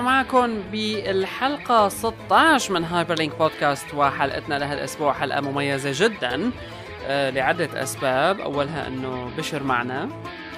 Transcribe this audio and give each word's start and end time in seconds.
معكم 0.00 0.62
بالحلقة 0.72 1.88
16 1.88 2.72
من 2.72 2.84
هايبر 2.84 3.14
لينك 3.14 3.36
بودكاست 3.38 3.94
وحلقتنا 3.94 4.58
لهالأسبوع 4.58 5.12
حلقة 5.12 5.40
مميزة 5.40 6.06
جدا 6.06 6.50
آه، 7.06 7.30
لعدة 7.30 7.82
أسباب. 7.82 8.40
أولها 8.40 8.86
أنه 8.86 9.30
بشر 9.38 9.62
معنا 9.62 10.08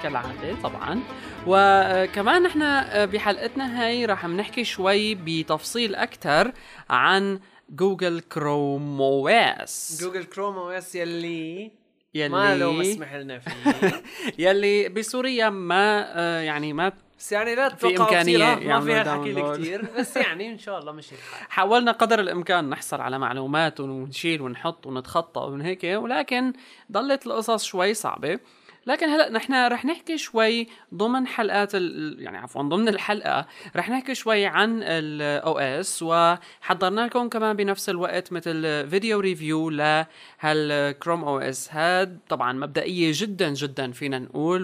كالعادة 0.03 0.55
طبعا. 0.63 1.01
وكمان 1.47 2.43
نحن 2.43 2.63
آه، 2.63 3.05
بحلقتنا 3.05 3.83
هاي 3.83 4.07
رح 4.07 4.27
نحكي 4.27 4.65
شوي 4.65 5.15
بتفصيل 5.15 5.95
أكثر 5.95 6.53
عن 6.91 7.41
جوجل 7.71 8.21
كروم 8.21 9.01
OS. 9.01 9.99
جوجل 10.03 10.25
كروم 10.25 10.57
OS 10.59 10.95
يلي 10.95 11.71
يلي 12.15 12.29
مالو 12.29 12.73
مسموح 12.73 13.15
لنا 13.15 13.39
فيه. 13.39 14.03
يلي 14.49 14.89
بسوريا 14.89 15.51
ما 15.51 16.19
آه، 16.19 16.41
يعني 16.41 16.73
ما 16.73 16.93
بس 17.21 17.33
يعني 17.33 17.55
لا 17.55 17.69
في 17.69 17.77
تتوقعوا 17.77 18.09
إمكانية 18.09 18.55
ما 18.55 18.81
فيها 18.81 19.05
حكي 19.21 19.35
download. 19.35 19.59
كثير 19.59 19.87
بس 19.99 20.17
يعني 20.17 20.53
إن 20.53 20.59
شاء 20.59 20.79
الله 20.79 20.93
مشي 20.93 21.15
الحال. 21.15 21.47
حاولنا 21.57 21.93
قدر 21.93 22.21
الإمكان 22.21 22.71
نحصل 22.71 23.01
على 23.01 23.19
معلومات 23.19 23.81
ونشيل 23.81 24.43
ونحط 24.43 24.87
ونتخطى 24.87 25.41
ومن 25.41 25.61
هيك 25.61 25.85
ولكن 25.85 26.53
ضلت 26.93 27.27
القصص 27.27 27.65
شوي 27.65 27.95
صعبة. 27.95 28.39
لكن 28.87 29.09
هلا 29.09 29.31
نحن 29.31 29.67
رح 29.67 29.85
نحكي 29.85 30.19
شوي 30.19 30.69
ضمن 30.95 31.27
حلقات 31.27 31.75
ال... 31.75 32.17
يعني 32.19 32.39
عفوا 32.39 32.63
ضمن 32.63 32.89
الحلقة 32.89 33.47
رح 33.77 33.91
نحكي 33.91 34.15
شوي 34.15 34.47
عن 34.47 34.83
ال 34.83 35.59
OS 35.59 36.03
وحضرنا 36.03 37.01
لكم 37.01 37.29
كمان 37.29 37.57
بنفس 37.57 37.89
الوقت 37.89 38.33
مثل 38.33 38.89
video 38.91 39.21
review 39.21 39.71
لهالكروم 39.71 41.25
OS 41.25 41.69
هاد 41.73 42.19
طبعا 42.29 42.53
مبدئية 42.53 43.13
جدا 43.15 43.55
جدا 43.55 43.93
فينا 43.93 44.19
نقول 44.19 44.63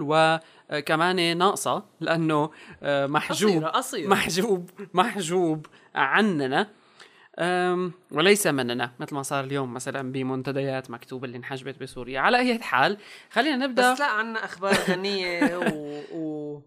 وكمان 0.70 1.38
ناقصة 1.38 1.84
لأنه 2.00 2.50
آه، 2.82 3.06
محجوب 3.06 3.50
قصيرة 3.50 3.68
قصيرة. 3.68 4.08
محجوب 4.08 4.70
محجوب 4.94 5.66
عننا. 5.94 6.68
وليس 8.12 8.46
مننا 8.46 8.92
مثل 9.00 9.14
ما 9.14 9.22
صار 9.22 9.44
اليوم 9.44 9.74
مثلا 9.74 10.12
بمنتديات 10.12 10.90
مكتوب 10.90 11.24
اللي 11.24 11.36
انحجبت 11.36 11.78
بسوريا 11.82 12.20
على 12.20 12.38
أي 12.38 12.58
حال 12.58 12.98
خلينا 13.30 13.66
نبدأ 13.66 13.92
بس 13.92 14.00
لا 14.00 14.06
عنا 14.06 14.44
أخبار 14.44 14.74
غنية 14.74 15.56
و, 15.58 16.00
و... 16.18 16.62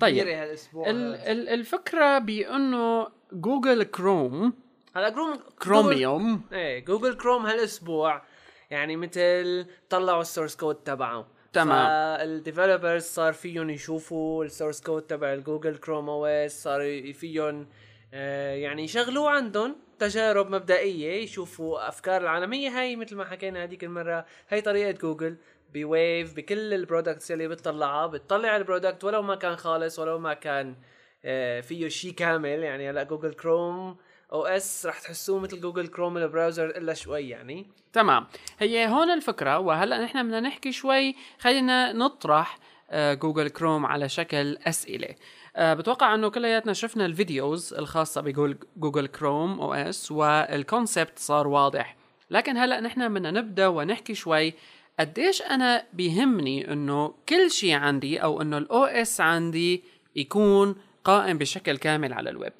طيب. 0.00 0.26
هالأسبوع 0.28 0.90
ال-. 0.90 1.14
ال- 1.14 1.48
الفكرة 1.48 2.18
بأنه 2.18 3.06
جوجل 3.32 3.82
كروم 3.82 4.52
هلا 4.96 5.10
كروم 5.10 5.38
كروميوم 5.62 6.42
إيه 6.52 6.84
جوجل 6.84 7.14
كروم 7.14 7.46
هالأسبوع 7.46 8.22
يعني 8.70 8.96
مثل 8.96 9.66
طلعوا 9.90 10.20
ال 10.20 10.25
source 10.25 10.56
code 10.56 10.74
تبعه 10.74 11.26
تمام. 11.52 11.86
فال 12.18 12.32
developers 12.32 13.02
صار 13.02 13.32
فيهم 13.32 13.70
يشوفوا 13.70 14.44
ال 14.44 14.49
source 14.49 14.80
code 14.80 15.02
تبع 15.02 15.32
الجوجل 15.32 15.76
كروم 15.76 16.08
OS 16.08 16.62
صار 16.62 17.12
فيهم 17.12 17.66
يعني 18.12 18.84
يشغلوه 18.84 19.30
عندهم 19.30 19.76
تجارب 19.98 20.50
مبدئية 20.50 21.22
يشوفوا 21.22 21.88
أفكار 21.88 22.22
العالمية. 22.22 22.68
هاي 22.68 22.96
مثل 22.96 23.16
ما 23.16 23.24
حكينا 23.24 23.64
هذيك 23.64 23.84
المرة 23.84 24.26
هاي 24.48 24.60
طريقة 24.60 24.90
جوجل 24.90 25.36
بويف 25.74 26.36
بكل 26.36 26.74
ال 26.74 26.80
products 26.80 27.32
اللي 27.32 27.48
بتطلعها 27.48 28.06
بتطلع 28.06 28.56
ال 28.56 28.62
product 28.62 29.04
ولو 29.04 29.22
ما 29.22 29.34
كان 29.34 29.56
خالص 29.56 29.98
ولو 29.98 30.18
ما 30.18 30.34
كان 30.34 30.76
آه، 31.24 31.60
فيه 31.60 31.88
شيء 31.88 32.12
كامل. 32.12 32.48
يعني 32.48 32.90
هلا 32.90 33.02
جوجل 33.02 33.32
كروم 33.32 33.96
OS 34.32 34.86
رح 34.86 35.00
تحسوه 35.00 35.40
مثل 35.40 35.60
جوجل 35.60 35.86
كروم 35.86 36.18
ال 36.18 36.24
browser 36.24 36.66
إلا 36.66 36.94
شوي 36.94 37.28
يعني. 37.28 37.66
تمام. 37.92 38.26
هي 38.58 38.88
هون 38.88 39.10
الفكرة 39.10 39.58
وهلا 39.58 40.04
نحن 40.04 40.22
بدنا 40.22 40.40
نحكي 40.40 40.72
شوي 40.72 41.14
خلينا 41.38 41.92
نطرح 41.92 42.58
آه، 42.90 43.14
جوجل 43.14 43.48
كروم 43.48 43.86
على 43.86 44.08
شكل 44.08 44.56
أسئلة. 44.56 45.14
آه، 45.56 45.74
بتوقع 45.74 46.14
إنه 46.14 46.28
كلياتنا 46.28 46.72
شفنا 46.72 47.06
ال 47.06 47.16
videos 47.16 47.74
الخاصة 47.74 48.20
بجوجل 48.20 49.06
كروم 49.06 49.60
OS 49.60 50.12
وال 50.12 50.36
concept 50.36 51.18
صار 51.18 51.48
واضح. 51.48 51.96
لكن 52.30 52.56
هلأ 52.56 52.80
نحن 52.80 53.14
بدنا 53.14 53.30
نبدأ 53.30 53.66
ونحكي 53.66 54.14
شوي 54.14 54.54
قديش 55.00 55.42
أنا 55.42 55.84
بيهمني 55.92 56.72
إنه 56.72 57.14
كل 57.28 57.50
شيء 57.50 57.74
عندي 57.74 58.22
أو 58.22 58.42
إنه 58.42 58.58
ال 58.58 58.84
OS 58.84 59.20
عندي 59.20 59.84
يكون 60.16 60.76
قائم 61.04 61.38
بشكل 61.38 61.78
كامل 61.78 62.12
على 62.12 62.30
الويب. 62.30 62.52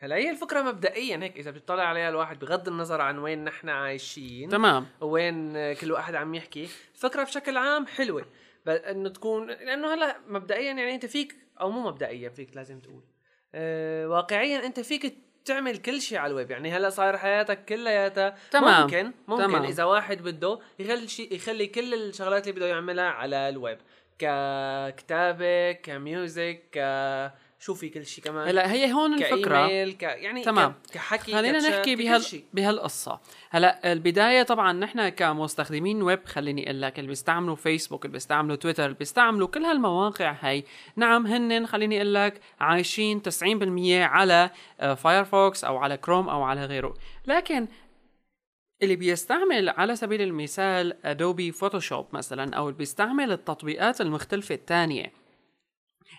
هلأ 0.00 0.16
هي 0.16 0.30
الفكرة 0.30 0.62
مبدئيا 0.62 1.16
هيك 1.22 1.36
إذا 1.36 1.50
بتطلع 1.50 1.82
عليها 1.82 2.08
الواحد 2.08 2.38
بغض 2.38 2.68
النظر 2.68 3.00
عن 3.00 3.18
وين 3.18 3.44
نحن 3.44 3.68
عايشين 3.68 4.48
تمام. 4.48 4.86
وين 5.00 5.72
كل 5.74 5.92
واحد 5.92 6.14
عم 6.14 6.34
يحكي 6.34 6.68
الفكرة 6.94 7.24
بشكل 7.24 7.56
عام 7.56 7.86
حلوة. 7.86 8.24
انه 8.68 9.08
تكون 9.08 9.46
لأنه 9.46 9.94
هلا 9.94 10.16
مبدئيا 10.28 10.72
يعني 10.72 10.94
أنت 10.94 11.06
فيك 11.06 11.36
أو 11.60 11.70
مو 11.70 11.80
مبدئيا 11.80 12.28
فيك 12.28 12.56
لازم 12.56 12.80
تقول 12.80 13.02
أه 13.54 14.08
واقعيا 14.08 14.66
أنت 14.66 14.80
فيك 14.80 15.14
تعمل 15.44 15.76
كل 15.76 16.00
شيء 16.00 16.18
على 16.18 16.30
الويب 16.30 16.50
يعني 16.50 16.70
هلا 16.72 16.90
صاير 16.90 17.16
حياتك 17.16 17.64
كلياتها 17.64 18.34
تمام. 18.50 18.82
ممكن 18.82 19.12
ممكن 19.28 19.42
تمام. 19.42 19.62
إذا 19.62 19.84
واحد 19.84 20.22
بده 20.22 20.58
يخلي 20.78 21.08
شيء 21.08 21.34
يخلي 21.34 21.66
كل 21.66 21.94
الشغلات 21.94 22.42
اللي 22.42 22.56
بده 22.56 22.66
يعملها 22.66 23.04
على 23.04 23.48
الويب 23.48 23.78
ككتابة 24.18 25.72
كميوزك 25.72 26.62
ك 26.72 26.78
شو 27.60 27.74
في 27.74 27.88
كل 27.88 28.06
شيء 28.06 28.24
كمان. 28.24 28.48
هلا 28.48 28.72
هي 28.72 28.92
هون 28.92 29.14
الفكرة. 29.14 29.90
ك... 29.90 30.02
يعني 30.02 30.44
تمام. 30.44 30.74
كحكي 30.92 31.32
خلينا 31.32 31.58
نحكي 31.58 31.96
بهال. 31.96 32.22
بهالقصة. 32.52 33.20
هلا 33.50 33.92
البداية 33.92 34.42
طبعا 34.42 34.72
نحن 34.72 35.08
كمستخدمين 35.08 36.02
ويب 36.02 36.26
خليني 36.26 36.64
أقول 36.64 36.82
لك 36.82 36.98
اللي 36.98 37.08
بيستعملوا 37.08 37.56
فيسبوك 37.56 38.04
اللي 38.04 38.12
بيستعملوا 38.12 38.56
تويتر 38.56 38.84
اللي 38.84 38.96
بيستعملوا 38.96 39.48
كل 39.48 39.64
هالمواقع 39.64 40.36
هي 40.40 40.64
نعم 40.96 41.26
هن 41.26 41.66
خليني 41.66 41.96
أقول 41.96 42.14
لك 42.14 42.40
عايشين 42.60 43.22
90% 43.22 43.32
على 44.02 44.50
آه، 44.80 44.94
فايرفوكس 44.94 45.64
أو 45.64 45.76
على 45.76 45.96
كروم 45.96 46.28
أو 46.28 46.42
على 46.42 46.64
غيره. 46.64 46.94
لكن 47.26 47.68
اللي 48.82 48.96
بيستعمل 48.96 49.68
على 49.68 49.96
سبيل 49.96 50.22
المثال 50.22 51.06
ادوبي 51.06 51.52
فوتوشوب 51.52 52.06
مثلا 52.12 52.56
أو 52.56 52.68
اللي 52.68 52.78
بيستعمل 52.78 53.32
التطبيقات 53.32 54.00
المختلفة 54.00 54.54
الثانية 54.54 55.12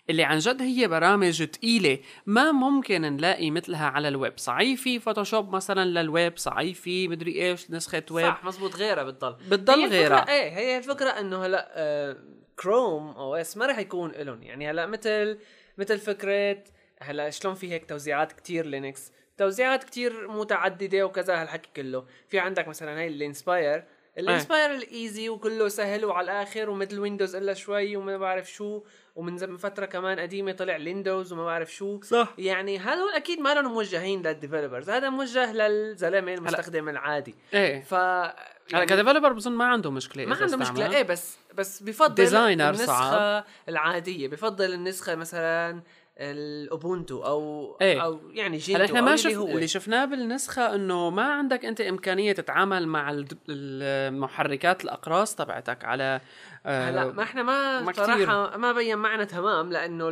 اللي 0.09 0.23
عن 0.23 0.37
جد 0.37 0.61
هي 0.61 0.87
برامج 0.87 1.47
تقيلة. 1.47 1.99
ما 2.25 2.51
ممكن 2.51 3.01
نلاقي 3.01 3.51
مثلها 3.51 3.85
على 3.87 4.07
الويب. 4.07 4.33
صحيح 4.37 4.79
في 4.79 4.99
فوتوشوب 4.99 5.55
مثلا 5.55 5.85
للويب 6.01 6.37
صحيح 6.37 6.77
في 6.77 7.07
مدري 7.07 7.49
إيش 7.49 7.71
نسخة 7.71 8.03
ويب. 8.11 8.25
صح 8.27 8.43
مزبوط 8.43 8.75
غيرها 8.75 9.03
بتضل. 9.03 9.35
بتضل 9.49 9.73
هي 9.79 9.87
الفكرة- 9.87 9.91
غيرها. 9.91 10.29
إيه 10.29 10.49
هي 10.51 10.77
الفكرة 10.77 11.09
إنه 11.09 11.45
هلأ 11.45 11.69
آه 11.75 12.17
كروم 12.59 13.07
OS 13.09 13.57
ما 13.57 13.65
راح 13.65 13.77
يكون 13.79 14.11
لهم 14.11 14.43
يعني 14.43 14.69
هلأ 14.71 14.85
مثل 14.85 15.37
مثل 15.77 15.97
فكرة 15.99 16.63
هلأ 17.01 17.29
شلون 17.29 17.55
في 17.55 17.71
هيك 17.71 17.85
توزيعات 17.89 18.31
كتير 18.31 18.65
لينكس؟ 18.65 19.11
توزيعات 19.37 19.83
كتير 19.83 20.27
متعددة 20.31 21.03
وكذا 21.05 21.41
هالحكي 21.41 21.69
كله. 21.75 22.05
في 22.27 22.39
عندك 22.39 22.67
مثلا 22.67 22.99
هاي 22.99 23.07
الانسباير 23.07 23.83
الانسباير 24.19 24.71
ال 24.71 24.83
easy 24.83 25.29
وكله 25.29 25.67
سهل 25.67 26.05
وعلى 26.05 26.25
الآخر 26.25 26.69
ومثل 26.69 26.99
ويندوز 26.99 27.35
إلا 27.35 27.53
شوي 27.53 27.95
وما 27.95 28.17
بعرف 28.17 28.51
شو 28.51 28.81
ومن 29.15 29.57
فترة 29.57 29.85
كمان 29.85 30.19
قديمة 30.19 30.51
طلع 30.51 30.77
ويندوز 30.77 31.33
وما 31.33 31.45
بعرف 31.45 31.73
شو. 31.73 32.01
صح. 32.01 32.33
يعني 32.37 32.79
هذول 32.79 33.11
أكيد 33.13 33.39
ما 33.39 33.53
لهم 33.53 33.73
موجهين 33.73 34.27
لل 34.27 34.37
developers 34.37 34.89
هذا 34.89 35.09
موجه 35.09 35.53
للزلمة 35.53 36.33
المستخدم 36.33 36.89
العادي. 36.89 37.35
إيه. 37.53 37.81
ف 37.81 37.93
هلا 37.93 38.79
يعني 38.79 38.85
ك 38.85 38.90
developer 38.90 39.33
بظن 39.33 39.51
ما 39.51 39.65
عنده 39.65 39.91
مشكلة 39.91 40.25
ما 40.25 40.35
عنده. 40.35 40.57
مشكلة. 40.57 40.95
إيه 40.95 41.03
بس 41.03 41.37
بس 41.53 41.83
بفضل 41.83 42.35
النسخه 42.35 42.85
صعب. 42.85 43.43
العادية 43.69 44.27
بفضل 44.27 44.73
النسخة 44.73 45.15
مثلا 45.15 45.81
الأوبونتو 46.19 47.25
أو 47.25 47.77
إيه. 47.81 48.03
أو 48.03 48.19
يعني 48.31 48.57
جينتو 48.57 48.83
هلا 48.83 48.85
إحنا 48.89 49.01
ما 49.01 49.07
اللي 49.07 49.17
شف 49.17 49.37
هو 49.37 49.47
اللي 49.47 49.67
شفناه 49.67 50.05
بالنسخة 50.05 50.75
إنه 50.75 51.09
ما 51.09 51.23
عندك 51.23 51.65
أنت 51.65 51.81
إمكانية 51.81 52.31
تتعامل 52.31 52.87
مع 52.87 53.23
المحركات 53.49 54.83
الأقراص 54.83 55.35
تبعتك 55.35 55.85
على 55.85 56.21
آه، 56.65 56.89
هلا 56.89 57.11
ما 57.11 57.23
إحنا 57.23 57.43
ما, 57.43 57.81
ما. 57.81 57.93
صراحة 57.93 58.57
ما 58.57 58.71
بين 58.71 58.97
معنا 58.97 59.23
تمام 59.23 59.71
لأنه 59.71 60.09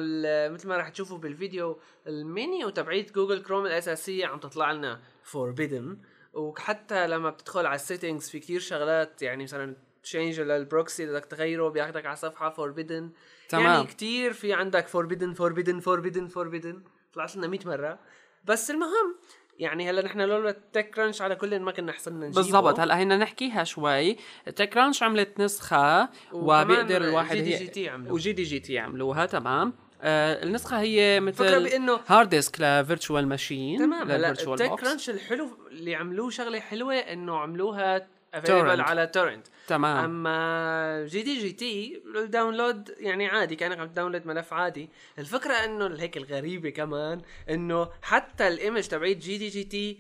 مثل 0.54 0.68
ما 0.68 0.78
راح 0.78 0.90
تشوفوا 0.90 1.18
بالفيديو 1.18 1.80
المنيو 2.08 2.70
تبعيت 2.70 3.16
جوجل 3.16 3.44
كروم 3.44 3.66
الاساسيه 3.66 4.26
عم 4.26 4.40
تطلع 4.40 4.72
لنا 4.72 5.00
forbidden 5.24 5.98
وحتى 6.34 7.08
لما 7.08 7.30
بتدخل 7.30 7.66
على 7.66 7.76
ال 7.76 7.82
settings 7.82 8.30
في 8.30 8.40
كتير 8.40 8.60
شغلات 8.60 9.22
يعني 9.22 9.44
مثلا 9.44 9.76
change 10.04 10.40
لل 10.42 10.60
proxy 10.60 11.06
بدك 11.06 11.26
تغيره 11.26 11.70
بياخدك 11.70 12.06
على 12.06 12.16
صفحة 12.16 12.50
forbidden 12.50 13.12
تمام. 13.50 13.66
يعني 13.66 13.88
كتير 13.88 14.34
في 14.34 14.54
عندك 14.54 14.88
forbidden 14.88 15.34
forbidden 15.34 15.80
forbidden 15.80 16.28
forbidden 16.28 16.84
طلعت 17.14 17.36
لنا 17.36 17.48
100 17.48 17.60
مرة. 17.66 18.00
بس 18.46 18.72
المهم 18.72 19.16
يعني 19.60 19.90
هلا 19.90 20.06
نحن 20.06 20.22
لولا 20.22 20.50
التك 20.50 20.90
كرانش 20.90 21.22
على 21.22 21.36
كل 21.36 21.60
ما 21.60 21.72
كنا 21.72 21.92
حصلنا 21.92 22.28
نجيبه. 22.28 22.42
بالضبط. 22.42 22.80
هلا 22.80 22.98
هينا 22.98 23.18
نحكيها 23.18 23.64
شوي. 23.64 24.18
تكرانش 24.56 25.04
عملت 25.04 25.40
نسخة 25.40 26.10
وكمان 26.32 26.66
وبيقدر 26.66 27.04
الواحد 27.04 27.36
جي 27.36 27.42
دي 27.42 27.56
جي 27.58 27.68
تي 27.68 27.90
عملوه. 27.90 28.14
وجي 28.14 28.32
دي 28.32 28.44
جي 28.44 28.60
تي 28.60 28.80
عملوها. 28.80 29.26
تمام. 29.26 29.74
آه 30.02 30.44
النسخة 30.44 30.80
هي 30.80 31.20
مثل 31.20 31.64
بإنه 31.64 32.00
hard 32.08 32.30
disk 32.30 32.56
ل 32.60 32.68
virtual 32.68 33.28
machine 33.28 33.80
تمام. 33.80 34.12
هلا 34.12 34.32
التك 34.32 34.76
كرانش 34.80 35.10
الحلو 35.10 35.50
اللي 35.72 35.96
عملوه 35.96 36.30
شغلة 36.30 36.60
حلوة 36.60 36.96
إنه 36.96 37.38
عملوها 37.38 38.08
available. 38.34 38.82
على 38.82 39.08
تورنت 39.08 39.48
تمام. 39.68 40.04
أما 40.06 41.06
جي 41.06 41.22
دي 41.22 41.40
جي 41.40 41.52
تي 41.52 42.04
ال 42.16 42.24
download 42.24 42.90
يعني 43.00 43.28
عادي 43.28 43.56
كانك 43.56 43.80
عم 43.80 43.88
ت 43.88 43.92
download 43.92 44.26
ملف 44.28 44.54
عادي. 44.54 44.90
الفكرة 45.20 45.54
إنه 45.54 45.96
هيك 46.02 46.18
الغريبة 46.18 46.70
كمان 46.70 47.22
إنه 47.50 47.90
حتى 48.02 48.48
ال 48.48 48.54
image 48.54 48.88
تبعيت 48.88 49.18
جي 49.18 49.38
دي 49.38 49.48
جي 49.48 49.64
تي 49.64 50.00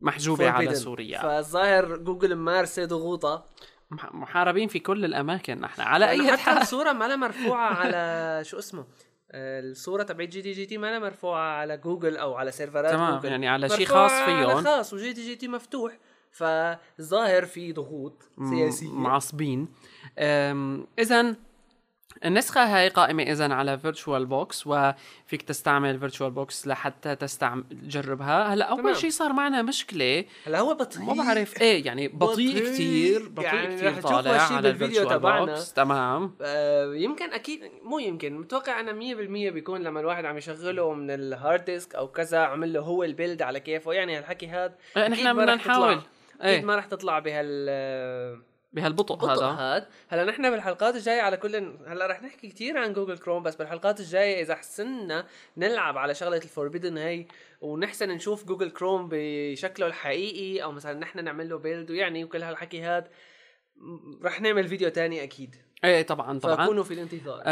محجوبة 0.00 0.50
على. 0.50 0.74
سوريا. 0.74 1.22
فالظاهر 1.22 1.96
جوجل 1.96 2.36
ممارسه 2.36 2.84
ضغوطة. 2.84 3.44
مح- 3.90 4.14
محاربين 4.14 4.68
في 4.68 4.78
كل 4.78 5.04
الأماكن 5.04 5.60
نحن 5.60 5.80
على 5.80 6.08
أي 6.10 6.32
حتى 6.32 6.40
حال. 6.42 6.58
الصورة 6.58 6.92
ما 6.92 7.04
لها 7.08 7.16
مرفوعة 7.16 7.74
على 7.80 8.40
شو 8.44 8.58
اسمه 8.58 8.86
الصورة 9.34 10.02
تبعت 10.02 10.28
جي 10.28 10.40
دي 10.40 10.52
جي 10.52 10.66
تي 10.66 10.78
ما 10.78 10.86
لها 10.90 10.98
مرفوعة 10.98 11.56
على 11.58 11.76
جوجل 11.76 12.16
أو 12.16 12.34
على 12.34 12.50
سيرفرات 12.52 12.92
تمام، 12.92 13.14
جوجل 13.16 13.28
يعني 13.30 13.48
على 13.48 13.68
شي 13.68 13.82
مرفوعة 13.82 14.08
خاص 14.08 14.24
فيهم. 14.24 14.50
على 14.50 14.62
خاص 14.64 14.92
وجي 14.92 15.12
دي 15.12 15.22
جي 15.24 15.36
تي 15.36 15.48
مفتوح. 15.48 15.98
فالظاهر 16.36 17.44
في 17.44 17.72
ضغوط 17.72 18.30
سياسية. 18.50 18.92
معصبين. 18.92 19.68
اذا 20.98 21.36
النسخة 22.24 22.76
هاي 22.76 22.88
قائمة 22.88 23.22
إذا 23.22 23.54
على 23.54 23.78
فيرتشوال 23.78 24.26
بوكس 24.26 24.66
وفيك 24.66 25.42
تستعمل 25.42 25.98
فيرتشوال 25.98 26.30
بوكس 26.30 26.66
لحتى 26.66 27.16
تستعمل 27.16 27.64
تجربها. 27.68 28.54
هلا. 28.54 28.64
أول 28.64 28.96
شيء 28.96 29.10
صار 29.10 29.32
معنا 29.32 29.62
مشكلة. 29.62 30.24
هلا 30.46 30.60
هو 30.60 30.74
بطيء. 30.74 31.02
ما 31.02 31.14
بعرف 31.14 31.62
إيه 31.62 31.86
يعني 31.86 32.08
بطيء 32.08 32.52
بطيء. 32.52 32.72
كثير 32.72 33.28
بطيء 33.28 33.44
يعني 33.44 33.76
تشوفوا 33.76 34.10
طالع 34.10 34.42
على 34.42 34.70
ال 34.70 34.75
virtual 34.75 35.08
تبعنا. 35.08 35.60
تمام. 35.76 36.34
آه، 36.42 36.94
يمكن 36.94 37.32
أكيد 37.32 37.60
مو 37.82 37.98
يمكن. 37.98 38.38
متوقع 38.38 38.80
أنا 38.80 38.92
100% 38.92 39.50
بيكون 39.50 39.82
لما 39.82 40.00
الواحد 40.00 40.24
عم 40.24 40.36
يشغله 40.36 40.94
من 40.94 41.10
ال 41.10 41.21
hard 41.21 41.64
disk 41.64 41.94
أو 41.94 42.08
كذا 42.08 42.38
عمل 42.38 42.72
له 42.72 42.80
هو 42.80 43.04
ال 43.04 43.10
build 43.10 43.42
على 43.42 43.60
كيفه. 43.60 43.92
يعني 43.92 44.18
هالحكي 44.18 44.46
هذا 44.46 44.74
إيه، 44.96 45.06
أكيد 45.06 45.12
نحن 45.12 45.36
بدنا 45.36 45.54
نحاول. 45.54 46.00
إيه. 46.42 46.62
ما 46.64 46.76
رح 46.76 46.86
تطلع 46.86 47.18
بهال 47.18 47.66
بهالبطء 48.72 49.14
بطء 49.14 49.32
هذا. 49.32 49.46
هذا. 49.46 49.88
هلا 50.08 50.24
نحن 50.24 50.50
بالحلقات 50.50 50.94
الجاية 50.94 51.20
على 51.20 51.36
كل 51.36 51.56
هلا 51.86 52.06
رح 52.06 52.22
نحكي 52.22 52.48
كثير 52.48 52.78
عن 52.78 52.92
جوجل 52.92 53.18
كروم 53.18 53.42
بس 53.42 53.56
بالحلقات 53.56 54.00
الجاية 54.00 54.42
إذا 54.42 54.54
حسنا 54.54 55.26
نلعب 55.56 55.98
على 55.98 56.14
شغلة 56.14 56.36
ال 56.36 56.42
forbidden 56.42 56.98
هي 56.98 57.26
ونحسن 57.60 58.08
نشوف 58.08 58.44
جوجل 58.44 58.70
كروم 58.70 59.08
بشكله 59.12 59.86
الحقيقي 59.86 60.62
أو 60.62 60.72
مثلا 60.72 60.98
نحن 60.98 61.24
نعمل 61.24 61.48
له 61.48 61.56
build 61.58 61.90
ويعني 61.90 62.24
وكل 62.24 62.42
هالحكي 62.42 62.82
هذا 62.82 63.08
رح 64.22 64.40
نعمل 64.40 64.68
فيديو 64.68 64.88
تاني 64.88 65.22
أكيد. 65.22 65.56
إيه 65.84 66.02
طبعا 66.02 66.38
طبعا. 66.38 66.64
فكونوا 66.64 66.84
في 66.84 66.94
الانتظار. 66.94 67.42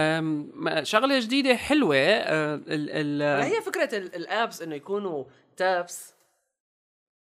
شغلة 0.85 1.21
جديدة 1.21 1.57
حلوة 1.57 1.97
أه، 1.97 2.55
ال 2.55 2.91
ال 3.23 3.43
هي 3.43 3.61
فكرة 3.63 3.99
ال- 3.99 4.15
ال 4.15 4.24
apps 4.24 4.63
إنه 4.63 4.75
يكونوا 4.75 5.25
tabs 5.57 6.15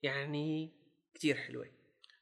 يعني 0.03 0.71
كتير 1.23 1.37
حلوة. 1.37 1.67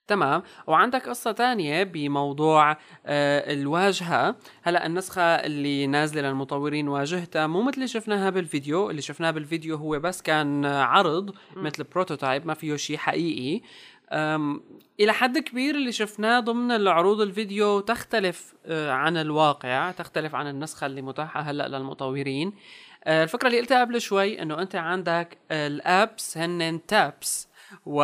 تمام. 0.06 0.42
وعندك 0.66 1.08
قصة 1.08 1.32
تانية 1.32 1.82
بموضوع 1.82 2.70
آه 3.06 3.52
الواجهة. 3.52 4.36
هلأ 4.62 4.86
النسخة 4.86 5.22
اللي 5.22 5.86
نازلة 5.86 6.28
للمطورين 6.28 6.88
واجهتها 6.88 7.46
مو 7.46 7.62
مثل 7.62 7.74
اللي 7.76 7.88
شفناها 7.88 8.30
بالفيديو. 8.30 8.90
اللي 8.90 9.02
شفناه 9.02 9.30
بالفيديو 9.30 9.76
هو 9.76 9.98
بس 9.98 10.22
كان 10.22 10.64
عرض 10.64 11.34
مثل 11.56 11.84
prototype 11.84 12.46
ما 12.46 12.54
فيه 12.54 12.76
شيء 12.76 12.96
حقيقي. 12.96 13.60
إلى 15.00 15.12
حد 15.12 15.38
كبير 15.38 15.74
اللي 15.74 15.92
شفناه 15.92 16.40
ضمن 16.40 16.70
العروض 16.72 17.20
الفيديو 17.20 17.80
تختلف 17.80 18.54
آه 18.66 18.92
عن 18.92 19.16
الواقع 19.16 19.90
تختلف 19.90 20.34
عن 20.34 20.46
النسخة 20.48 20.86
اللي 20.86 21.02
متاحة 21.02 21.40
هلأ 21.40 21.68
للمطورين. 21.68 22.52
آه 23.04 23.22
الفكرة 23.24 23.48
اللي 23.48 23.60
قلتها 23.60 23.80
قبل 23.80 24.00
شوي 24.00 24.42
إنه 24.42 24.62
أنت 24.62 24.76
عندك 24.76 25.38
ال 25.50 25.68
apps 25.68 26.38
هن 26.38 26.80
tabs 26.88 27.49
و 27.86 28.02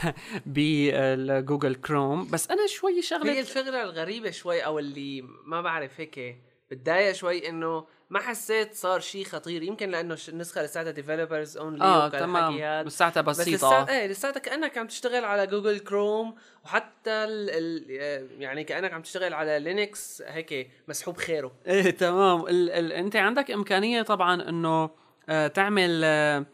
بال 0.46 0.78
Google 0.78 1.74
Chrome. 1.74 2.26
بس 2.30 2.50
أنا 2.50 2.66
شوي 2.66 2.96
هي 2.96 3.02
شغله 3.02 3.40
الفكرة 3.40 3.82
الغريبة 3.82 4.30
شوي 4.30 4.60
أو 4.60 4.78
اللي 4.78 5.22
ما 5.44 5.60
بعرف 5.60 6.00
هيك 6.00 6.36
بتضايق 6.70 7.12
شوي 7.12 7.48
إنه 7.48 7.84
ما 8.10 8.18
حسيت 8.20 8.74
صار 8.74 9.00
شيء 9.00 9.24
خطير. 9.24 9.62
يمكن 9.62 9.90
لأنه 9.90 10.16
النسخة 10.28 10.62
لساتها 10.62 10.90
developers 10.90 11.56
only 11.56 11.84
آه 11.84 12.08
تمام. 12.08 12.84
بس 12.84 12.98
ساعتها 12.98 13.20
بس 13.20 13.40
بسيطة. 13.40 13.56
لساتها 13.56 14.00
إيه 14.00 14.06
لساتها 14.06 14.40
كانك 14.40 14.78
عم 14.78 14.86
تشتغل 14.86 15.24
على 15.24 15.46
Google 15.46 15.78
Chrome 15.78 16.34
وحتى 16.64 17.10
ال 17.10 17.50
ال 17.50 18.42
يعني 18.42 18.64
كانك 18.64 18.92
عم 18.92 19.02
تشتغل 19.02 19.34
على 19.34 19.58
Linux 19.58 20.22
هيك 20.26 20.70
مسحوب 20.88 21.16
خيره. 21.16 21.52
إيه 21.66 21.90
تمام. 21.90 22.46
ال 22.46 22.70
ال 22.70 22.92
أنت 22.92 23.16
عندك 23.16 23.50
إمكانية 23.50 24.02
طبعا 24.02 24.48
إنه 24.48 24.90
آه 25.28 25.46
تعمل 25.46 26.00
آه 26.04 26.46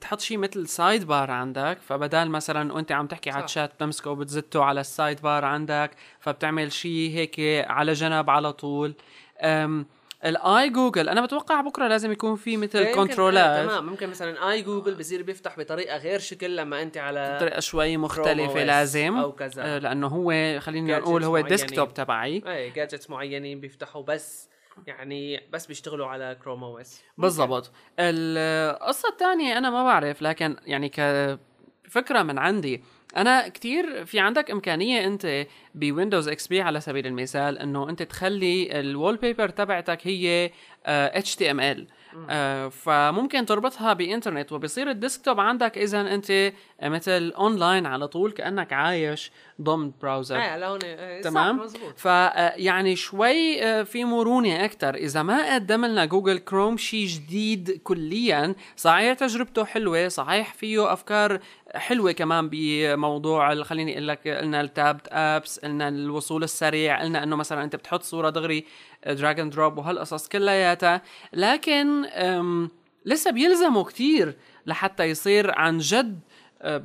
تحط 0.00 0.20
شيء 0.20 0.38
مثل 0.38 0.68
side 0.68 1.06
bar 1.06 1.30
عندك 1.30 1.78
فبدال 1.88 2.30
مثلا 2.30 2.72
وأنت 2.72 2.92
عم 2.92 3.06
تحكي 3.06 3.30
على 3.30 3.38
صح. 3.40 3.44
الشات 3.44 3.74
بتمسكه 3.74 4.10
وبتزته 4.10 4.64
على 4.64 4.80
ال 4.80 4.88
side 4.88 5.20
bar 5.20 5.44
عندك 5.44 5.90
فبتعمل 6.20 6.72
شيء 6.72 7.10
هيك 7.14 7.66
على 7.68 7.92
جنب 7.92 8.30
على 8.30 8.52
طول 8.52 8.94
أم 9.40 9.86
ال 10.24 10.70
iGoogle 10.70 11.08
أنا 11.08 11.24
بتوقع 11.24 11.60
بكرة 11.60 11.88
لازم 11.88 12.12
يكون 12.12 12.36
في 12.36 12.56
مثل 12.56 12.94
كنترولات 12.94 13.44
آه 13.44 13.64
تمام 13.66 13.86
ممكن 13.86 14.10
مثلا 14.10 14.50
iGoogle 14.50 14.94
بصير 14.94 15.22
بيفتح 15.22 15.58
بطريقة 15.58 15.96
غير 15.96 16.18
شكل 16.18 16.56
لما 16.56 16.82
أنت 16.82 16.96
على 16.96 17.36
بطريقة 17.36 17.60
شوي 17.60 17.96
مختلفة 17.96 18.64
لازم 18.64 19.16
أو 19.16 19.32
كذا. 19.32 19.62
آه، 19.62 19.78
لأنه 19.78 20.06
هو 20.06 20.60
خلينا 20.60 20.98
نقول 20.98 21.24
هو 21.24 21.32
معينين. 21.32 21.52
ال 21.52 21.57
desktop 21.57 21.94
تبعي 21.94 22.42
اي 22.46 22.70
gadgets 22.70 23.10
معينين 23.10 23.60
بيفتحوا 23.60 24.02
بس 24.02 24.48
يعني 24.86 25.40
بس 25.52 25.66
بيشتغلوا 25.66 26.06
على 26.06 26.38
Chrome 26.44 26.64
OS 26.64 27.02
بالضبط. 27.18 27.72
القصة 27.98 29.08
الثانية 29.08 29.58
أنا 29.58 29.70
ما 29.70 29.84
بعرف 29.84 30.22
لكن 30.22 30.56
يعني 30.66 30.88
كفكرة 30.88 32.22
من 32.22 32.38
عندي 32.38 32.82
أنا 33.16 33.48
كتير 33.48 34.04
في 34.04 34.20
عندك 34.20 34.50
إمكانية 34.50 35.06
أنت 35.06 35.46
ب 35.74 36.28
Windows 36.28 36.46
XP 36.46 36.60
على 36.60 36.80
سبيل 36.80 37.06
المثال 37.06 37.58
إنه 37.58 37.88
أنت 37.90 38.02
تخلي 38.02 38.80
ال 38.80 39.16
wallpaper 39.16 39.48
تبعتك 39.48 40.06
هي 40.06 40.50
آه، 40.86 41.20
HTML 41.20 41.80
آه، 42.30 42.68
فممكن 42.68 43.46
تربطها 43.46 43.92
بإنترنت 43.92 44.52
وبصير 44.52 44.90
ال 44.90 44.96
desktop 44.96 45.40
عندك. 45.40 45.78
إذا 45.78 46.00
أنت 46.00 46.52
مثل 46.82 47.32
أونلاين 47.36 47.86
على 47.86 48.08
طول 48.08 48.32
كأنك 48.32 48.72
عايش 48.72 49.32
ضمن 49.62 49.92
browser 50.02 50.36
إيه 50.82 51.22
صح 51.22 51.30
تمام؟ 51.30 51.68
فيعني 51.96 52.96
شوي 52.96 53.62
آه، 53.64 53.82
في 53.82 54.04
مرونة 54.04 54.64
أكثر 54.64 54.94
إذا 54.94 55.22
ما 55.22 55.54
قدم 55.54 55.84
لنا 55.84 56.04
Google 56.04 56.38
Chrome 56.38 56.76
شيء 56.76 57.06
جديد 57.06 57.80
كليا 57.84 58.54
صحيح 58.76 59.12
تجربته 59.12 59.64
حلوة 59.64 60.08
صحيح 60.08 60.54
فيه 60.54 60.92
أفكار 60.92 61.40
حلوة 61.74 62.12
كمان 62.12 62.48
بموضوع 62.52 63.62
خليني 63.62 63.92
أقول 63.92 64.08
لك 64.08 64.28
قلنا 64.28 64.60
ال 64.60 64.67
tabbed 64.67 65.08
apps 65.10 65.58
قلنا 65.58 65.88
الوصول 65.88 66.42
السريع 66.44 67.02
قلنا 67.02 67.22
إنه 67.22 67.36
مثلا 67.36 67.64
أنت 67.64 67.76
بتحط 67.76 68.02
صورة 68.02 68.30
دغري 68.30 68.64
drag 69.06 69.31
and 69.31 69.50
drop 69.50 69.78
وهالقصص 69.78 70.28
كلياتها. 70.28 71.02
لكن 71.32 72.02
لسه 73.04 73.30
بيلزموا 73.30 73.82
كتير 73.82 74.34
لحتى 74.66 75.04
يصير 75.04 75.58
عن 75.58 75.78
جد 75.78 76.20
أه، 76.62 76.82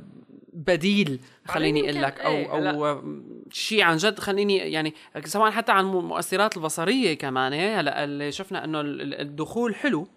بديل 0.52 1.20
خليني 1.48 1.80
أقول 1.80 2.02
لك 2.02 2.20
أو 2.20 2.32
إيه، 2.32 2.50
أو 2.52 3.02
شيء 3.50 3.82
عن 3.82 3.96
جد 3.96 4.18
خليني 4.18 4.56
يعني 4.56 4.94
سواء 5.24 5.50
حتى 5.50 5.72
عن 5.72 5.84
المؤثرات 5.84 6.56
البصرية 6.56 7.14
كمان 7.14 7.52
إيه، 7.52 7.80
هلأ 7.80 8.04
اللي 8.04 8.32
شفنا 8.32 8.64
إنه 8.64 8.80
ال- 8.80 9.00
ال- 9.02 9.20
الدخول 9.20 9.74
حلو. 9.74 10.08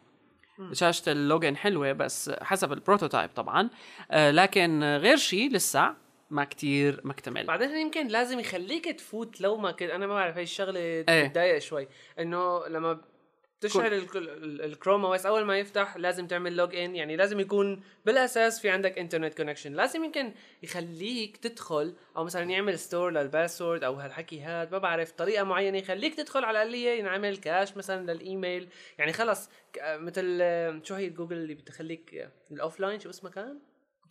شاشة 0.73 1.11
ال 1.11 1.19
login 1.19 1.57
حلوة 1.57 1.91
بس 1.91 2.31
حسب 2.41 2.73
ال 2.73 2.79
prototype 2.79 3.29
طبعا. 3.35 3.69
آه 4.11 4.31
لكن 4.31 4.83
غير 4.83 5.17
شيء 5.17 5.51
لسه 5.51 5.93
ما 6.29 6.43
كتير 6.43 7.01
مكتمل 7.03 7.45
بعدين 7.45 7.77
يمكن 7.77 8.07
لازم 8.07 8.39
يخليك 8.39 8.85
تفوت 8.85 9.41
لو 9.41 9.57
ما 9.57 9.71
كنت 9.71 9.89
أنا 9.89 10.07
ما 10.07 10.13
بعرف 10.13 10.35
هاي 10.35 10.43
الشغلة 10.43 10.79
إيه. 10.79 11.27
بتضايق 11.27 11.57
شوي. 11.57 11.87
إنه 12.19 12.67
لما 12.67 13.01
تشعل 13.61 13.93
ال- 13.93 14.17
ال- 14.17 14.61
ال 14.61 15.05
Chrome 15.05 15.15
OS 15.15 15.25
أول 15.25 15.43
ما 15.45 15.59
يفتح 15.59 15.97
لازم 15.97 16.27
تعمل 16.27 16.55
log 16.55 16.75
in 16.75 16.95
يعني 16.95 17.15
لازم 17.15 17.39
يكون 17.39 17.83
بالأساس 18.05 18.59
في 18.59 18.69
عندك 18.69 18.99
internet 18.99 19.33
connection 19.37 19.73
لازم 19.73 20.03
يمكن 20.03 20.33
يخليك 20.63 21.37
تدخل 21.37 21.93
أو 22.17 22.23
مثلا 22.23 22.43
يعمل 22.43 22.79
store 22.79 23.11
لل 23.11 23.26
password 23.26 23.83
أو 23.83 23.93
هالحكي 23.93 24.41
هاد. 24.41 24.71
ما 24.71 24.77
بعرف 24.77 25.11
طريقة 25.11 25.43
معينة 25.43 25.77
يخليك 25.77 26.15
تدخل 26.15 26.43
على 26.43 26.61
الأقلية 26.61 26.89
ينعمل 26.99 27.37
cache 27.37 27.77
مثلا 27.77 28.11
للإيميل. 28.11 28.67
يعني 28.97 29.13
خلص 29.13 29.49
مثل 29.83 30.23
شو 30.83 30.95
هي 30.95 31.09
جوجل 31.09 31.37
اللي 31.37 31.53
بتخليك 31.53 32.29
ال 32.51 32.79
offline 32.79 32.99
شو 32.99 33.09
اسمها 33.09 33.31
كان؟ 33.31 33.59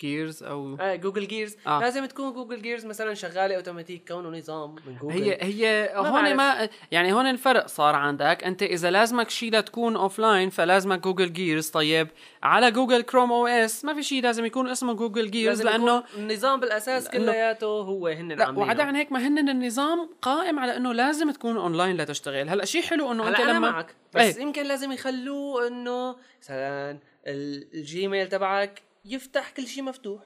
Gears 0.00 0.42
أو 0.42 0.76
آه 0.80 0.96
Google 0.96 1.26
Gears 1.28 1.56
آه. 1.66 1.76
آه. 1.78 1.80
لازم 1.80 2.04
تكون 2.06 2.32
Google 2.32 2.62
Gears 2.62 2.86
مثلا 2.86 3.14
شغالة 3.14 3.56
اوتوماتيك 3.56 4.08
كونه 4.08 4.38
نظام 4.38 4.74
من 4.86 4.96
جوجل 5.00 5.14
هي 5.22 5.38
هي 5.40 5.92
ما 5.96 6.08
هون. 6.08 6.34
ما 6.34 6.68
يعني 6.90 7.12
هون 7.12 7.26
الفرق 7.26 7.66
صار 7.66 7.94
عندك 7.94 8.44
أنت 8.44 8.62
إذا 8.62 8.90
لازمك 8.90 9.30
شيء 9.30 9.52
لتكون 9.52 9.96
offline 9.96 10.50
فلازمك 10.50 11.00
Google 11.00 11.32
Gears 11.32 11.68
طيب 11.68 12.08
على 12.42 12.70
Google 12.70 13.02
Chrome 13.02 13.32
OS 13.32 13.84
ما 13.84 13.94
في 13.94 14.02
شيء 14.02 14.22
لازم 14.22 14.44
يكون 14.44 14.68
اسمه 14.68 14.92
Google 14.92 15.30
Gears 15.30 15.62
لازم 15.62 15.70
لأنه 15.84 15.96
يكون 15.98 16.22
النظام 16.22 16.60
بالأساس 16.60 17.08
كلياته 17.08 17.66
هو 17.66 18.06
هن 18.06 18.32
لا. 18.32 18.50
وعدا 18.50 18.82
عن 18.82 18.96
هيك 18.96 19.12
ما 19.12 19.28
هن 19.28 19.48
النظام 19.48 20.10
قائم 20.22 20.58
على 20.58 20.76
إنه 20.76 20.92
لازم 20.92 21.30
تكون 21.30 21.56
اونلاين 21.56 21.96
لتشتغل 21.96 22.48
هلأ 22.48 22.64
شيء 22.64 22.82
حلو 22.82 23.12
إنه 23.12 23.28
أنت 23.28 23.40
أنا 23.40 23.50
لما 23.52 23.70
معك 23.70 23.94
بس 24.14 24.36
إيه. 24.36 24.42
يمكن 24.42 24.62
لازم 24.62 24.92
يخلوه 24.92 25.66
إنه 25.66 26.16
مثلا 26.42 26.98
ال- 27.26 27.68
ال 27.74 27.83
Gmail 27.83 28.28
تبعك 28.28 28.82
يفتح 29.08 29.50
كل 29.50 29.66
شيء 29.66 29.82
مفتوح. 29.84 30.22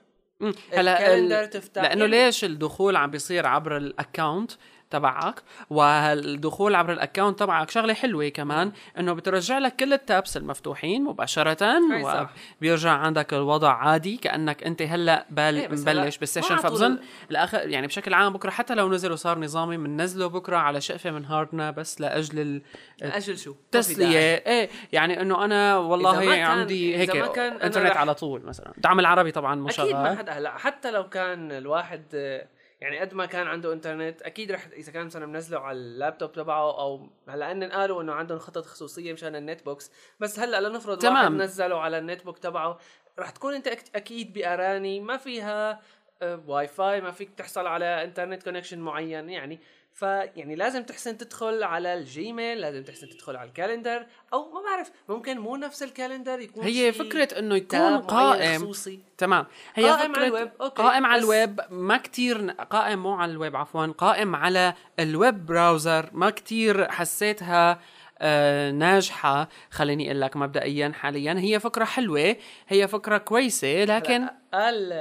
هلا 0.73 0.93
ال 1.01 1.06
calendar 1.06 1.45
تفتح. 1.45 1.83
لأنه 1.83 2.05
يعني- 2.05 2.25
ليش 2.25 2.45
الدخول 2.45 2.97
عم 2.97 3.11
بيصير 3.11 3.47
عبر 3.47 3.77
ال 3.77 3.86
account 3.86 4.53
تبعك 4.93 5.43
والدخول 5.71 6.75
عبر 6.75 6.93
ال 6.93 6.98
account 6.99 7.39
تبعك 7.39 7.71
شغلة 7.71 7.95
حلوة 7.95 8.29
كمان 8.29 8.73
إنه 8.99 9.13
بترجع 9.13 9.59
لك 9.59 9.77
كل 9.77 9.93
ال 9.93 10.02
tabs 10.02 10.37
المفتوحين 10.37 11.05
مباشرة. 11.05 12.31
وبيرجع 12.59 12.91
عندك 12.91 13.35
الوضع 13.35 13.73
عادي 13.73 14.17
كأنك 14.17 14.63
أنت 14.63 14.83
هلأ 14.83 15.27
بال 15.31 15.57
إيه، 15.57 15.69
مبلش 15.69 16.19
بال 16.19 16.26
session. 16.26 16.53
على 16.55 16.63
طول 16.63 16.71
فبظن 16.71 16.93
ال- 16.93 17.01
الآخر 17.31 17.69
يعني 17.69 17.87
بشكل 17.87 18.15
عام 18.15 18.33
بكرة 18.33 18.51
حتى 18.51 18.75
لو 18.75 18.89
نزل 18.93 19.13
وصار 19.13 19.39
نظامي 19.39 19.77
بننزله 19.77 20.27
بكرة 20.27 20.57
على 20.57 20.81
شقفة 20.81 21.11
من 21.11 21.25
hard 21.25 21.62
نا 21.62 21.71
بس 21.71 22.01
لأجل 22.01 22.39
ال- 22.41 22.63
أجل 23.03 23.39
شو؟ 23.39 23.51
التسلية. 23.51 24.07
داعي. 24.13 24.37
إيه 24.61 24.71
يعني 24.93 25.21
إنه 25.21 25.45
أنا 25.45 25.71
إذا 25.73 25.77
والله 25.79 26.13
ما 26.19 26.25
كان- 26.37 26.43
عندي 26.47 26.97
هيك 26.97 27.11
إذا 27.11 27.21
ما 27.21 27.27
كان 27.27 27.53
أنا 27.53 27.67
إنترنت 27.67 27.97
على 27.97 28.15
طول 28.15 28.43
مثلا. 28.45 28.73
دعم 28.79 29.01
العربي 29.01 29.31
طبعا 29.33 29.55
مو 29.55 29.69
أكيد 29.69 29.95
ما 29.97 30.17
حدا 30.17 30.33
هلأ 30.33 30.59
حتى 30.59 30.91
لو 30.91 31.09
كان 31.09 31.53
الواحد 31.53 32.03
يعني 32.83 32.99
قد 32.99 33.15
ما 33.15 33.27
كان 33.27 33.47
عنده 33.47 33.73
انترنت 33.73 34.23
أكيد 34.23 34.53
رح 34.53 34.67
إذا 34.73 34.93
كان 34.93 35.07
مثلا 35.07 35.27
منزله 35.27 35.61
على 35.61 35.79
اللابتوب 35.79 36.33
تبعه 36.33 36.81
أو 36.81 37.11
هلأ 37.29 37.53
ان 37.53 37.65
قالوا 37.65 38.03
إنه 38.03 38.13
عندهم 38.13 38.39
خطط 38.39 38.67
خصوصية 38.67 39.13
مشان 39.13 39.37
ال 39.37 39.65
netbooks 39.65 39.91
بس 40.21 40.39
هلأ 40.39 40.69
لنفرض 40.69 40.99
تمام. 40.99 41.15
واحد 41.15 41.33
نزله 41.33 41.81
على 41.81 41.99
ال 41.99 42.25
netbook 42.25 42.39
تبعه 42.39 42.79
رح 43.19 43.31
تكون 43.31 43.55
أنت 43.55 43.69
أكيد 43.95 44.33
بأراني 44.33 45.01
ما 45.01 45.17
فيها 45.17 45.81
آه، 46.23 46.43
واي 46.47 46.69
فاي 46.69 47.01
ما 47.01 47.11
فيك 47.11 47.31
تحصل 47.31 47.67
على 47.67 48.05
internet 48.05 48.43
connection 48.43 48.79
معين 48.79 49.31
يعني 49.31 49.61
فيعني 49.95 50.55
لازم 50.55 50.83
تحسن 50.83 51.19
تدخل 51.19 51.63
على 51.63 51.95
ال 51.95 52.06
Gmail 52.06 52.61
لازم 52.61 52.83
تحسن 52.83 53.09
تدخل 53.09 53.37
على 53.37 53.49
ال 53.49 53.55
calendar 53.55 54.07
أو 54.33 54.53
ما 54.53 54.63
بعرف 54.63 54.91
ممكن 55.09 55.39
مو 55.39 55.57
نفس 55.57 55.83
ال 55.83 55.89
calendar 55.89 56.41
يكون 56.41 56.65
هي 56.65 56.73
شي 56.73 56.93
فكرة 56.93 57.39
إنه 57.39 57.57
يكون 57.57 57.99
قائم. 57.99 58.61
خصوصي. 58.61 59.01
تمام. 59.19 59.47
هي 59.75 59.91
قائم 59.91 60.17
على 60.17 60.27
ال 60.27 60.32
web، 60.32 60.51
okay، 60.61 60.83
قائم 60.83 61.07
على 61.07 61.23
الويب 61.23 61.61
ما 61.71 61.97
كتير 61.97 62.51
قائم 62.51 63.03
مو 63.03 63.15
على 63.15 63.33
الويب 63.33 63.57
عفوا 63.57 63.87
قائم 63.87 64.37
على 64.37 64.75
ال 64.99 65.11
web 65.11 65.47
browser 65.47 66.11
ما 66.13 66.31
كتير 66.31 66.91
حسيتها 66.91 67.81
آه 68.19 68.71
ناجحة 68.71 69.49
خليني 69.71 70.07
أقول 70.07 70.21
لك 70.21 70.37
مبدئيا 70.37 70.93
حاليا. 70.95 71.35
هي 71.39 71.61
فكرة 71.61 71.85
حلوة 71.85 72.37
هي 72.69 72.89
فكرة 72.89 73.19
كويسة 73.19 73.85
لكن 73.85 74.29
قال 74.55 74.93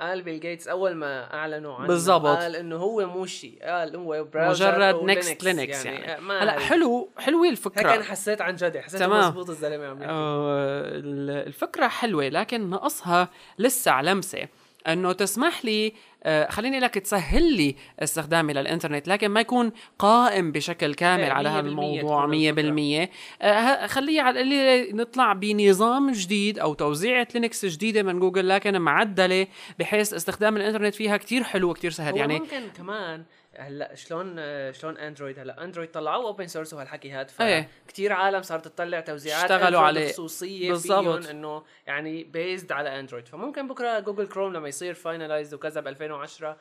قال 0.00 0.22
Bill 0.22 0.40
Gates 0.40 0.68
أول 0.68 0.94
ما 0.94 1.34
أعلنوا 1.34 1.74
عنه 1.74 1.86
بالضبط. 1.86 2.26
قال 2.38 2.56
إنه 2.56 2.76
هو 2.76 3.06
مو 3.06 3.26
شيء 3.26 3.58
قال 3.62 3.96
هو 3.96 4.24
browser 4.24 4.72
مجرد 4.78 5.04
next 5.04 5.44
Linux 5.44 5.84
يعني, 5.84 5.98
يعني. 5.98 6.20
ما 6.22 6.42
هلا 6.42 6.52
حلو 6.58 7.10
حلوة 7.18 7.44
هيك 7.44 7.52
الفكرة 7.52 7.94
أنا 7.94 8.04
حسيت 8.04 8.40
عن 8.40 8.54
جد 8.56 8.76
حسيت 8.78 9.00
تمام. 9.00 9.18
مزبوط 9.28 9.50
الزلمة 9.50 9.86
عم 9.86 9.96
يحكي 10.02 10.10
ال- 10.12 11.46
الفكرة 11.46 11.88
حلوة 11.88 12.28
لكن 12.28 12.70
ناقصها 12.70 13.28
لسه 13.58 13.90
لمسة 13.90 14.48
أنه 14.88 15.12
تسمح 15.12 15.64
لي 15.64 15.92
آه، 16.24 16.50
خليني 16.50 16.80
لك 16.80 16.94
تسهل 16.94 17.52
لي 17.56 17.76
استخدامي 18.00 18.52
للإنترنت 18.52 19.08
لكن 19.08 19.28
ما 19.28 19.40
يكون 19.40 19.72
قائم 19.98 20.52
بشكل 20.52 20.94
كامل 20.94 21.30
على 21.30 21.48
100% 21.48 21.52
هذا 21.52 21.60
الموضوع 21.68 22.24
تكون 22.26 23.04
100% 23.04 23.08
آه، 23.42 23.52
ه- 23.52 23.86
خليه 23.86 24.22
على 24.22 24.40
القليل 24.40 24.96
نطلع 24.96 25.32
بنظام 25.32 26.12
جديد 26.12 26.58
أو 26.58 26.74
توزيعة 26.74 27.28
لينكس 27.34 27.66
جديدة 27.66 28.02
من 28.02 28.18
جوجل 28.20 28.48
لكن 28.48 28.80
معدلة 28.80 29.46
بحيث 29.78 30.14
استخدام 30.14 30.56
الإنترنت 30.56 30.94
فيها 30.94 31.16
كتير 31.16 31.42
حلو 31.44 31.70
وكتير 31.70 31.90
سهل. 31.90 32.16
يعني 32.16 32.38
ممكن 32.38 32.60
كمان 32.76 33.24
هلا 33.58 33.94
شلون 33.94 34.36
شلون 34.72 34.98
اندرويد 34.98 35.38
هلا؟ 35.38 35.64
اندرويد 35.64 35.90
طلعوا 35.90 36.26
open 36.26 36.46
source 36.46 36.72
وهالحكي 36.72 37.10
هاد 37.10 37.30
إيه. 37.40 37.68
فكتير 37.86 38.12
عالم 38.12 38.42
صارت 38.42 38.68
تطلع 38.68 39.00
توزيعات 39.00 39.50
اشتغلوا 39.50 39.80
عليه. 39.80 40.12
خصوصية 40.12 40.70
بالضبط. 40.70 41.26
إنه 41.26 41.62
يعني 41.86 42.24
based 42.24 42.72
على 42.72 43.00
اندرويد 43.00 43.28
فممكن 43.28 43.68
بكرة 43.68 43.98
جوجل 44.00 44.26
كروم 44.28 44.52
لما 44.52 44.68
يصير 44.68 44.94
finalized 44.94 45.54
وكذا 45.54 45.80
ب 45.80 45.88
2010 45.88 46.56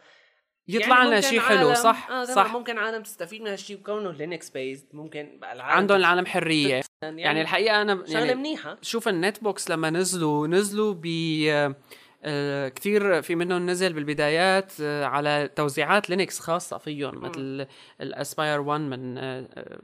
يطلع 0.68 0.98
يعني 0.98 1.10
لنا 1.10 1.22
شيء 1.22 1.40
حلو 1.40 1.74
صح؟ 1.74 2.10
آه 2.10 2.24
صح. 2.24 2.54
ممكن 2.54 2.78
عالم 2.78 3.04
تستفيد 3.04 3.42
من 3.42 3.48
هالشيء 3.48 3.78
بكونه 3.78 4.12
لينكس 4.12 4.50
based 4.50 4.88
ممكن 4.94 5.38
بقى 5.42 5.54
العالم 5.54 5.78
عندهم 5.78 5.98
العالم 5.98 6.26
حرية. 6.26 6.82
يعني, 7.02 7.22
يعني 7.22 7.42
الحقيقة 7.42 7.82
أنا 7.82 8.06
شغلة 8.06 8.20
يعني 8.20 8.36
منيحة. 8.36 8.78
شوف 8.82 9.08
ال 9.08 9.44
netbooks 9.44 9.70
لما 9.70 9.90
نزلوا 9.90 10.48
نزلوا 10.48 10.94
ب 10.94 11.06
آه، 11.50 11.76
كثير 12.70 13.22
في 13.22 13.36
منهم 13.36 13.70
نزل 13.70 13.94
بالبدايات 13.94 14.74
آه، 14.82 15.06
على 15.06 15.50
توزيعات 15.56 16.10
لينكس 16.10 16.40
خاصة 16.40 16.78
فيهم 16.78 17.22
مثل 17.22 17.68
الاسباير 18.02 18.62
1 18.62 18.82
من 18.82 19.18
آه، 19.18 19.46
آه، 19.54 19.80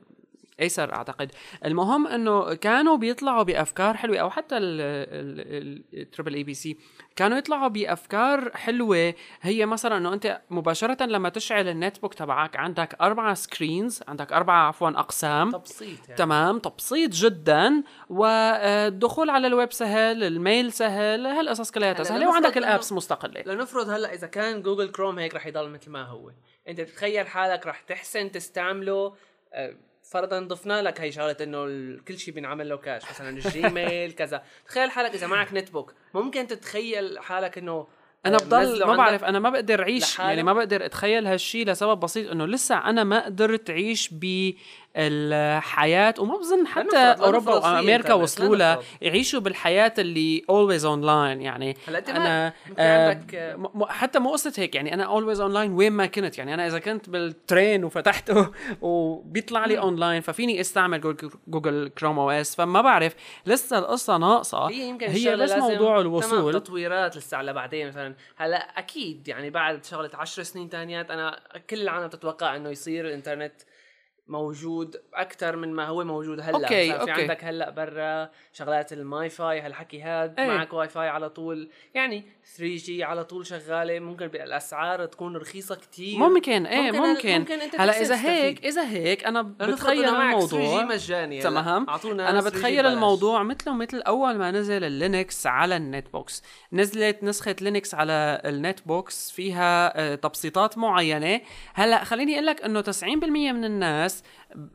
ايسر 0.62 0.94
أعتقد. 0.94 1.32
المهم 1.65 2.08
إنه 2.08 2.53
كانوا 2.53 2.98
بيطلعوا 2.98 3.44
بأفكار 3.44 3.98
حلوة 3.98 4.18
أو 4.18 4.30
حتى 4.30 4.58
ال 4.58 6.34
Triple 6.34 6.44
E 6.44 6.54
PC 6.54 6.78
كانوا 7.15 7.38
يطلعوا 7.38 7.68
بأفكار 7.68 8.51
حلوة. 8.56 9.13
هي 9.41 9.65
مثلا 9.65 9.98
إنه 9.98 10.13
أنت 10.13 10.41
مباشرة 10.50 11.06
لما 11.06 11.30
تشعل 11.30 11.68
ال 11.68 12.00
netbook 12.01 12.13
تبعك 12.13 12.56
عندك 12.56 12.96
اربعه 13.01 13.34
screens 13.34 14.00
عندك 14.08 14.34
اربعه 14.34 14.68
عفوا 14.68 14.89
أقسام. 14.89 15.51
تبسيط 15.51 16.00
يعني. 16.08 16.15
تمام 16.18 16.60
تبسيط 16.60 17.10
جدا. 17.10 17.84
والدخول 18.10 19.30
على 19.30 19.48
الويب 19.48 19.74
سهل 19.74 20.24
ال 20.24 20.33
mail 20.33 20.72
سهل 20.74 21.25
هالقصص 21.25 21.72
كلها 21.72 22.03
سهلة 22.03 22.30
وعندك 22.30 22.58
ال 22.58 22.65
apps 22.65 22.94
مستقلة. 22.94 23.44
لنفرض 23.46 23.89
هلأ 23.89 24.13
إذا 24.13 24.27
كان 24.27 24.62
جوجل 24.62 24.91
كروم 24.91 25.20
هيك 25.20 25.36
رح 25.36 25.48
يضل 25.48 25.70
مثل 25.70 25.91
ما 25.91 26.03
هو. 26.03 26.32
أنت 26.68 26.82
بتتخيل 26.82 27.27
حالك 27.27 27.68
رح 27.68 27.82
تحسن 27.82 28.32
تستعمله 28.32 29.13
آه، 29.53 29.74
فرضا 30.12 30.39
ضفنا 30.39 30.82
لك 30.82 31.01
هي 31.01 31.12
شغلة 31.12 31.38
إنه 31.41 31.65
كل 32.08 32.18
شيء 32.18 32.34
بينعمل 32.34 32.70
له 32.70 32.77
cache 32.78 33.01
مثلا 33.10 33.30
الجيميل 33.38 34.12
كذا 34.12 34.44
تخيل 34.65 34.91
حالك 34.91 35.13
إذا 35.13 35.27
معك 35.27 35.53
netbook 35.54 35.94
ممكن 36.13 36.48
تتخيل 36.48 37.20
حالك 37.20 37.58
إنه 37.58 37.88
أنا 38.25 38.36
آه، 38.36 38.39
بضل 38.39 38.58
منزله 38.58 38.86
ما 38.86 38.96
بعرف 38.96 39.24
أنا 39.24 39.39
ما 39.39 39.50
بقدر 39.50 39.82
أعيش؟ 39.82 40.20
يعني 40.20 40.44
ما 40.44 40.53
بقدر 40.53 40.86
أتخيل 40.86 41.27
هالشيء 41.27 41.68
لسبب 41.68 42.00
بسيط 42.00 42.32
إنه 42.32 42.46
لسه 42.46 42.77
أنا 42.77 43.03
ما 43.03 43.25
قدرت 43.25 43.70
أعيش 43.70 44.13
بالحياة 44.96 46.14
وما 46.20 46.38
بظن 46.38 46.68
حتى 46.68 46.98
أوروبا 46.98 47.54
وأمريكا 47.56 48.14
وصلوا 48.14 48.56
لها. 48.56 48.80
يعيشوا 49.02 49.40
بالحياة 49.40 49.94
اللي 49.98 50.44
always 50.52 50.82
online 50.84 51.42
يعني 51.42 51.78
أنا 52.10 52.54
آه 52.80 53.18
حتى 53.88 54.20
مو 54.20 54.32
قصه 54.32 54.54
هيك 54.58 54.76
يعني 54.76 54.94
أنا 54.94 55.06
always 55.08 55.38
online 55.38 55.70
وين 55.72 55.92
ما 55.92 56.06
كنت 56.06 56.38
يعني 56.38 56.54
أنا 56.54 56.68
إذا 56.68 56.80
كنت 56.80 57.10
بال 57.10 57.31
train 57.31 57.84
وفتحته 57.84 58.52
وبيطلع 58.82 59.66
لي 59.66 59.80
اونلاين 59.80 60.22
ففيني 60.22 60.62
أستعمل 60.62 61.02
جوجل- 61.48 61.88
كروم 61.98 62.20
OS 62.20 62.56
فما 62.56 62.82
بعرف 62.82 63.16
لسه 63.46 63.78
القصة 63.80 64.18
ناقصة. 64.18 64.70
هي 64.70 64.90
يمكن 64.90 65.08
هي 65.08 65.16
الشغلة 65.16 65.46
بس 65.46 65.52
موضوع 65.52 66.00
الوصول. 66.02 66.54
تطويرات 66.54 67.18
لسه 67.18 67.38
على 67.38 67.54
بعدين 67.54 67.88
مثلا. 67.88 68.16
هلا 68.38 68.58
أكيد 68.58 69.28
يعني 69.28 69.50
بعد 69.50 69.86
شغلة 69.86 70.10
عشر 70.14 70.44
سنين 70.44 70.70
تانيات 70.70 71.12
أنا 71.12 71.40
كل 71.70 71.82
العالم 71.82 72.08
تتوقع 72.08 72.56
إنه 72.56 72.70
يصير 72.70 73.06
الإنترنت 73.08 73.54
موجود 74.32 74.96
أكثر 75.14 75.56
من 75.56 75.74
ما 75.74 75.86
هو 75.88 76.04
موجود 76.04 76.40
هلأ 76.40 76.56
okay، 76.58 76.90
مثلاً 76.90 77.06
في 77.06 77.12
okay. 77.12 77.22
عندك 77.22 77.44
هلأ 77.44 77.70
برا 77.70 78.30
شغلات 78.54 78.94
ال 78.94 79.30
MiFi 79.30 79.62
هالحكي 79.62 80.02
هاد 80.02 80.40
إيه. 80.40 80.48
معك 80.48 80.74
واي 80.74 80.88
فاي 80.90 81.08
على 81.08 81.30
طول 81.30 81.70
يعني 81.94 82.24
3G 82.58 83.04
على 83.04 83.24
طول 83.24 83.46
شغالة 83.46 84.00
ممكن 84.00 84.26
الأسعار 84.26 85.06
تكون 85.06 85.38
رخيصة 85.38 85.76
كتير 85.76 86.20
ممكن 86.20 86.66
إيه 86.66 86.92
ممكن- 86.92 87.00
ممكن, 87.10 87.40
ممكن 87.40 87.62
أنت 87.62 87.76
هلأ 87.82 88.02
إذا 88.02 88.16
هيك. 88.16 88.66
إذا 88.66 88.90
هيك 88.90 89.24
أنا 89.26 89.42
بتخيل 89.42 90.06
إنه 90.06 90.12
معك 90.18 90.36
3G 90.44 90.54
الموضوع 90.54 90.84
مجاني. 90.86 91.42
تمام 91.42 91.86
أنا 91.90 92.42
3G 92.42 92.46
بتخيل. 92.46 92.86
الموضوع 92.86 93.44
مثله 93.44 93.74
مثل 93.74 94.02
أول 94.02 94.36
ما 94.38 94.52
نزل 94.52 94.84
اللينكس 94.84 95.48
على 95.48 95.78
ال 95.78 96.13
netbooks 96.13 96.44
نزلت 96.74 97.24
نسخة 97.24 97.56
لينكس 97.62 97.94
على 97.96 98.42
ال 98.46 98.80
netbooks 98.88 99.32
فيها 99.32 100.00
آه، 100.00 100.16
تبسيطات 100.16 100.78
معينة 100.78 101.42
هلأ 101.74 102.04
خليني 102.04 102.34
أقول 102.34 102.46
لك 102.46 102.62
إنه 102.62 102.82
90% 102.82 103.52
من 103.52 103.66
الناس 103.66 104.21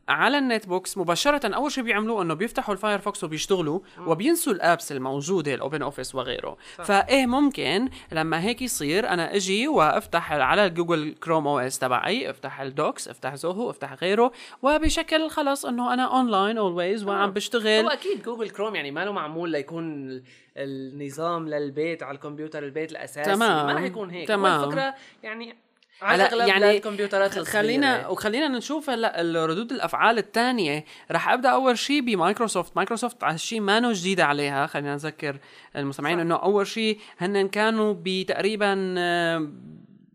على 0.09 0.39
ال 0.39 0.67
netbooks 0.69 0.99
مباشرة. 0.99 1.55
أول 1.57 1.73
شيء 1.73 1.85
بيعملوه 1.85 2.23
إنه 2.23 2.35
بيفتحوا 2.35 2.75
الفايرفوكس 2.75 3.25
وبيشتغلوا 3.25 3.81
وبينسوا 4.07 4.53
ال 4.53 4.61
apps 4.61 4.93
الموجودة 4.93 5.55
الأوبن 5.55 5.83
أوفيس 5.83 6.15
وغيره. 6.15 6.57
فايه 6.85 7.27
ممكن 7.27 7.89
لما 8.13 8.41
هيك 8.43 8.63
يصير 8.63 9.09
أنا 9.09 9.35
إجي 9.37 9.69
وأفتح 9.69 10.33
على 10.33 10.67
الجوجل 10.67 11.15
كروم 11.23 11.47
OS 11.47 11.79
تبعي 11.79 12.31
أفتح 12.31 12.61
ال 12.61 12.70
Docs 12.70 13.09
أفتح 13.09 13.35
زوهو 13.35 13.71
أفتح 13.71 13.93
غيره 13.95 14.33
وبشكل 14.63 15.31
خلص 15.31 15.67
إنه 15.67 15.95
أنا 15.95 16.17
online 16.17 16.59
always 16.59 17.05
وعم 17.05 17.25
هو 17.25 17.31
بشتغل 17.31 17.89
أكيد 17.91 18.23
جوجل 18.23 18.51
كروم 18.51 18.75
يعني 18.75 18.91
ما 18.91 19.05
له 19.05 19.13
معمول 19.13 19.51
ليكون 19.51 20.11
ال- 20.11 20.23
النظام 20.57 21.49
للبيت 21.49 22.03
على 22.03 22.15
الكمبيوتر 22.15 22.65
البيت 22.65 22.93
الأساسي. 22.93 23.33
تمام، 23.35 23.67
ما 23.67 23.73
رح 23.73 23.83
يكون 23.83 24.11
هيك. 24.11 24.29
تمام. 24.29 24.61
هو 24.61 24.65
الفكرة 24.67 24.95
يعني 25.23 25.57
على 26.03 26.49
يعني 26.49 26.77
الكمبيوترات 26.77 27.39
الصغيرة. 27.39 27.63
خلينا 27.63 28.09
وخلينا 28.09 28.49
نشوف 28.49 28.91
هلا 28.91 29.21
الردود 29.21 29.73
الأفعال 29.73 30.19
الثانية 30.19 30.85
رح 31.11 31.29
أبدأ 31.29 31.49
أول 31.49 31.79
شيء 31.79 32.01
بمايكروسوفت 32.01 32.77
مايكروسوفت 32.77 33.25
على 33.25 33.35
الشيء 33.35 33.61
ما 33.61 33.93
جديدة 33.93 34.25
عليها 34.25 34.67
خلينا 34.67 34.95
نذكر 34.95 35.39
المستمعين. 35.77 36.21
إنه 36.21 36.35
أول 36.35 36.67
شيء 36.67 36.99
هن 37.19 37.49
كانوا 37.49 37.95
بتقريبا 37.99 38.95
آه، 38.99 39.49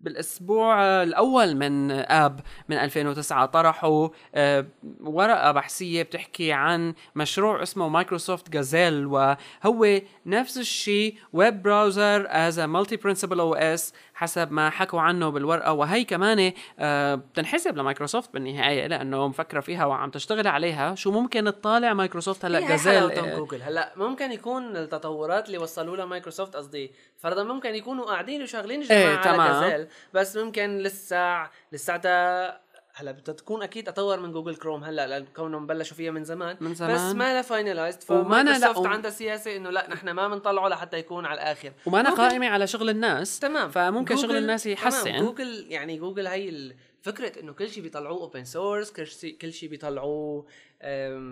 بالأسبوع 0.02 1.04
الأول 1.04 1.56
من 1.56 1.92
آب 1.92 2.40
من 2.70 2.78
2009 2.78 3.46
طرحوا 3.46 4.10
آه، 4.36 4.66
ورقة 5.02 5.52
بحثية 5.52 6.04
بتحكي 6.04 6.52
عن 6.52 6.94
مشروع 7.16 7.64
اسمه 7.64 7.88
مايكروسوفت 7.88 8.50
Gazelle 8.50 9.06
وهو 9.06 10.02
نفس 10.26 10.58
الشيء 10.58 11.16
web 11.34 11.64
browser 11.64 12.28
as 12.30 12.60
multi-principal 12.60 13.40
OS 13.40 13.94
حسب 14.22 14.52
ما 14.52 14.70
حكوا 14.70 15.02
عنه 15.02 15.30
بالورقة. 15.30 15.74
وهي 15.74 16.04
كمان 16.04 16.52
آه، 16.80 17.16
بتنحسب 17.16 17.78
لمايكروسوفت 17.78 18.34
بالنهاية 18.34 18.88
لأنه 18.88 19.28
مفكرة 19.28 19.60
فيها 19.60 19.86
وعم 19.86 20.10
تشتغل 20.10 20.48
عليها. 20.48 20.96
شو 20.96 21.12
ممكن 21.12 21.46
تطالع 21.46 21.94
مايكروسوفت 21.94 22.46
هلأ؟ 22.46 22.60
آه 22.60 23.38
جوجل. 23.38 23.62
هلأ 23.62 23.94
ممكن 23.96 24.32
يكون 24.32 24.78
التطورات 24.78 25.48
اللي 25.48 25.58
وصلوا 25.58 25.98
لها 25.98 26.06
مايكروسوفت 26.06 26.56
قصدي 26.56 26.92
فرضا 27.18 27.44
ممكن 27.44 27.76
يكونوا 27.76 28.06
قاعدين 28.06 28.44
وشغالين 28.44 28.82
جماعة 28.82 29.00
إيه 29.02 29.42
على 29.42 29.70
Gazelle 29.70 29.88
بس 30.14 30.38
ممكن 30.38 30.78
لسه 30.78 31.50
لساتها 31.72 32.62
هلا 32.94 33.12
بدها 33.12 33.36
تكون 33.36 33.64
أكيد 33.64 33.90
أطور 33.90 34.20
من 34.20 34.32
جوجل 34.32 34.56
كروم 34.56 34.84
هلا 34.84 35.08
لأن 35.08 35.26
كونهم 35.36 35.68
بلشوا 35.68 35.98
فيها 35.98 36.12
من 36.12 36.24
زمان. 36.24 36.58
من 36.60 36.74
زمان. 36.74 36.94
بس 36.94 37.16
ما 37.16 37.34
لها 37.34 37.42
finalized 37.42 38.02
فمايكروسوفت 38.02 38.88
عندها 38.88 39.12
سياسة 39.12 39.56
إنه 39.56 39.70
لا 39.70 39.90
نحن 39.90 40.10
ما 40.10 40.28
بنطلعه 40.28 40.68
لحتى 40.68 40.98
يكون 40.98 41.26
على 41.26 41.42
الآخر. 41.42 41.74
وما 41.86 42.10
قائمة 42.10 42.48
على 42.48 42.68
شغل 42.68 42.90
الناس 42.90 43.40
تمام. 43.40 43.70
فممكن 43.70 44.18
شغل 44.18 44.38
الناس 44.38 44.66
يحسن. 44.66 45.12
تمام. 45.12 45.26
جوجل 45.26 45.66
يعني 45.70 45.98
جوجل 45.98 46.28
هي 46.28 46.74
فكرة 47.02 47.40
إنه 47.40 47.54
كل 47.54 47.70
شيء 47.70 47.84
بيطلعوه 47.84 48.22
open 48.22 48.46
source 48.46 48.92
كل 48.92 49.08
شيء 49.08 49.38
كل 49.38 49.54
شيء 49.54 49.70
بيطلعوه 49.70 50.46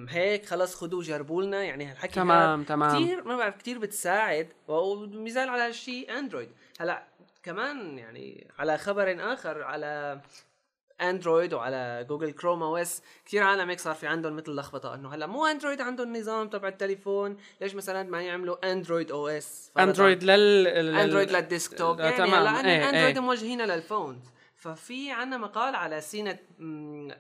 هيك 0.10 0.46
خلص 0.46 0.76
خذوه 0.76 1.04
جربوا 1.04 1.44
لنا 1.44 1.64
يعني 1.64 1.86
هالحكي 1.86 2.16
تمام 2.16 2.64
تمام. 2.64 3.04
كثير 3.04 3.24
ما 3.24 3.38
بعرف 3.38 3.58
كثير 3.58 3.80
بتساعد. 3.80 4.48
ومثال 4.68 5.50
على 5.50 5.62
هالشيء 5.62 6.20
اندرويد 6.20 6.50
هلا 6.80 7.04
كمان 7.44 7.98
يعني 7.98 8.48
على 8.60 8.78
خبر 8.78 9.34
آخر 9.34 9.64
على 9.64 10.22
اندرويد 11.02 11.54
وعلى 11.54 12.06
جوجل 12.10 12.32
كروم 12.32 12.64
OS. 12.64 13.02
كثير 13.26 13.44
عالم 13.44 13.70
هيك 13.70 13.80
صار 13.80 13.96
في 13.96 14.08
عندهم 14.08 14.36
مثل 14.36 14.52
لخبطة 14.52 14.96
إنه 14.96 15.16
هلأ 15.16 15.28
مو 15.28 15.46
اندرويد 15.46 15.82
عندهم 15.82 16.16
النظام 16.16 16.50
تبع 16.50 16.68
التليفون. 16.68 17.38
ليش 17.62 17.76
مثلا 17.76 18.04
ما 18.04 18.22
يعملوا 18.22 18.72
اندرويد 18.72 19.12
OS؟ 19.12 19.72
اندرويد 19.80 20.24
لل 20.24 20.68
اندرويد 20.68 21.32
لل 21.32 21.45
desktop. 21.45 22.00
يعني 22.00 22.18
تمام. 22.18 22.34
هلا 22.34 22.70
إيه 22.70 22.90
اندرويد 22.90 23.18
إيه. 23.18 23.20
موجهينها 23.20 23.66
لل 23.66 23.80
phones 23.80 24.24
ففي 24.56 25.12
عنا 25.12 25.38
مقال 25.38 25.76
على 25.76 26.02
CNET 26.02 26.38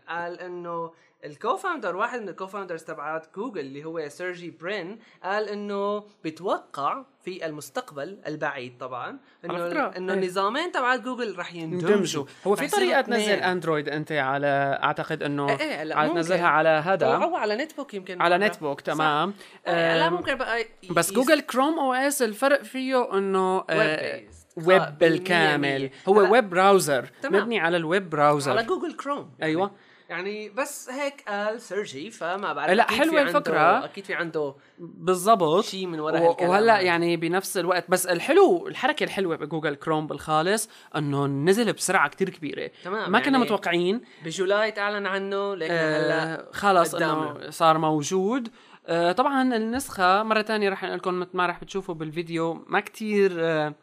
قال 0.09 0.39
إنه 0.39 0.93
ال 1.25 1.32
co-founder 1.32 1.95
واحد 1.95 2.21
من 2.21 2.29
ال 2.29 2.34
co-founders 2.34 2.83
تبعات 2.83 3.27
جوجل 3.35 3.59
اللي 3.59 3.85
هو 3.85 4.09
سيرجي 4.09 4.51
برين 4.51 4.99
قال 5.23 5.49
إنه 5.49 6.03
بتوقع 6.23 7.03
في 7.23 7.45
المستقبل 7.45 8.17
البعيد 8.27 8.77
طبعا 8.77 9.19
إنه 9.45 9.67
إنه 9.97 10.13
إيه. 10.13 10.19
النظامين 10.19 10.71
تبعات 10.71 11.01
جوجل 11.01 11.38
رح 11.38 11.53
يندمجوا. 11.55 12.25
هو 12.47 12.55
في 12.55 12.67
طريقة 12.67 13.01
تنزل 13.01 13.31
أندرويد 13.31 13.89
أنت 13.89 14.11
على 14.11 14.79
أعتقد 14.83 15.23
إنه 15.23 15.49
إيه 15.49 15.57
إيه 15.59 15.93
على 15.93 16.09
تنزلها 16.09 16.47
على 16.47 16.69
هذا. 16.69 17.07
أو 17.07 17.35
على 17.35 17.55
netbook 17.55 17.93
يمكن 17.93 18.21
على 18.21 18.38
نت 18.38 18.59
بوك 18.59 18.81
تمام. 18.81 19.33
آه 19.67 19.97
لا 19.97 20.09
ممكن 20.09 20.35
بقى 20.35 20.65
بس 20.91 21.13
جوجل 21.13 21.41
كروم 21.41 21.79
OS 21.79 22.21
الفرق 22.21 22.63
فيه 22.63 23.17
إنه 23.17 23.63
آه 23.69 24.21
ويب 24.57 24.97
بالكامل. 24.99 25.89
هو 26.07 26.31
web 26.31 26.50
browser 26.50 27.09
مبني 27.25 27.59
على 27.59 27.77
ال 27.77 27.86
web 27.86 28.09
browser 28.09 28.51
على 28.51 28.63
جوجل 28.63 28.93
كروم 28.93 29.31
يعني 29.39 29.51
أيوه. 29.51 29.71
يعني 30.09 30.49
بس 30.49 30.89
هيك 30.89 31.23
قال 31.27 31.61
سيرجي 31.61 32.11
فما 32.11 32.53
بعرف 32.53 32.71
لا 32.71 32.91
حلوة 32.91 33.21
الفكرة. 33.21 33.85
أكيد 33.85 34.05
في 34.05 34.13
عنده 34.13 34.55
بالضبط. 34.79 35.63
شيء 35.65 35.85
من 35.85 35.99
وراء 35.99 36.31
الكلام 36.31 36.49
وهلأ 36.49 36.79
يعني 36.79 37.17
بنفس 37.17 37.57
الوقت 37.57 37.85
بس 37.89 38.05
الحلو 38.07 38.67
الحركة 38.67 39.03
الحلوة 39.03 39.35
بجوجل 39.35 39.75
كروم 39.75 40.07
بالخالص 40.07 40.69
إنه 40.95 41.25
نزل 41.25 41.73
بسرعة 41.73 42.09
كتير 42.09 42.29
كبيرة. 42.29 42.71
تمام 42.83 43.11
ما 43.11 43.19
كنا 43.19 43.31
يعني 43.31 43.43
متوقعين. 43.43 44.01
بجولاي 44.25 44.71
تعلن 44.71 45.05
عنه 45.05 45.55
لكن 45.55 45.73
آه 45.73 46.35
هلأ 46.35 46.50
خلص 46.53 46.95
إنه 46.95 47.50
صار 47.50 47.77
موجود. 47.77 48.50
آه 48.87 49.11
طبعا 49.11 49.55
النسخة 49.55 50.24
مرة 50.24 50.41
تانية 50.41 50.69
رح 50.69 50.83
نقول 50.83 50.98
لكم 50.98 51.19
مثل 51.19 51.29
ما 51.33 51.45
رح 51.45 51.61
بتشوفوا 51.61 51.95
بالفيديو 51.95 52.63
ما 52.67 52.79
كتير 52.79 53.31
آه 53.39 53.74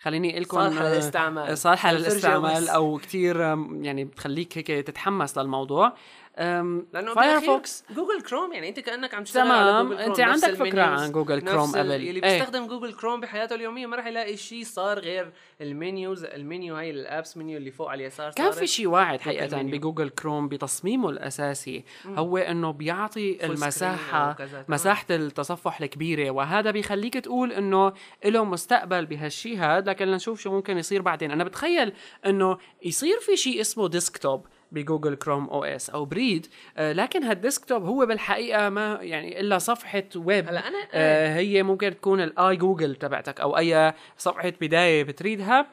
خليني 0.00 0.30
أقول 0.30 0.42
لكم 0.42 0.56
صالحة 0.56 0.88
للاستعمال. 0.88 1.58
صالحة 1.58 1.92
للاستعمال 1.92 2.68
أو 2.68 2.98
كثير 2.98 3.40
يعني 3.80 4.04
بتخليك 4.04 4.58
هيك 4.58 4.66
تتحمس 4.66 5.38
للموضوع. 5.38 5.92
لأنه 6.38 7.14
فايرفوكس 7.14 7.84
جوجل 7.90 8.22
كروم 8.22 8.52
يعني 8.52 8.68
أنت 8.68 8.80
كأنك 8.80 9.14
عم 9.14 9.24
تشتغل 9.24 9.50
على 9.50 9.82
جوجل 9.82 9.96
كروم 9.96 10.10
أنت 10.10 10.20
عندك 10.20 10.54
فكرة 10.54 10.82
عن 10.82 11.12
جوجل 11.12 11.40
كروم 11.40 11.70
قبل. 11.70 11.80
اللي 11.80 12.10
إيه. 12.10 12.20
بيستخدم 12.20 12.66
جوجل 12.66 12.92
كروم 12.92 13.20
بحياته 13.20 13.54
اليومية 13.54 13.86
ما 13.86 13.96
راح 13.96 14.06
يلاقي 14.06 14.36
شيء 14.36 14.64
صار 14.64 14.98
غير 14.98 15.32
ال 15.60 15.69
menus. 15.69 16.24
المنيو 16.24 16.76
هاي 16.76 16.90
ال 16.90 16.99
apps 16.99 17.36
menu 17.36 17.58
اللي 17.58 17.70
فوق 17.70 17.88
على 17.88 18.02
اليسار 18.02 18.32
كان 18.32 18.50
في 18.50 18.66
شيء 18.66 18.86
واحد 18.86 19.20
حقيقه 19.20 19.62
بجوجل 19.62 20.08
كروم 20.08 20.48
بتصميمه 20.48 21.10
الأساسي 21.10 21.84
مم. 22.04 22.18
هو 22.18 22.38
إنه 22.38 22.70
بيعطي 22.70 23.46
المساحة 23.46 24.36
مساحة 24.68 25.06
التصفح 25.10 25.80
الكبيرة 25.80 26.30
وهذا 26.30 26.70
بيخليك 26.70 27.14
تقول 27.14 27.52
إنه 27.52 27.92
له 28.24 28.44
مستقبل 28.44 29.06
بهالشيء 29.06 29.58
هذا 29.58 29.90
لكن 29.90 30.04
لنشوف 30.04 30.40
شو 30.40 30.50
ممكن 30.50 30.78
يصير 30.78 31.02
بعدين. 31.02 31.30
أنا 31.30 31.44
بتخيل 31.44 31.92
إنه 32.26 32.58
يصير 32.82 33.18
في 33.20 33.36
شيء 33.36 33.60
اسمه 33.60 33.88
desktop 33.88 34.46
بجوجل 34.72 35.14
كروم 35.14 35.48
OS 35.48 35.90
أو 35.90 36.04
بريد. 36.04 36.46
آه 36.76 36.92
لكن 36.92 37.24
هال 37.24 37.37
desktop 37.37 37.84
هو 37.84 38.06
بالحقيقة 38.06 38.68
ما 38.68 38.98
يعني 39.00 39.40
إلا 39.40 39.58
صفحة 39.58 40.04
ويب. 40.16 40.48
هلا 40.48 40.68
أنا 40.68 40.78
آه 40.92 41.36
هي 41.36 41.62
ممكن 41.62 41.90
تكون 41.90 42.20
ال 42.20 42.56
iGoogle 42.56 42.96
تبعتك 42.96 43.40
أو 43.40 43.58
أي 43.58 43.92
صفحة 44.18 44.52
بداية 44.60 45.02
بتريدها. 45.04 45.66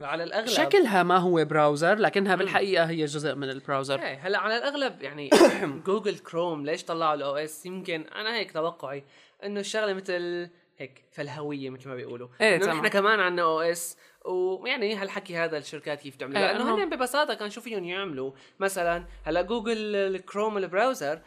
على 0.00 0.24
الأغلب. 0.24 0.48
شكلها 0.48 1.02
ما 1.02 1.16
هو 1.16 1.44
browser 1.44 1.94
لكنها 1.94 2.34
بالحقيقة 2.34 2.84
هي 2.84 3.04
جزء 3.04 3.34
من 3.34 3.50
ال 3.50 3.56
browser. 3.56 4.02
إيه 4.02 4.18
هلا 4.22 4.38
على 4.38 4.56
الأغلب 4.56 5.02
يعني 5.02 5.30
جوجل 5.86 6.18
كروم 6.18 6.66
ليش 6.66 6.84
طلعوا 6.84 7.14
ال 7.14 7.36
OS؟ 7.36 7.66
يمكن 7.66 8.00
أنا 8.00 8.36
هيك 8.36 8.52
توقعي 8.52 9.04
إنه 9.44 9.60
الشغلة 9.60 9.92
مثل 9.92 10.48
هيك 10.78 11.04
في 11.12 11.29
الهوية 11.29 11.70
مثل 11.70 11.88
ما 11.88 11.94
بيقولوا. 11.94 12.28
إيه 12.40 12.56
إنه 12.56 12.66
نحن 12.66 12.88
كمان 12.88 13.20
عندنا 13.20 13.42
OS 13.42 13.96
ويعني 14.26 14.94
هالحكي 14.94 15.36
هذا 15.36 15.58
الشركات 15.58 16.00
كيف 16.00 16.16
تعمل 16.16 16.36
إيه، 16.36 16.52
لأنه 16.52 16.74
هن 16.74 16.90
ببساطة 16.90 17.34
كان 17.34 17.50
شو 17.50 17.60
فيهم 17.60 17.84
يعملوا؟ 17.84 18.32
مثلا 18.60 19.04
هلا 19.24 19.42
جوجل 19.42 19.96
الكروم 19.96 20.58
ال 20.58 20.66
browser 20.66 21.20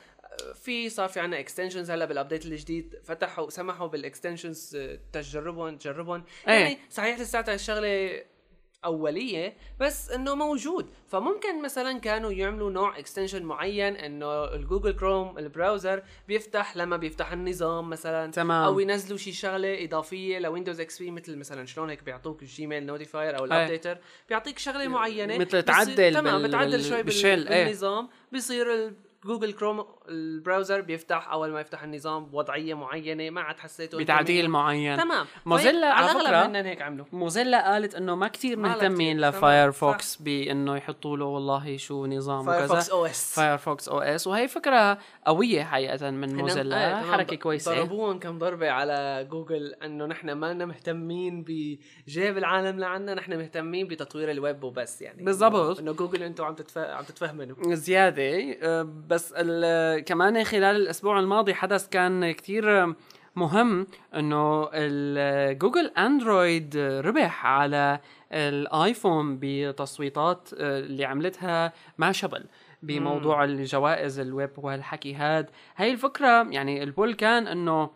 في 0.56 0.90
صار 0.90 1.10
في 1.10 1.20
عنا 1.20 1.40
extensions 1.40 1.92
هلا 1.92 2.06
بال 2.06 2.16
update 2.16 2.46
الجديد 2.46 2.96
فتحوا 3.04 3.50
سمحوا 3.50 3.88
بال 3.88 4.03
extensions 4.03 4.78
تجربهم 5.14 5.78
تجربهم. 5.78 6.24
إيه. 6.48 6.54
يعني 6.54 6.78
صحيح 6.90 7.20
لساتها 7.20 7.54
الشغلة 7.54 8.24
أولية 8.86 9.58
بس 9.80 10.12
إنه 10.12 10.36
موجود. 10.36 10.90
فممكن 11.08 11.62
مثلا 11.62 12.00
كانوا 12.00 12.32
يعملوا 12.32 12.72
نوع 12.72 13.00
extension 13.00 13.44
معين 13.44 13.96
إنه 13.96 14.54
الجوجل 14.54 14.92
كروم 14.92 15.38
ال 15.38 15.46
browser 15.46 16.04
بيفتح 16.28 16.78
لما 16.78 16.98
بيفتح 16.98 17.32
النظام 17.32 17.90
مثلا 17.90 18.32
تمام. 18.32 18.64
أو 18.64 18.80
ينزلوا 18.80 19.18
شي 19.18 19.32
شغلة 19.32 19.84
إضافية 19.84 20.40
لويندوز 20.40 20.80
XP 20.80 21.12
مثل 21.12 21.38
مثلا 21.38 21.66
شلون 21.66 21.90
هيك 21.90 22.04
بيعطوك 22.04 22.42
الجيميل 22.42 22.86
notifier 22.86 23.38
أو 23.38 23.46
ال 23.46 23.52
updater 23.52 23.98
بيعطيك 24.30 24.60
شغلة 24.60 24.88
معينة 24.88 25.38
مثل 25.38 25.62
تعدل 25.64 26.14
تمام 26.14 26.48
بتعدل 26.48 26.84
شوي 26.84 27.04
بال 27.04 27.17
shell 27.17 27.50
بالنظام 27.50 28.10
بيصير 28.32 28.94
جوجل 29.26 29.54
كروم 29.54 29.86
ال 30.10 30.19
browser 30.19 30.82
بيفتح 30.82 31.32
أول 31.32 31.52
ما 31.52 31.62
يفتح 31.62 31.84
النظام 31.84 32.26
بوضعيه 32.26 32.74
معينة 32.74 33.30
ما 33.30 33.42
عاد 33.42 33.60
حسيته 33.60 33.98
بتعديل 33.98 34.50
معين. 34.50 34.98
تمام. 34.98 35.26
موزيلا 35.46 35.94
على 35.94 36.08
فكرة 36.08 36.46
هن 36.46 36.56
هيك 36.56 36.82
عملوا. 36.82 37.06
موزيلا 37.12 37.72
قالت 37.72 37.96
إنه 37.96 38.16
ما 38.16 38.28
كثير 38.28 38.58
مهتمين 38.58 39.22
لفايرفوكس 39.22 40.16
بإنه 40.16 40.78
يحطوا 40.78 41.18
له 41.18 41.26
والله 41.26 41.78
شو 41.78 42.06
نظام 42.06 42.48
وكذا. 42.48 42.68
فايرفوكس 42.68 42.90
OS 42.90 43.36
فايرفوكس 43.36 43.90
OS 43.90 44.28
وهي 44.28 44.48
فكرة 44.48 44.98
قوية 45.26 45.64
حقيقة 45.64 46.10
من 46.10 46.36
موزيلا. 46.36 47.02
حركة 47.02 47.36
كويسة. 47.36 47.76
ضربوهم 47.76 48.20
كم 48.20 48.40
ضربة 48.40 48.70
على 48.70 49.28
جوجل 49.32 49.74
إنه 49.74 50.06
نحن 50.06 50.32
ما 50.32 50.54
لنا 50.54 50.66
مهتمين 50.66 51.44
بجيب 51.48 52.38
العالم 52.38 52.80
لعنا 52.80 53.14
نحن 53.14 53.38
مهتمين 53.38 53.88
بتطوير 53.88 54.32
الويب 54.32 54.64
وبس 54.64 55.02
يعني. 55.02 55.24
بالضبط. 55.24 55.80
إنه 55.80 55.92
جوجل 55.92 56.24
أنتم 56.24 56.44
عم 56.44 56.56
تتف... 56.56 56.78
عم 56.78 57.04
تتفهمنوا. 57.04 57.76
زيادة. 57.76 59.00
بس 59.10 59.34
كمان 60.06 60.44
خلال 60.44 60.76
الأسبوع 60.76 61.20
الماضي 61.20 61.54
حدث 61.54 61.90
كان 61.90 62.32
كتير 62.32 62.96
مهم 63.36 63.88
إنه 64.16 64.70
جوجل 65.52 65.92
اندرويد 65.98 66.78
ربح 66.78 67.46
على 67.46 68.00
الايفون 68.32 69.38
بتصويتات 69.42 70.50
اللي 70.54 71.06
عملتها 71.06 71.74
ماشابل 71.98 72.46
بموضوع 72.84 73.44
الجوائز 73.44 74.20
الويب 74.20 74.50
وهالحكي 74.58 75.14
هاد. 75.14 75.50
هاي 75.76 75.92
الفكرة 75.92 76.50
يعني 76.50 76.84
ال 76.84 76.90
poll 76.90 77.14
كان 77.14 77.48
إنه 77.48 77.90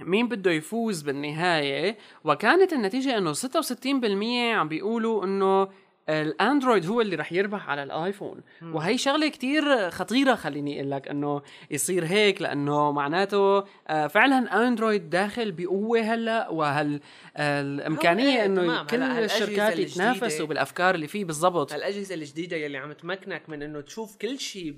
مين 0.00 0.28
بده 0.28 0.50
يفوز 0.50 1.02
بالنهاية؟ 1.02 1.98
وكانت 2.24 2.72
النتيجة 2.72 3.18
إنه 3.18 3.32
66% 3.32 4.54
عم 4.54 4.68
بيقولوا 4.68 5.24
إنه 5.24 5.68
الأندرويد 6.10 6.86
هو 6.86 7.00
اللي 7.00 7.16
رح 7.16 7.32
يربح 7.32 7.68
على 7.68 7.82
الآيفون. 7.82 8.40
وهي 8.62 8.98
شغلة 8.98 9.28
كتير 9.28 9.90
خطيرة 9.90 10.34
خليني 10.34 10.80
أقول 10.80 10.90
لك 10.90 11.08
إنه 11.08 11.42
يصير 11.70 12.04
هيك 12.04 12.42
لأنه 12.42 12.92
معناته 12.92 13.64
آه، 13.88 14.06
فعلا 14.06 14.68
أندرويد 14.68 15.10
داخل 15.10 15.52
بقوة 15.52 16.00
هلأ 16.00 16.48
وهال 16.48 17.00
آه، 17.36 17.60
الإمكانية 17.60 18.40
إيه، 18.40 18.44
إنه. 18.44 18.84
كل 18.84 19.02
الشركات 19.02 19.78
يتنافسوا 19.78 20.46
بالأفكار 20.46 20.94
اللي 20.94 21.06
فيه 21.06 21.24
بالضبط. 21.24 21.72
الاجهزه 21.72 22.14
الجديدة 22.14 22.56
يلي 22.56 22.78
عم 22.78 22.92
تمكنك 22.92 23.48
من 23.48 23.62
إنه 23.62 23.80
تشوف 23.80 24.16
كل 24.16 24.38
شيء 24.38 24.70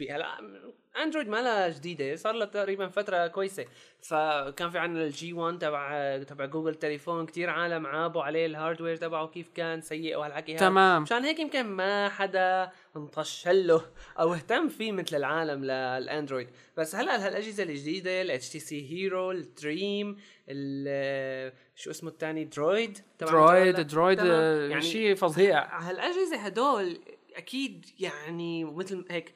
اندرويد 0.97 1.29
ما 1.29 1.43
لها 1.43 1.69
جديدة 1.69 2.17
صار 2.17 2.33
لها 2.35 2.47
تقريبا 2.47 2.89
فترة 2.89 3.27
كويسة 3.27 3.65
فكان 4.01 4.71
في 4.71 4.79
عندنا 4.79 5.05
ال 5.05 5.33
G1 5.33 5.59
تبع 5.59 6.19
تبع 6.23 6.45
جوجل 6.45 6.75
تليفون 6.75 7.27
كتير 7.27 7.51
عالم 7.51 7.87
عابوا 7.87 8.23
عليه 8.23 8.47
ال 8.47 8.52
hardware 8.52 8.97
تبعه 8.97 9.27
كيف 9.27 9.49
كان 9.55 9.81
سيء 9.81 10.17
وهالحكي 10.17 10.53
هذا 10.57 10.61
تمام. 10.61 11.03
مشان 11.03 11.25
هيك 11.25 11.39
يمكن 11.41 11.63
ما 11.63 12.09
حدا 12.09 12.71
انطش 12.97 13.49
له 13.49 13.83
أو 14.21 14.35
اهتم 14.35 14.69
فيه 14.69 14.93
مثل 14.93 15.17
العالم 15.17 15.65
للاندرويد 15.65 16.49
بس 16.77 16.95
هلأ 16.97 17.27
هالاجهزه 17.27 17.63
الجديدة 17.63 18.23
ال 18.23 18.49
HTC 18.49 18.59
Hero 18.59 18.91
ال 18.93 19.31
Dream 19.31 20.17
ال- 20.49 21.53
شو 21.77 21.91
اسمه 21.91 22.11
الثاني 22.11 22.45
Droid 22.45 22.99
Droid. 23.21 23.81
Droid. 23.81 24.19
آه، 24.21 24.69
يعني 24.69 24.83
شيء 24.83 25.15
فظيع 25.15 25.79
هالأجهزة 25.81 26.37
هدول 26.37 26.99
أكيد 27.37 27.87
يعني 27.99 28.65
مثل 28.65 29.05
هيك 29.11 29.35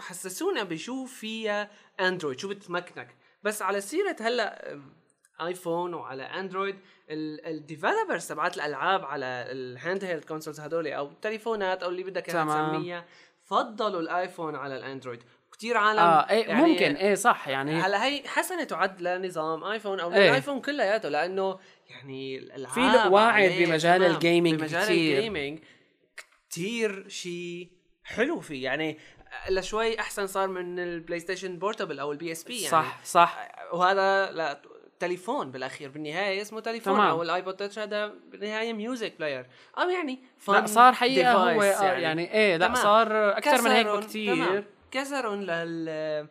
حسسونا 0.00 0.62
بشو 0.62 1.04
فيها 1.04 1.70
أندرويد 2.00 2.38
شو 2.40 2.48
بتمكنك. 2.48 3.14
بس 3.42 3.62
على 3.62 3.80
سيرة 3.80 4.16
هلأ 4.20 4.78
آيفون 5.40 5.94
وعلى 5.94 6.22
أندرويد 6.22 6.76
ال 7.10 7.20
developers 7.20 8.26
تبعت 8.26 8.56
الألعاب 8.56 9.04
على 9.04 9.26
ال 9.26 10.04
handheld 10.04 10.24
consoles 10.24 10.60
هدول 10.60 10.88
أو 10.88 11.06
التليفونات 11.06 11.82
أو 11.82 11.90
اللي 11.90 12.02
بدك. 12.02 12.26
تسميها 12.26 13.04
فضلوا 13.44 14.00
الآيفون 14.00 14.56
على 14.56 14.76
الأندرويد. 14.76 15.22
كثير 15.52 15.76
عالم. 15.76 15.98
آه 15.98 16.30
إيه 16.30 16.46
يعني 16.48 16.72
ممكن. 16.72 16.96
إيه 16.96 17.14
صح 17.14 17.48
يعني 17.48 17.80
هلأ 17.80 18.04
هي 18.04 18.22
حسنة 18.28 18.64
تعد 18.64 19.02
لنظام 19.02 19.64
آيفون 19.64 20.00
أو 20.00 20.12
إيه. 20.12 20.28
الايفون 20.28 20.60
كلياته 20.60 21.08
لأنه 21.08 21.58
يعني 21.90 22.38
الألعاب 22.38 22.74
في 22.74 23.08
واعد 23.08 23.50
بمجال 23.50 24.02
ال 24.02 24.10
gaming 24.10 24.60
بمجال. 24.60 24.82
ال 24.82 24.93
gaming 24.93 25.58
كتير 26.54 27.08
شيء 27.08 27.68
حلو 28.04 28.40
فيه 28.40 28.64
يعني 28.64 28.98
لشوي 29.50 30.00
أحسن 30.00 30.26
صار 30.26 30.48
من 30.48 30.78
البلاي 30.78 31.20
ستيشن 31.20 31.58
portable 31.58 32.00
أو 32.00 32.12
ال 32.12 32.32
PSP 32.32 32.56
يعني 32.56 32.68
صح 32.68 33.04
صح 33.04 33.48
وهذا 33.72 34.32
لا 34.32 34.62
تليفون 34.98 35.50
بالأخير 35.50 35.88
بالنهاية 35.88 36.42
اسمه 36.42 36.60
تليفون 36.60 36.94
تمام. 36.94 37.08
أو 37.08 37.22
الآيبود 37.22 37.56
touch 37.56 37.78
هذا 37.78 38.06
بالنهاية 38.06 38.72
music 38.72 39.14
player 39.18 39.46
أو 39.78 39.88
يعني 39.88 40.18
لا 40.48 40.66
صار 40.66 40.92
حقيقة 40.92 41.32
هو 41.32 41.60
device 41.60 41.82
يعني, 41.82 42.02
يعني 42.02 42.34
إيه 42.34 42.56
لا. 42.56 42.74
صار 42.74 43.38
أكثر 43.38 43.62
من 43.62 43.70
هيك 43.70 43.86
بكثير. 43.86 44.64
كسرون 44.90 45.42
لل 45.42 46.28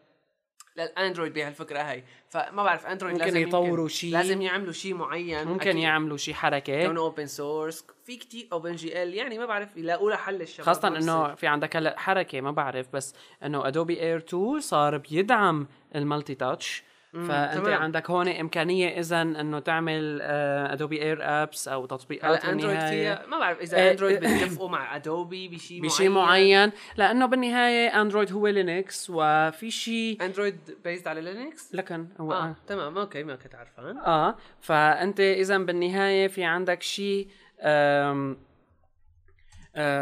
للاندرويد 0.77 1.33
بهالفكرة 1.33 1.79
هاي. 1.79 2.03
فما 2.29 2.63
بعرف 2.63 2.86
اندرويد 2.86 3.13
ممكن 3.15 3.25
لازم 3.25 3.47
يطوروا 3.47 3.88
شيء. 3.88 4.12
لازم 4.12 4.41
يعملوا 4.41 4.73
شيء 4.73 4.93
معين. 4.93 5.47
ممكن 5.47 5.69
أكيد. 5.69 5.81
يعملوا 5.81 6.17
شيء 6.17 6.33
حركة. 6.33 6.86
كونه 6.86 7.01
open 7.01 7.27
source 7.27 7.86
في 8.05 8.17
كتير 8.17 8.47
OpenGL 8.51 9.13
يعني 9.13 9.38
ما 9.38 9.45
بعرف 9.45 9.77
يلاقوا 9.77 10.09
لها 10.09 10.17
حل 10.17 10.41
الشباب 10.41 10.65
خاصة 10.65 10.89
نفس 10.89 11.03
إنه 11.03 11.36
في 11.36 11.47
عندك 11.47 11.75
هلأ 11.75 11.99
حركة 11.99 12.41
ما 12.41 12.51
بعرف 12.51 12.88
بس 12.93 13.15
إنه 13.43 13.67
ادوبي 13.67 14.01
Air 14.01 14.17
2 14.17 14.59
صار 14.59 14.97
بيدعم 14.97 15.67
ال 15.95 16.36
multi-touch. 16.36 16.83
فأنت 17.13 17.65
تمام. 17.65 17.82
عندك 17.82 18.10
هون 18.10 18.28
إمكانية 18.28 18.99
اذا 18.99 19.21
إنه 19.21 19.60
تعمل 19.60 20.21
ادوبي 20.21 21.02
Air 21.01 21.17
apps 21.21 21.67
أو 21.67 21.86
تطبيقات 21.86 22.45
اندرويد 22.45 22.80
فيها 22.80 23.26
ما 23.28 23.39
بعرف 23.39 23.62
إذا 23.62 23.91
اندرويد 23.91 24.23
إيه. 24.23 24.34
بيتفقوا 24.34 24.69
مع 24.69 24.95
ادوبي 24.95 25.47
بشيء 25.47 25.82
بشيء 25.82 26.10
معين 26.10 26.71
لأنه 26.97 27.26
بالنهاية 27.26 28.02
اندرويد 28.02 28.32
هو 28.32 28.47
لينكس 28.47 29.10
وفي 29.10 29.71
شيء 29.71 30.17
اندرويد 30.21 30.58
بيزد 30.84 31.08
على 31.08 31.21
لينكس 31.21 31.76
لكن 31.76 32.08
هو 32.19 32.34
آه 32.34 32.43
آه. 32.43 32.56
تمام 32.67 32.97
أوكي 32.97 33.23
ما 33.23 33.36
كنت 33.36 33.56
عارفان 33.56 33.97
آه 33.97 34.36
فأنت 34.62 35.19
اذا 35.19 35.58
بالنهاية 35.58 36.28
في 36.28 36.43
عندك 36.43 36.82
شيء 36.82 37.28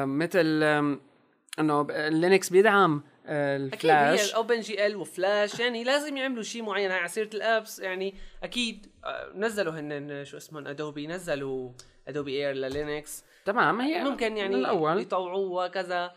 مثل 0.05 0.63
إنه 1.59 1.87
لينكس 2.09 2.49
بيدعم 2.49 3.03
آه، 3.25 3.67
أكيد 3.67 3.91
هي 3.91 4.11
الفلاش 4.11 4.29
الاوبن 4.29 4.59
جي 4.59 4.85
ال 4.85 4.95
وفلاش 4.95 5.59
يعني 5.59 5.83
لازم 5.83 6.17
يعملوا 6.17 6.43
شيء 6.43 6.63
معين. 6.63 6.91
هاي 6.91 6.99
على 6.99 7.07
سيرة 7.07 7.29
الأبس 7.33 7.79
يعني 7.79 8.15
أكيد 8.43 8.87
آه، 9.05 9.31
نزلوا 9.35 9.73
هن 9.73 10.25
شو 10.25 10.37
اسمهم 10.37 10.67
أدوبي 10.67 11.07
نزلوا 11.07 11.71
أدوبي 12.07 12.47
Air 12.47 12.55
للينكس. 12.55 13.23
تمام 13.45 13.81
هي 13.81 14.03
ممكن 14.03 14.37
يعني 14.37 14.55
الأول 14.55 14.99
يطوعوه 14.99 15.65
وكذا. 15.65 16.11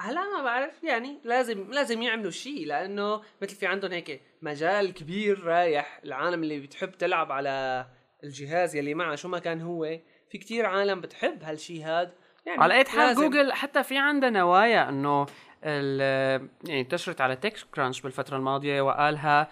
هلا 0.00 0.20
ما 0.36 0.42
بعرف 0.42 0.84
يعني 0.84 1.18
لازم 1.24 1.70
لازم 1.70 2.02
يعملوا 2.02 2.30
شيء 2.30 2.66
لأنه 2.66 3.22
مثل 3.42 3.56
في 3.56 3.66
عندهم 3.66 3.92
هيك 3.92 4.20
مجال 4.42 4.94
كبير 4.94 5.44
رايح 5.44 6.00
العالم 6.04 6.42
اللي 6.42 6.60
بتحب 6.60 6.90
تلعب 6.92 7.32
على 7.32 7.86
الجهاز 8.24 8.76
يلي 8.76 8.94
معه 8.94 9.14
شو 9.14 9.28
ما 9.28 9.38
كان 9.38 9.60
هو. 9.60 9.98
في 10.30 10.38
كتير 10.38 10.66
عالم 10.66 11.00
بتحب 11.00 11.42
هالشيء 11.42 11.84
هاد. 11.84 12.12
يعني 12.46 12.62
على 12.62 12.74
أي 12.74 12.84
حال. 12.84 13.14
جوجل 13.14 13.52
حتى 13.52 13.82
في 13.82 13.98
عندها 13.98 14.30
نوايا 14.30 14.88
إنه 14.88 15.26
يعني 15.62 16.80
انتشرت 16.80 17.20
على 17.20 17.36
TechCrunch 17.36 18.00
بالفترة 18.00 18.36
الماضية 18.36 18.80
وقالها 18.82 19.48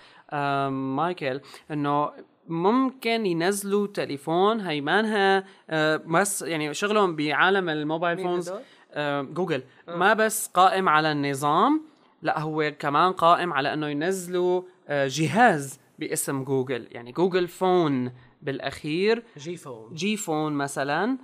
مايكل 0.69 1.41
إنه 1.71 2.11
ممكن 2.49 3.27
ينزلوا 3.27 3.87
تليفون 3.87 4.61
هيمانها 4.61 5.45
آه، 5.71 5.97
بس 5.97 6.43
يعني 6.43 6.75
شغلهم 6.75 7.17
بعالم 7.17 7.69
ال 7.69 7.76
mobile 7.76 8.19
phones؟ 8.19 8.53
آه، 8.93 9.23
جوجل. 9.23 9.63
ما 9.89 10.15
بس 10.15 10.47
قائم 10.47 10.89
على 10.89 11.13
النظام 11.13 11.83
لا 12.23 12.41
هو 12.41 12.73
كمان 12.79 13.13
قائم 13.13 13.53
على 13.53 13.73
إنه 13.73 13.89
ينزلوا 13.89 14.63
آه، 14.89 15.07
جهاز 15.11 15.81
باسم 15.99 16.45
جوجل. 16.45 16.87
يعني 16.91 17.13
جوجل 17.13 17.49
phone 17.49 18.13
بالأخير. 18.43 19.23
G 19.39 19.57
phone. 19.57 19.95
G 19.95 20.17
phone 20.17 20.53
مثلا. 20.53 21.19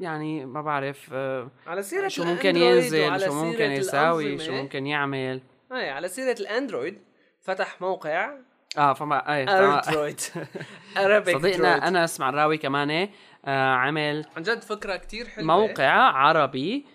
يعني 0.00 0.46
ما 0.46 0.62
بعرف 0.62 1.10
آه، 1.12 1.50
على 1.66 1.82
سيرة 1.82 2.08
شو 2.08 2.24
ممكن 2.24 2.56
ينزل 2.56 3.20
شو 3.20 3.44
ممكن 3.44 3.70
يساوي 3.70 4.38
شو 4.38 4.52
ممكن 4.52 4.86
يعمل. 4.86 5.40
اي 5.72 5.90
على 5.90 6.08
سيرة 6.08 6.36
الأندرويد 6.40 6.98
فتح 7.40 7.80
موقع 7.80 8.30
آه 8.78 8.92
فما 8.92 9.34
اي 9.36 9.46
فما 9.46 9.78
اردرويد 9.88 10.20
Arabic 11.04 11.32
صديقنا. 11.38 11.88
انس 11.88 12.20
معراوي 12.20 12.58
كمان 12.58 13.08
آه 13.44 13.74
عمل 13.74 14.24
عن 14.36 14.42
جد 14.42 14.62
فكرة 14.62 14.96
كتير 14.96 15.28
حلوة. 15.28 15.46
موقع 15.46 15.90
عربي 15.92 16.86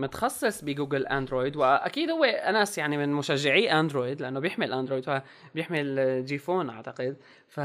متخصص 0.00 0.62
بجوجل 0.64 1.06
أندرويد 1.06 1.56
وأكيد 1.56 2.10
هو 2.10 2.24
انس 2.24 2.78
يعني 2.78 2.96
من 2.96 3.12
مشجعي 3.12 3.72
أندرويد 3.80 4.22
لأنه 4.22 4.40
بيحمل 4.40 4.72
أندرويد 4.72 5.04
فبيحمل 5.04 6.24
G 6.24 6.38
phone 6.38 6.70
أعتقد. 6.70 7.16
ف 7.48 7.60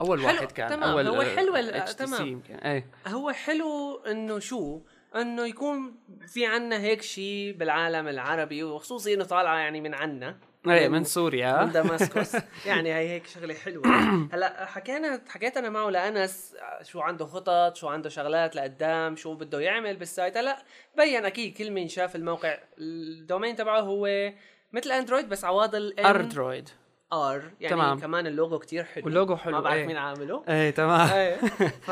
أول 0.00 0.18
حلو، 0.20 0.26
واحد 0.26 0.52
كان 0.52 0.68
تمام، 0.68 0.88
أول 0.90 1.06
هو 1.06 1.22
حلو 1.22 1.56
ال- 1.56 1.84
تمام. 1.84 2.42
إيه 2.64 2.86
هو 3.06 3.30
حلو 3.30 3.96
إنه 4.06 4.38
شو؟ 4.38 4.80
إنه 5.16 5.46
يكون 5.46 5.94
في 6.28 6.46
عنا 6.46 6.80
هيك 6.80 7.02
شيء 7.02 7.54
بالعالم 7.58 8.08
العربي 8.08 8.64
وخصوصي 8.64 9.14
إنه 9.14 9.24
طالعة 9.24 9.56
يعني 9.58 9.80
من 9.80 9.94
عنا. 9.94 10.36
إيه 10.68 10.88
من 10.88 11.04
سوريا. 11.04 11.64
من 11.64 11.72
Damascus 11.72 12.36
يعني 12.66 12.94
هي 12.94 13.08
هيك 13.08 13.26
شغلة 13.26 13.54
حلوة. 13.54 13.86
هلأ 14.34 14.66
حكينا 14.66 15.22
حكيت 15.28 15.56
أنا 15.56 15.68
معه 15.70 15.90
لأنس 15.90 16.54
شو 16.82 17.00
عنده 17.00 17.26
خطط 17.26 17.76
شو 17.76 17.88
عنده 17.88 18.08
شغلات 18.08 18.56
لقدام 18.56 19.16
شو 19.16 19.34
بده 19.34 19.60
يعمل 19.60 19.96
بال 19.96 20.07
site. 20.07 20.36
هلأ 20.36 20.58
بين 20.96 21.24
أكيد 21.24 21.56
كل 21.58 21.70
من 21.70 21.88
شاف 21.88 22.16
الموقع 22.16 22.58
ال 22.78 22.89
domain 22.89 23.56
تبعه 23.56 23.80
هو 23.80 24.32
مثل 24.72 24.92
اندرويد 24.92 25.28
بس 25.28 25.44
عواضل 25.44 25.94
اردرويد 25.98 26.68
R 27.12 27.42
يعني 27.60 27.76
تمام. 27.76 28.00
كمان 28.00 28.26
اللوجو 28.26 28.58
كتير 28.58 28.84
حلو 28.84 29.04
واللوجو 29.04 29.36
حلو، 29.36 29.52
ما 29.52 29.60
بعرف 29.60 29.76
إيه. 29.76 29.86
مين 29.86 29.96
عامله 29.96 30.44
إيه 30.48 30.70
تمام 30.70 31.08
إيه 31.08 31.36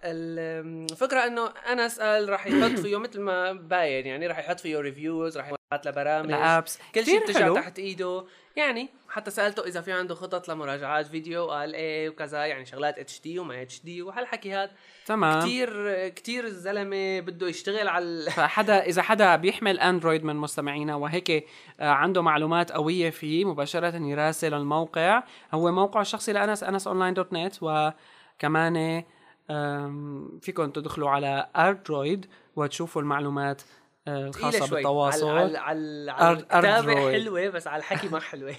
فالفكرة 0.00 1.26
إنه 1.26 1.46
انس 1.72 2.00
قال 2.00 2.28
راح 2.28 2.46
يحط 2.46 2.78
فيه 2.78 2.96
مثل 2.96 3.20
ما 3.20 3.52
باين 3.52 4.06
يعني 4.06 4.26
راح 4.26 4.38
يحط 4.38 4.60
فيه 4.60 4.78
reviews 4.78 5.38
راح 5.38 5.59
يحط 5.72 5.86
له 5.86 5.90
برامج. 5.92 6.32
ال 6.32 6.40
apps. 6.40 6.78
كل 6.94 7.04
شيء 7.04 7.22
بتجي. 7.22 7.54
تحت 7.54 7.78
إيده. 7.78 8.24
يعني 8.56 8.88
حتى 9.08 9.30
سألته 9.30 9.64
إذا 9.64 9.80
في 9.80 9.92
عنده 9.92 10.14
خطط 10.14 10.48
لمراجعات 10.48 11.06
فيديو 11.06 11.50
قال 11.50 11.74
إيه 11.74 12.08
وكذا 12.08 12.46
يعني 12.46 12.66
شغلات 12.66 12.98
اتش 12.98 13.20
دي 13.20 13.38
وما 13.38 13.62
اتش 13.62 13.80
دي 13.82 14.02
وهالحكي 14.02 14.52
هذا 14.54 14.70
تمام. 15.06 15.40
كثير 15.40 16.08
كثير 16.08 16.44
الزلمة 16.44 17.20
بده 17.20 17.48
يشتغل 17.48 17.88
على 17.88 18.30
فحدا 18.36 18.84
إذا 18.84 19.02
حدا 19.02 19.36
بيحمل 19.36 19.80
اندرويد 19.80 20.24
من 20.24 20.36
مستمعينا 20.36 20.94
وهيك 20.94 21.30
آه، 21.30 21.90
عنده 21.90 22.22
معلومات 22.22 22.72
قوية 22.72 23.10
فيه 23.10 23.44
مباشرة 23.44 23.96
يراسل 23.96 24.54
الموقع. 24.54 25.22
هو 25.54 25.72
موقع 25.72 26.02
شخصي 26.02 26.32
لأنس 26.32 26.62
أنس 26.62 26.86
online 26.86 27.14
dot 27.14 27.32
net 27.32 27.54
وكمان 27.60 29.04
فيكم 30.40 30.70
تدخلوا 30.70 31.10
على 31.10 31.48
اردرويد 31.56 32.26
وتشوفوا 32.56 33.02
المعلومات 33.02 33.62
آه، 34.08 34.30
شوي. 34.30 34.50
بالتواصل. 34.70 35.28
على 35.28 35.58
على, 35.58 36.10
على 36.18 36.38
الكتابة. 36.38 37.12
حلوة 37.12 37.48
بس 37.48 37.66
على 37.66 37.80
الحكي 37.80 38.08
ما 38.08 38.20
حلوة. 38.20 38.54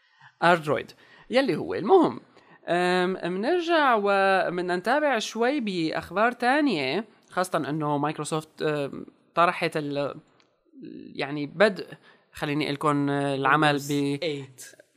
اردرويد 0.42 0.92
يلي 1.30 1.56
هو. 1.56 1.74
المهم 1.74 2.20
بنرجع 3.24 3.94
وبدنا 3.94 4.76
نتابع 4.76 5.18
شوي 5.18 5.60
بأخبار 5.60 6.32
تانية 6.32 7.04
خاصة 7.30 7.58
إنه 7.58 7.98
مايكروسوفت 7.98 8.64
طرحت 9.34 9.76
ال 9.76 10.14
يعني 11.14 11.46
بدء 11.46 11.86
خليني 12.32 12.64
أقول 12.64 12.74
لكم 12.74 13.10
العمل 13.10 13.76
ب 13.76 14.16
8 14.20 14.46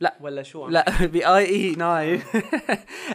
لا. 0.00 0.14
ولا 0.20 0.42
شو 0.42 0.68
لا 0.68 0.84
ب 1.12 1.46
IE 1.46 1.74
9 1.74 2.18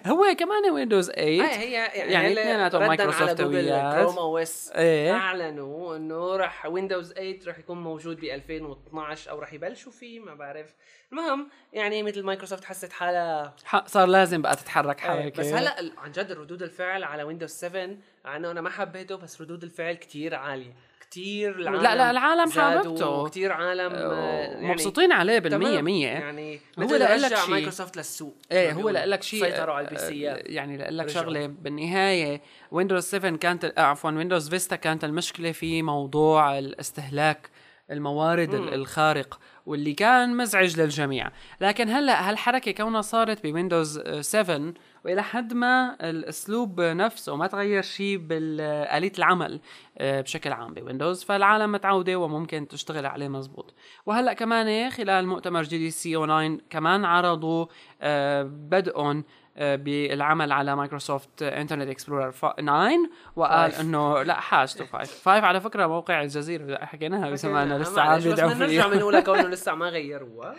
هو 0.13 0.35
كمان 0.39 0.71
ويندوز 0.71 1.11
8 1.11 1.43
هاي 1.43 1.55
هي 1.55 1.71
يعني, 1.71 2.11
يعني 2.11 2.33
اثنيناتهم 2.41 2.87
مايكروسوفت 2.87 3.41
هويات. 3.41 3.95
كروم 3.95 4.17
OS 4.17 4.71
إيه. 4.75 5.11
أعلنوا 5.11 5.95
إنه 5.95 6.35
راح 6.35 6.65
ويندوز 6.65 7.13
8 7.13 7.39
راح 7.47 7.59
يكون 7.59 7.83
موجود 7.83 8.19
ب 8.19 8.23
2012 8.23 9.31
أو 9.31 9.39
راح 9.39 9.53
يبلشوا 9.53 9.91
فيه 9.91 10.19
ما 10.19 10.33
بعرف. 10.33 10.73
المهم 11.11 11.49
يعني 11.73 12.03
مثل 12.03 12.23
مايكروسوفت 12.23 12.63
حست 12.65 12.91
حالها 12.93 13.55
صار 13.85 14.07
لازم 14.07 14.41
بقى 14.41 14.55
تتحرك 14.55 15.01
إيه، 15.01 15.07
حركة 15.07 15.39
بس 15.39 15.47
هلا 15.53 15.75
عن 15.97 16.11
جد 16.11 16.31
ردود 16.31 16.63
الفعل 16.63 17.03
على 17.03 17.23
ويندوز 17.23 17.49
7 17.49 17.89
مع 18.25 18.35
إنه 18.35 18.51
أنا 18.51 18.61
ما 18.61 18.69
حبيته 18.69 19.15
بس 19.15 19.41
ردود 19.41 19.63
الفعل 19.63 19.93
كتير 19.93 20.35
عالية. 20.35 20.73
كتير 21.15 21.60
العالم 21.60 21.82
لا 21.82 21.95
لا 21.95 22.12
العالم 22.12 22.51
حاببته 22.51 23.28
كتير 23.28 23.51
عالم 23.51 23.91
آه، 23.95 24.12
يعني 24.43 24.67
مبسوطين 24.71 25.12
عليه 25.12 25.39
بالمية. 25.39 25.82
مية 25.82 26.08
يعني 26.08 26.60
هو 26.80 26.84
لقلك 26.95 27.25
رجع 27.32 27.45
شي. 27.45 27.51
مايكروسوفت 27.51 27.97
للسوق 27.97 28.36
إيه 28.51 28.71
هو 28.71 28.78
بيقولوا. 28.78 29.06
لك 29.06 29.23
شيء 29.23 29.39
سيطروا 29.43 29.75
على 29.75 29.88
ال 29.88 29.91
PC 29.91 29.97
ات 29.99 30.41
يعني 30.45 30.78
لك 30.78 30.89
رجعوا. 31.06 31.08
شغلة 31.23 31.47
بالنهاية 31.47 32.41
ويندوز 32.71 33.04
7 33.04 33.38
كانت 33.38 33.65
آه، 33.65 33.82
عفوا 33.82 34.12
ويندوز 34.12 34.49
فيستا 34.49 34.75
كانت 34.75 35.04
المشكلة 35.04 35.51
في 35.51 35.82
موضوع 35.82 36.60
الاستهلاك 36.60 37.49
الموارد 37.91 38.55
مم. 38.55 38.63
ال- 38.67 38.73
الخارق 38.73 39.39
واللي 39.65 39.93
كان 39.93 40.37
مزعج 40.37 40.79
للجميع 40.81 41.31
لكن 41.61 41.89
هلا 41.89 42.29
هالحركة 42.29 42.71
كونها 42.71 43.01
صارت 43.01 43.43
بويندوز 43.47 43.97
آه، 43.97 44.21
7 44.21 44.73
وإلى 45.05 45.23
حد 45.23 45.53
ما 45.53 45.95
الأسلوب 46.01 46.81
نفسه 46.81 47.35
ما 47.35 47.47
تغير 47.47 47.81
شيء 47.81 48.17
بالآلية 48.17 49.11
العمل 49.17 49.59
آه، 49.97 50.21
بشكل 50.21 50.51
عام 50.51 50.73
بويندوز 50.73 51.23
فالعالم 51.23 51.71
متعودة 51.71 52.15
وممكن 52.15 52.67
تشتغل 52.67 53.05
عليه 53.05 53.27
مزبوط 53.27 53.73
وهلا 54.05 54.33
كمان 54.33 54.89
خلال 54.89 55.27
مؤتمر 55.27 55.63
GDC 55.63 56.15
أو 56.15 56.25
9 56.25 56.57
كمان 56.69 57.05
عرضوا 57.05 57.65
آه، 58.01 58.43
بدء 58.43 58.99
آه، 58.99 59.23
بالعمل 59.57 60.51
على 60.51 60.75
مايكروسوفت 60.75 61.41
انترنت 61.43 61.89
اكسبلورر. 61.89 62.31
9 62.31 62.91
وقال. 63.35 63.71
إنه 63.73 64.23
لا 64.23 64.33
حاجته 64.39 64.85
5 64.85 64.97
5 65.25 65.31
على 65.31 65.61
فكرة 65.61 65.87
موقع 65.87 66.21
الجزيره 66.21 66.85
حكيناها 66.85 67.29
حكينا، 67.59 67.83
لسه 67.83 68.01
عم 68.01 68.19
يدعوا 68.31 68.51
بدنا 68.53 68.65
نرجع 68.65 68.83
فيه 68.89 68.95
بنقولها 68.95 69.19
كونه 69.21 69.41
لسه 69.53 69.75
ما 69.75 69.89
غيروها 69.89 70.55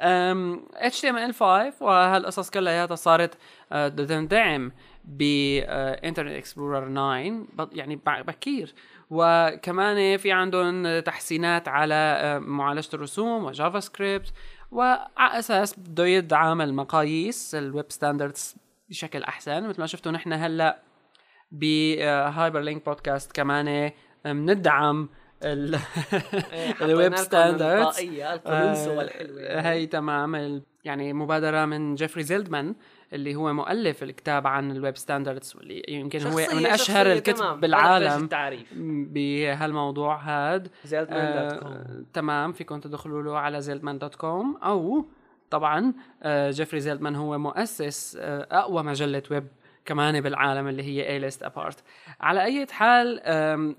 أم، 0.00 0.60
HTML5 0.76 1.42
وهالقصص 1.80 2.50
كلياتها 2.50 2.94
صارت 2.94 3.38
آه، 3.72 3.88
تندعم 3.88 4.72
بانترنت 5.04 6.36
اكسبلورر 6.36 6.88
9 6.90 7.46
بط- 7.52 7.76
يعني 7.76 7.96
بكير. 8.06 8.74
وكمان 9.10 10.16
في 10.16 10.32
عندهم 10.32 10.98
تحسينات 11.00 11.68
على 11.68 11.94
آه، 11.94 12.38
معالجة 12.38 12.88
الرسوم 12.94 13.44
وجافا 13.44 13.80
سكريبت. 13.80 14.32
وعلى 14.70 15.38
أساس 15.38 15.78
بده 15.78 16.06
يدعم 16.06 16.60
المقاييس 16.60 17.54
ال 17.54 17.63
web 17.63 17.92
standards 17.92 18.56
بشكل 18.88 19.22
أحسن. 19.22 19.68
مثل 19.68 19.80
ما 19.80 19.86
شفتوا 19.86 20.12
نحن 20.12 20.32
هلأ 20.32 20.82
بهايبر 21.52 22.60
لينك 22.60 22.84
بودكاست 22.84 23.32
كمان 23.32 23.92
بندعم 24.24 25.08
إيه، 25.44 25.76
حطينا 26.74 26.92
ال 26.92 26.98
web 26.98 27.16
standards 27.16 28.88
والحلوة 28.88 29.60
هي 29.60 29.86
تمام. 29.86 30.62
يعني 30.84 31.12
مبادرة 31.12 31.64
من 31.64 31.94
جيفري 31.94 32.22
زيلدمان 32.22 32.74
اللي 33.12 33.34
هو 33.34 33.52
مؤلف 33.52 34.02
الكتاب 34.02 34.46
عن 34.46 34.70
ال 34.70 34.77
web 34.77 34.96
standards 34.96 35.56
واللي 35.56 35.82
يمكن 35.88 36.26
هو 36.26 36.36
من 36.54 36.66
أشهر 36.66 37.12
الكتب 37.12 37.60
بالعالم 37.60 38.28
بهالموضوع 39.12 40.16
هاد. 40.16 40.68
زيلدمان 40.84 41.48
dot 41.48 41.60
com. 41.60 41.72
آه 41.72 42.04
تمام 42.12 42.52
فيكم 42.52 42.80
تدخلوا 42.80 43.22
له 43.22 43.38
على 43.38 43.60
زيلدمان 43.60 43.98
dot 43.98 44.14
com. 44.14 44.56
أو 44.56 45.06
طبعا 45.50 45.92
آه 46.22 46.50
جيفري 46.50 46.80
زيلدمان 46.80 47.16
هو 47.16 47.38
مؤسس 47.38 48.16
آه 48.20 48.46
أقوى 48.50 48.82
مجلة 48.82 49.22
ويب 49.30 49.46
كمان 49.84 50.20
بالعالم 50.20 50.68
اللي 50.68 50.82
هي 50.82 51.08
A 51.08 51.18
List 51.18 51.42
Apart 51.42 51.82
على 52.20 52.44
أي 52.44 52.66
حال 52.70 53.20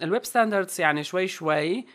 ال 0.04 0.09
web 0.09 0.26
standards 0.26 0.82
يعني 0.82 1.04
شوي 1.04 1.28
شوي 1.28 1.86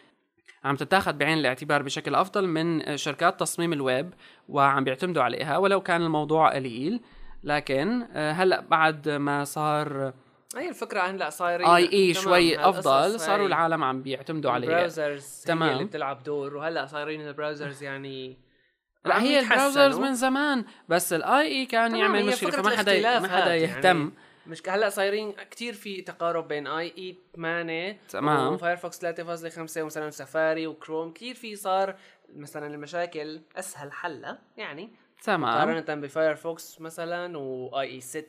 عم 0.64 0.77
تتاخذ 0.77 1.12
بعين 1.12 1.38
الاعتبار 1.38 1.83
بشكل 1.83 2.14
أفضل 2.14 2.49
من 2.49 2.97
شركات 2.97 3.40
تصميم 3.40 3.73
الويب 3.73 4.14
وعم 4.49 4.85
بيعتمدوا 4.85 5.23
عليها 5.23 5.59
ولو 5.59 5.81
كان 5.81 6.03
الموضوع 6.03 6.55
قليل. 6.55 7.01
لكن 7.44 8.07
آه، 8.12 8.33
هلأ 8.33 8.61
بعد 8.61 9.09
ما 9.09 9.44
صار 9.44 10.12
هي 10.57 10.68
الفكرة 10.68 11.00
هلا 11.00 11.30
صايرين 11.30 11.66
IE 11.66 12.14
شوي 12.14 12.59
أفضل 12.59 13.20
صاروا 13.20 13.46
العالم 13.46 13.85
عم 13.85 14.02
بيعتمدوا 14.02 14.50
عليها 14.50 14.70
ال 14.70 14.78
browsers 14.78 15.42
تمام. 15.46 15.72
اللي 15.72 15.85
بتلعب 15.85 16.22
دور 16.22 16.57
وهلأ 16.57 16.87
صايرين 16.87 17.28
ال 17.28 17.35
browsers 17.35 17.83
يعني 17.83 18.38
لأ 19.04 19.22
هي. 19.22 19.40
ال 19.40 19.47
browsers 19.47 19.98
من 19.98 20.14
زمان 20.14 20.64
بس 20.88 21.12
ال 21.12 21.40
IE 21.40 21.66
كان 21.66 21.96
يعمل 21.96 22.26
مشكلة 22.26 22.50
فما 22.50 22.76
حدا 22.76 23.20
ما 23.20 23.28
حدا 23.28 23.57
يهتم 23.57 23.98
يعني. 23.98 24.11
مش 24.46 24.62
هلأ 24.68 24.88
صايرين 24.88 25.33
كتير 25.50 25.72
في 25.74 26.02
تقارب 26.02 26.48
بين 26.48 26.66
IE 26.66 27.18
8 27.37 28.00
تمام. 28.09 28.52
وفايرفوكس 28.52 28.98
3.5 28.98 29.83
ومثلا 29.83 30.11
سفاري 30.11 30.66
وكروم 30.66 31.12
كثير 31.12 31.35
في 31.35 31.57
صار 31.57 31.96
مثلا 32.37 32.66
المشاكل 32.74 33.40
أسهل 33.57 33.92
حلها 33.92 34.38
يعني 34.57 35.03
تمام 35.24 35.40
مقارنة 35.40 36.00
بفايرفوكس 36.00 36.80
مثلا 36.80 37.38
و 37.38 37.90
IE 37.90 38.00
6 38.00 38.24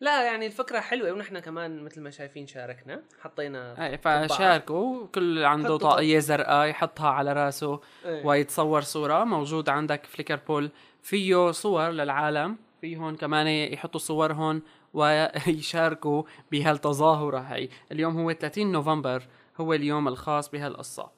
لا 0.00 0.24
يعني 0.26 0.46
الفكرة 0.46 0.80
حلوة 0.80 1.12
ونحن 1.12 1.38
كمان 1.38 1.84
مثل 1.84 2.00
ما 2.00 2.10
شايفين 2.10 2.46
شاركنا. 2.46 3.02
حطينا 3.20 3.86
أي. 3.86 3.98
فشاركوا. 3.98 5.06
كل 5.06 5.44
عنده 5.44 5.76
طاقية 5.76 6.18
زرقاء 6.18 6.66
يحطها 6.66 7.08
على 7.08 7.32
راسه 7.32 7.80
إيه. 8.04 8.26
ويتصور 8.26 8.80
صورة. 8.80 9.24
موجود 9.24 9.68
عندك 9.68 10.06
فليكر 10.06 10.36
pool 10.36 10.70
فيه 11.02 11.50
صور 11.50 11.90
للعالم. 11.90 12.56
فيهم 12.80 13.16
كمان 13.16 13.46
يحطوا 13.46 14.00
صورهم 14.00 14.62
ويشاركوا 14.92 16.22
بهالتظاهرة 16.52 17.38
هي. 17.38 17.68
اليوم 17.92 18.18
هو 18.20 18.32
30 18.32 18.72
نوفمبر. 18.72 19.22
هو 19.60 19.72
اليوم 19.72 20.08
الخاص 20.08 20.50
بهالقصة. 20.50 21.10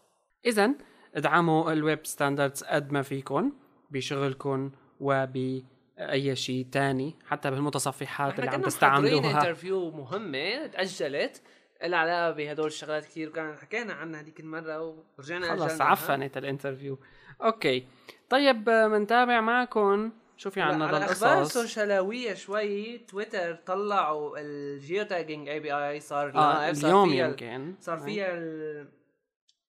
إذا 0.47 0.71
ادعموا 1.15 1.73
ال 1.73 1.81
web 1.81 2.07
standards 2.07 2.65
قد 2.65 2.93
ما 2.93 3.03
فيكم 3.03 3.53
بشغلكم 3.91 4.71
وبأي 5.01 6.37
شيء 6.37 6.67
تاني 6.73 7.15
حتى 7.27 7.51
بالمتصفحات 7.51 8.39
اللي 8.39 8.51
عم 8.51 8.63
تستعملوها. 8.63 9.39
interview 9.39 9.91
مهمة 9.91 10.67
تأجلت. 10.67 11.43
لها 11.85 11.99
علاقة 11.99 12.31
بهدول 12.31 12.67
الشغلات 12.67 13.05
كثير 13.05 13.29
وكان 13.29 13.57
حكينا 13.57 13.93
عنها 13.93 14.21
هذيك 14.21 14.41
المرة 14.41 14.97
ورجعنا 15.19 15.57
خلص. 15.57 15.81
عفنت 15.81 16.37
ال 16.37 16.43
interview 16.43 16.99
okay. 17.43 17.87
طيب 18.31 18.69
آه، 18.69 18.87
بنتابع 18.89 19.41
معكم 19.41 20.13
شو 20.37 20.51
في 20.51 20.61
عنا 20.61 20.87
على 20.87 21.05
أخبار 21.05 21.39
القصص. 21.39 21.53
social 21.59 22.35
شوي 22.35 22.67
شوي 22.67 22.99
تويتر 22.99 23.55
طلعوا 23.55 24.39
ال 24.39 25.05
geotagging 25.05 25.49
API 25.49 26.01
صار 26.01 26.35
آه 26.35 26.71
اليوم 26.71 27.09
فيها 27.11 27.27
يمكن. 27.29 27.75
صار 27.81 27.99
فيها 27.99 28.35
ال- 28.35 28.87
آه، 28.87 28.96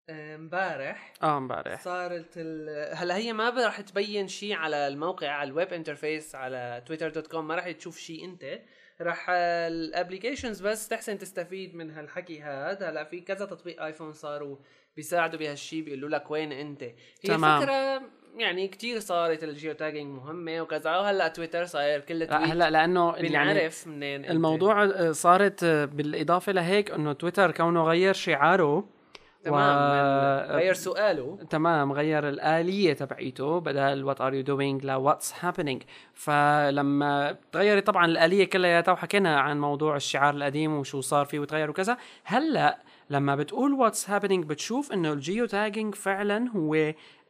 امبارح 0.09 1.13
آه 1.23 1.37
امبارح 1.37 1.81
صارت 1.81 2.33
ال... 2.37 2.95
هلا 2.95 3.15
هي 3.15 3.33
ما 3.33 3.49
راح 3.49 3.81
تبين 3.81 4.27
شيء 4.27 4.53
على 4.53 4.87
الموقع 4.87 5.29
على 5.29 5.49
ال 5.49 5.55
web 5.55 5.73
interface 5.73 6.35
على 6.35 6.83
تويتر 6.85 7.09
dot 7.09 7.27
com 7.27 7.47
ما 7.47 7.55
راح 7.55 7.71
تشوف 7.71 7.97
شيء 7.97 8.25
انت 8.25 8.59
راح 9.01 9.29
ال 9.29 9.39
applications 9.39 10.61
بس 10.61 10.87
تحسن 10.87 11.17
تستفيد 11.17 11.75
من 11.75 11.91
هالحكي 11.91 12.41
هذا 12.41 12.89
هلا 12.89 13.03
في 13.03 13.21
كذا 13.21 13.45
تطبيق 13.45 13.83
آيفون 13.83 14.13
صاروا 14.13 14.57
بيساعدوا 14.95 15.39
بهالشيء 15.39 15.83
بيقولوا 15.83 16.09
لك 16.09 16.31
وين 16.31 16.51
انت 16.51 16.83
هي 16.83 16.93
تمام. 17.23 17.61
فكرة 17.61 18.01
يعني 18.37 18.67
كتير 18.67 18.99
صارت 18.99 19.43
ال 19.43 19.73
geotagging 19.73 20.15
مهمة 20.15 20.61
وكذا 20.61 20.97
وهلا 20.97 21.27
تويتر 21.27 21.65
صاير 21.65 21.99
كل 21.99 22.27
tweet 22.27 22.31
هلا 22.31 22.69
لأنه 22.69 23.15
يعني 23.15 23.27
بنعرف 23.27 23.87
منين 23.87 24.21
أنت. 24.21 24.31
الموضوع 24.31 25.11
صارت 25.11 25.65
بالإضافة 25.65 26.51
لهيك 26.51 26.91
إنه 26.91 27.13
تويتر 27.13 27.51
كونه 27.51 27.83
غير 27.83 28.13
شعاره 28.13 28.96
تمام. 29.51 30.51
غير 30.51 30.73
سؤاله. 30.73 31.37
تمام 31.49 31.91
غير 31.93 32.29
الآلية 32.29 32.93
تبعيته. 32.93 33.59
بدل 33.59 34.03
what 34.03 34.21
are 34.21 34.33
you 34.33 34.41
doing 34.41 34.85
ل 34.85 34.91
what's 34.91 35.33
happening 35.39 35.83
فلما 36.13 37.35
تغيرت 37.51 37.87
طبعا 37.87 38.05
الآلية 38.05 38.45
كلياتها 38.49 38.91
وحكينا 38.91 39.39
عن 39.39 39.59
موضوع 39.61 39.95
الشعار 39.95 40.33
القديم 40.33 40.73
وشو 40.73 41.01
صار 41.01 41.25
فيه 41.25 41.39
وتغير 41.39 41.69
وكذا. 41.69 41.97
هلأ 42.23 42.77
لما 43.09 43.35
بتقول 43.35 43.73
what's 43.73 44.09
happening 44.09 44.45
بتشوف 44.45 44.91
إنه 44.93 45.13
ال 45.13 45.45
geotagging 45.45 45.95
فعلا 45.95 46.49
هو 46.55 46.75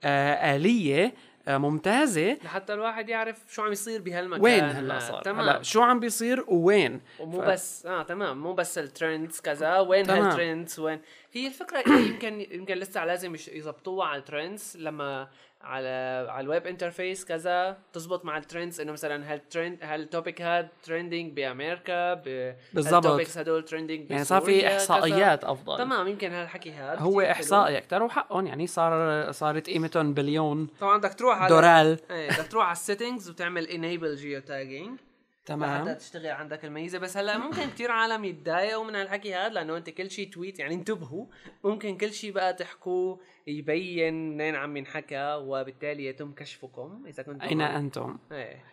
آه 0.04 0.56
آلية 0.56 1.14
آه 1.48 1.58
ممتازة. 1.58 2.38
لحتى 2.44 2.74
الواحد 2.74 3.10
يعرف 3.10 3.38
شو 3.50 3.62
عم 3.62 3.72
يصير 3.72 4.02
بهالمكان. 4.02 4.42
وين 4.44 4.64
هلأ. 4.64 5.00
صار؟ 5.00 5.22
تمام. 5.22 5.40
هلا 5.50 5.62
شو 5.62 5.82
عم 5.82 6.00
بيصير 6.00 6.44
وين؟ 6.48 7.02
ومو 7.20 7.42
ف- 7.42 7.46
بس 7.46 7.86
آه 7.86 8.04
تمام. 8.04 8.38
مو 8.42 8.54
بس 8.54 8.78
ال 8.78 8.87
trends 8.87 9.40
كذا. 9.42 9.80
وين 9.80 10.06
تمام. 10.08 10.24
هال 10.24 10.38
trends 10.38 10.80
وين 10.80 11.00
هي 11.32 11.48
الفكرة 11.48 11.90
يمكن 11.90 12.42
يمكن 12.52 12.76
لسه 12.76 13.06
لازم 13.06 13.36
يظبطوها 13.54 14.08
على 14.08 14.20
ال 14.20 14.28
trends 14.28 14.78
لما 14.80 15.28
على 15.62 16.28
على 16.30 16.46
ال 16.46 16.51
web 16.51 16.68
interface 16.68 17.26
كذا 17.26 17.78
تزبط 17.94 18.26
مع 18.26 18.38
ال 18.38 18.44
trends 18.44 18.82
إنه 18.82 18.92
مثلا 18.92 19.34
هال 19.34 19.46
trend 19.46 19.78
هال 19.82 19.99
topic 19.99 20.42
هاد 20.42 20.70
trending 20.84 21.34
بأمريكا 21.34 22.14
بالضبط. 22.14 22.94
هال 22.94 23.05
topics 23.05 23.38
هدول 23.38 23.66
trending 23.66 24.12
يعني 24.12 24.24
صار 24.24 24.42
في 24.42 24.68
إحصائيات 24.68 25.44
أفضل. 25.44 25.78
تمام 25.78 26.08
يمكن 26.08 26.32
هالحكي 26.32 26.72
هذا 26.72 27.00
هو 27.00 27.22
إحصائي 27.22 27.78
أكثر 27.78 28.04
وحقهم 28.04 28.48
يعني 28.48 28.68
صار 28.68 29.32
صارت 29.32 29.68
قيمتهم 29.70 30.14
بليون 30.14 30.68
طبعا 30.80 30.98
بدك 30.98 31.14
تروح 31.14 31.38
على 31.38 31.50
دورال. 31.50 32.00
إيه 32.12 32.30
بدك 32.30 32.48
تروح 32.48 32.66
على 32.66 32.72
ال 32.72 32.78
settings 32.78 33.30
وتعمل 33.30 33.68
enable 33.68 34.16
geotagging 34.16 35.00
تمام. 35.48 35.94
تشتغل 35.94 36.28
عندك 36.28 36.66
الميزة. 36.66 37.00
بس 37.00 37.18
هلا 37.18 37.38
ممكن 37.38 37.70
كثير 37.70 37.92
عالم 37.92 38.26
يتضايقوا 38.26 38.84
من 38.84 38.96
هالحكي 38.96 39.36
هذا 39.36 39.50
لأنه 39.50 39.78
أنت 39.78 39.90
كل 39.90 40.12
شيء 40.12 40.30
tweet 40.30 40.60
يعني 40.60 40.74
انتبهوا. 40.74 41.26
ممكن 41.64 41.98
كل 41.98 42.14
شيء 42.14 42.32
بقى 42.32 42.54
تحكوه 42.54 43.20
يبين 43.48 44.14
منين 44.14 44.56
عم 44.56 44.78
ينحكى 44.78 45.34
وبالتالي 45.42 46.06
يتم 46.06 46.32
كشفكم 46.32 47.04
إذا 47.08 47.24
كنتم 47.24 47.48
أين 47.48 47.62
أنتم؟ 47.62 48.18
إيه. 48.32 48.64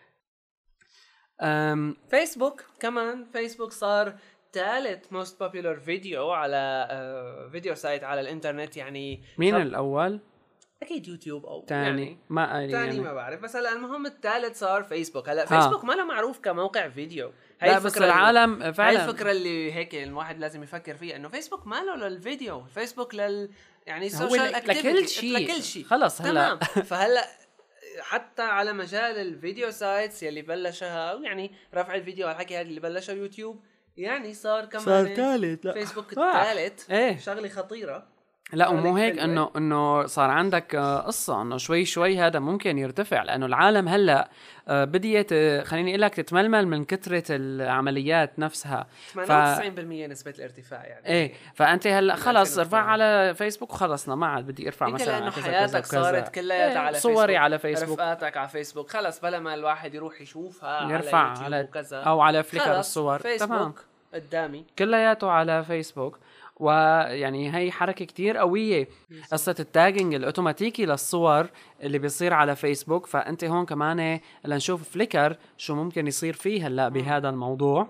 أم 1.41 1.97
فيسبوك 2.09 2.63
كمان. 2.79 3.25
فيسبوك 3.33 3.71
صار 3.71 4.15
ثالث 4.53 5.13
most 5.13 5.43
popular 5.43 5.79
video 5.79 6.31
على 6.31 6.87
آه، 6.91 7.49
video 7.51 7.75
site 7.75 8.03
على 8.03 8.21
الإنترنت 8.21 8.77
يعني 8.77 9.23
مين 9.37 9.55
الأول؟ 9.55 10.19
أكيد 10.83 11.07
يوتيوب 11.07 11.45
أو 11.45 11.65
ثاني 11.69 11.85
يعني 11.87 12.17
ما 12.29 12.47
ثاني 12.47 12.71
يعني. 12.73 12.99
ما 12.99 13.13
بعرف. 13.13 13.39
بس 13.41 13.55
هلأ 13.55 13.73
المهم 13.73 14.05
الثالث 14.05 14.59
صار 14.59 14.83
فيسبوك 14.83 15.29
هلأ 15.29 15.41
ها. 15.43 15.45
فيسبوك 15.45 15.85
ما 15.85 15.93
له 15.93 16.03
معروف 16.05 16.39
كموقع 16.39 16.89
فيديو. 16.89 17.31
لا 17.61 17.79
بس 17.79 17.97
العالم 17.97 18.61
هاي 18.61 18.73
فعلا 18.73 19.05
الفكرة 19.05 19.31
اللي 19.31 19.73
هيك 19.73 19.95
الواحد 19.95 20.39
لازم 20.39 20.63
يفكر 20.63 20.95
فيها 20.95 21.15
إنه 21.15 21.29
فيسبوك 21.29 21.67
ما 21.67 21.75
له 21.83 21.95
للفيديو. 21.95 22.63
فيسبوك 22.65 23.15
لل 23.15 23.49
يعني 23.85 24.05
ال 24.07 24.13
social 24.13 24.51
لك- 24.51 24.63
activity، 24.71 24.85
لكل 24.85 25.07
شيء. 25.07 25.37
لكل 25.37 25.63
شيء. 25.63 25.83
خلص 25.83 26.21
هلأ. 26.21 26.55
تمام. 26.55 26.59
فهلأ 26.89 27.25
حتى 27.99 28.41
على 28.41 28.73
مجال 28.73 29.17
ال 29.17 29.26
video 29.26 29.71
sites 29.71 30.23
يلي 30.23 30.41
بلشها 30.41 31.13
يعني 31.23 31.51
رفع 31.75 31.95
الفيديو 31.95 32.27
على 32.27 32.35
الحكي 32.35 32.55
هذا 32.55 32.61
اللي 32.67 32.79
بلشها 32.79 33.15
يوتيوب 33.15 33.63
يعني 33.97 34.33
صار 34.33 34.65
كمان 34.65 35.15
ثالث 35.15 35.67
فيسبوك 35.67 36.17
آه. 36.17 36.41
الثالث. 36.41 36.91
إيه. 36.91 37.17
شغلة 37.17 37.49
خطيرة. 37.49 38.14
لا 38.55 38.67
ومو 38.67 38.97
هيك. 38.97 39.19
إنه 39.19 39.49
إنه 39.57 40.05
صار 40.05 40.29
عندك 40.29 40.75
آه، 40.75 40.99
قصة 40.99 41.41
إنه 41.41 41.57
شوي 41.57 41.85
شوي 41.85 42.19
هذا 42.19 42.39
ممكن 42.39 42.77
يرتفع 42.77 43.23
لأنه 43.23 43.45
العالم 43.45 43.87
هلأ 43.87 44.29
آه، 44.67 44.85
بديت 44.85 45.33
آه، 45.33 45.63
خليني 45.63 45.89
أقول 45.91 46.01
لك 46.01 46.15
تتململ 46.15 46.67
من 46.67 46.85
كثره 46.85 47.23
العمليات 47.29 48.39
نفسها. 48.39 48.87
98% 49.13 50.07
نسبة 50.07 50.33
الارتفاع 50.37 50.85
يعني. 50.85 51.07
إيه 51.07 51.33
فأنت 51.55 51.87
هلأ 51.87 52.15
خلص 52.15 52.57
ارفع 52.57 52.79
2008. 52.79 52.91
على 52.91 53.35
فيسبوك 53.35 53.73
وخلصنا 53.73 54.15
ما 54.15 54.27
عاد 54.27 54.47
بدي 54.47 54.67
ارفع 54.67 54.87
مثلا 54.87 55.19
لأنه 55.19 55.31
حياتك. 55.31 55.85
صارت 55.85 56.35
كلياتها 56.35 56.71
إيه، 56.71 56.77
على 56.77 56.99
صوري 56.99 57.15
فيسبوك 57.15 57.37
على 57.37 57.59
فيسبوك. 57.59 57.99
رفقاتك 57.99 58.37
على 58.37 58.49
فيسبوك. 58.49 58.91
خلص 58.91 59.19
بلا 59.21 59.39
ما 59.39 59.53
الواحد 59.53 59.93
يروح 59.93 60.21
يشوفها 60.21 60.91
يرفع 60.91 61.17
على 61.17 61.45
على 61.45 61.61
وكذا. 61.61 61.97
أو 61.97 62.21
على 62.21 62.43
فليكر 62.43 62.79
الصور. 62.79 63.19
فيسبوك 63.19 63.49
تمام. 63.49 63.73
قدامي. 64.13 64.65
كلياته 64.79 65.31
على 65.31 65.63
فيسبوك. 65.63 66.19
ويعني 66.59 67.55
هي 67.55 67.71
حركة 67.71 68.05
كتير 68.05 68.37
قوية. 68.37 68.87
قصة 69.31 69.55
ال 69.59 69.66
tagging 69.66 70.13
الأوتوماتيكي 70.15 70.85
للصور 70.85 71.47
اللي 71.83 71.97
بيصير 71.99 72.33
على 72.33 72.55
فيسبوك 72.55 73.05
فأنت 73.05 73.43
هون 73.43 73.65
كمان 73.65 74.19
لنشوف 74.45 74.89
فليكر 74.89 75.37
شو 75.57 75.75
ممكن 75.75 76.07
يصير 76.07 76.33
فيه 76.33 76.67
هلأ 76.67 76.89
بهذا 76.89 77.29
الموضوع. 77.29 77.87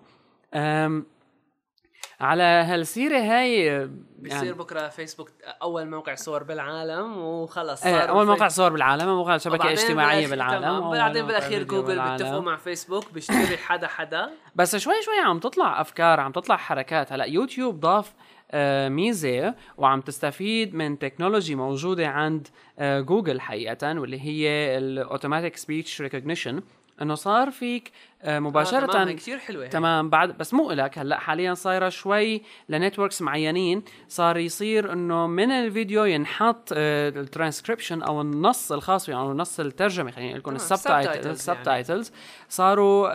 أم 0.53 1.05
على 2.19 2.43
هالسيرة 2.43 3.17
هاي 3.19 3.87
بيصير 4.19 4.43
يعني 4.43 4.53
بكرة 4.57 4.87
فيسبوك 4.87 5.29
أول 5.61 5.89
موقع 5.89 6.15
صور 6.15 6.43
بالعالم 6.43 7.17
وخلص 7.17 7.83
إيه 7.85 7.99
صار 7.99 8.09
أول 8.09 8.21
الفي- 8.21 8.31
موقع 8.31 8.47
صور 8.47 8.71
بالعالم 8.71 9.01
أول 9.07 9.15
موقع 9.17 9.35
اجتماعية 9.35 10.27
بالأخير- 10.27 10.29
بالعالم 10.29 10.91
بعدين 10.91 11.25
بالاخير 11.25 11.63
جوجل. 11.63 12.01
بيتفقوا 12.11 12.41
مع 12.41 12.55
فيسبوك 12.55 13.13
بيشتري 13.13 13.57
حدا 13.57 13.87
حدا. 13.87 14.29
بس 14.55 14.75
شوي 14.75 14.93
شوي 15.01 15.19
عم 15.25 15.39
تطلع 15.39 15.81
أفكار 15.81 16.19
عم 16.19 16.31
تطلع 16.31 16.57
حركات. 16.57 17.11
هلأ 17.11 17.25
يوتيوب 17.25 17.79
ضاف 17.79 18.09
آه، 18.09 18.24
ميزة 18.89 19.55
وعم 19.77 20.01
تستفيد 20.01 20.75
من 20.75 20.99
technology 20.99 21.55
موجودة 21.55 22.07
عند 22.07 22.47
آه، 22.79 22.99
جوجل 22.99 23.41
حقيقه 23.41 23.99
واللي 23.99 24.19
هي 24.21 24.77
ال 24.77 24.85
automatic 24.85 25.57
speech 25.57 26.01
recognition 26.01 26.61
إنه 27.01 27.15
صار 27.15 27.51
فيك 27.51 27.91
آه، 28.14 28.14
مباشره 28.27 28.83
آه 28.83 28.85
تمام 28.87 29.15
كثير 29.15 29.39
حلوة 29.39 29.63
هي. 29.65 29.69
تمام 29.69 30.09
بعد 30.09 30.37
بس 30.37 30.53
مو 30.53 30.71
إلك. 30.71 30.97
هلأ 30.97 31.19
حاليا 31.19 31.53
صايرة 31.53 31.89
شوي 31.89 32.41
ل 32.69 32.75
networks 32.75 33.21
معينين. 33.21 33.83
صار 34.07 34.37
يصير 34.37 34.93
إنه 34.93 35.27
من 35.27 35.51
الفيديو 35.51 36.03
ينحط 36.05 36.69
الترانسكريبشن 36.71 38.01
أو 38.01 38.21
النص 38.21 38.71
الخاص 38.71 39.09
أو 39.09 39.33
نص 39.33 39.59
الترجمة 39.59 40.11
خلينا 40.11 40.29
نقول 40.29 40.39
لكم 40.39 40.55
ال 40.55 40.63
subtitles 40.63 41.27
ال 41.27 41.36
subtitles 41.36 42.11
صاروا 42.49 43.09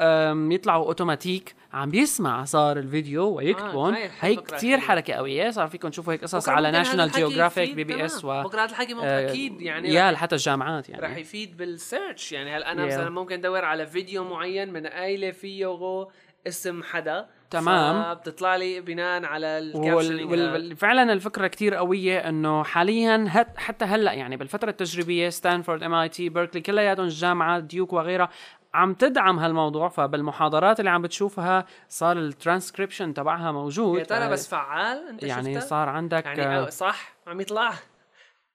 يطلعوا 0.52 0.86
اوتوماتيك 0.86 1.54
عم 1.72 1.90
بيسمع 1.90 2.44
صار 2.44 2.76
الفيديو 2.78 3.28
ويكتبون 3.28 3.94
آه، 3.94 4.10
هي 4.20 4.36
كثير. 4.36 4.80
حركة 4.80 5.14
قوية. 5.14 5.50
صار 5.50 5.68
فيكم 5.68 5.88
تشوفوا 5.88 6.12
هيك 6.12 6.22
قصص 6.22 6.48
على 6.48 6.70
ناشونال 6.70 7.10
جيوغرافيك 7.10 7.74
PBS. 7.74 8.24
و 8.24 8.42
بكرة 8.42 8.60
هذا 8.60 8.70
الحكي 8.70 8.94
ممكن 8.94 9.06
آه، 9.06 9.28
أكيد 9.30 9.60
يعني. 9.62 9.94
يا 9.94 10.16
حتى 10.16 10.34
الجامعات 10.34 10.88
يعني. 10.88 11.02
رح 11.02 11.16
يفيد 11.16 11.56
بال 11.56 11.75
search 11.75 12.32
يعني. 12.32 12.56
هلأ 12.56 12.72
أنا 12.72 12.82
Yeah. 12.82 12.86
مثلا 12.92 13.10
ممكن 13.10 13.34
أدور 13.34 13.64
على 13.64 13.86
فيديو 13.86 14.24
معين 14.24 14.72
من 14.72 14.86
قايله 15.00 15.30
فيه 15.30 15.66
غو 15.66 16.10
اسم 16.46 16.82
حدا 16.82 17.28
تمام. 17.50 18.14
بتطلع 18.14 18.56
لي 18.56 18.80
بناء 18.80 19.24
على. 19.24 19.46
ال 19.46 19.54
captioning 19.54 20.30
وال... 20.30 20.52
وال... 20.52 20.76
فعلا 20.76 21.12
الفكرة 21.12 21.46
كتير 21.46 21.74
قوية 21.74 22.28
إنه 22.28 22.62
حاليا 22.64 23.26
هت... 23.28 23.58
حتى 23.58 23.84
هلأ 23.84 24.12
يعني 24.12 24.36
بالفترة 24.36 24.70
التجريبية 24.70 25.28
ستانفورد 25.28 25.82
MIT 25.82 26.28
بيركلي 26.28 26.60
كلياتهم 26.60 27.04
الجامعات 27.04 27.64
ديوك 27.64 27.92
وغيرها 27.92 28.28
عم 28.74 28.94
تدعم 28.94 29.38
هالموضوع 29.38 29.88
فبالمحاضرات 29.88 30.80
اللي 30.80 30.90
عم 30.90 31.02
بتشوفها 31.02 31.66
صار 31.88 32.18
الترانسكريبشن 32.18 33.14
تبعها 33.14 33.52
موجود 33.52 33.98
يا 33.98 34.04
ترى 34.04 34.28
بس 34.28 34.48
فعال 34.48 35.08
انت 35.08 35.22
يعني 35.22 35.54
شفتها؟ 35.54 35.68
صار 35.68 35.88
عندك 35.88 36.26
يعني 36.26 36.44
آه، 36.44 36.66
آه، 36.66 36.68
صح 36.68 37.12
عم 37.26 37.40
يطلع 37.40 37.70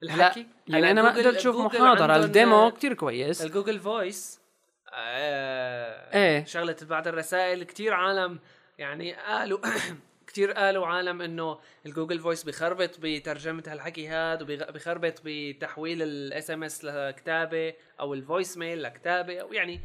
لا 0.01 0.15
الحكي 0.15 0.47
يعني 0.67 0.81
هلا 0.81 0.91
أنا 0.91 1.01
ما 1.01 1.09
قدرت 1.09 1.35
أشوف 1.35 1.55
محاضرة 1.55 2.15
ال 2.15 2.26
demo 2.26 2.71
كتير 2.71 2.93
كويس 2.93 3.45
ال 3.45 3.50
Google 3.50 3.79
Voice 3.79 4.44
آه 4.95 6.15
إيه. 6.15 6.45
شغله 6.45 6.75
بعض 6.81 7.07
الرسائل 7.07 7.63
كتير 7.63 7.93
عالم 7.93 8.39
يعني 8.77 9.13
قالوا 9.13 9.59
كتير 10.27 10.51
قالوا 10.51 10.87
عالم 10.87 11.21
إنه 11.21 11.59
ال 11.85 11.90
Google 11.90 12.19
Voice 12.19 12.43
بخربط 12.43 12.99
بترجمة 13.01 13.63
هالحكي 13.67 14.07
هاد 14.07 14.41
وبخربط 14.41 15.21
بتحويل 15.25 16.01
ال 16.01 16.51
SMS 16.51 16.85
لكتابة 16.85 17.73
أو 17.99 18.13
ال 18.13 18.57
voicemail 18.57 18.83
لكتابة 18.83 19.37
أو 19.37 19.53
يعني 19.53 19.81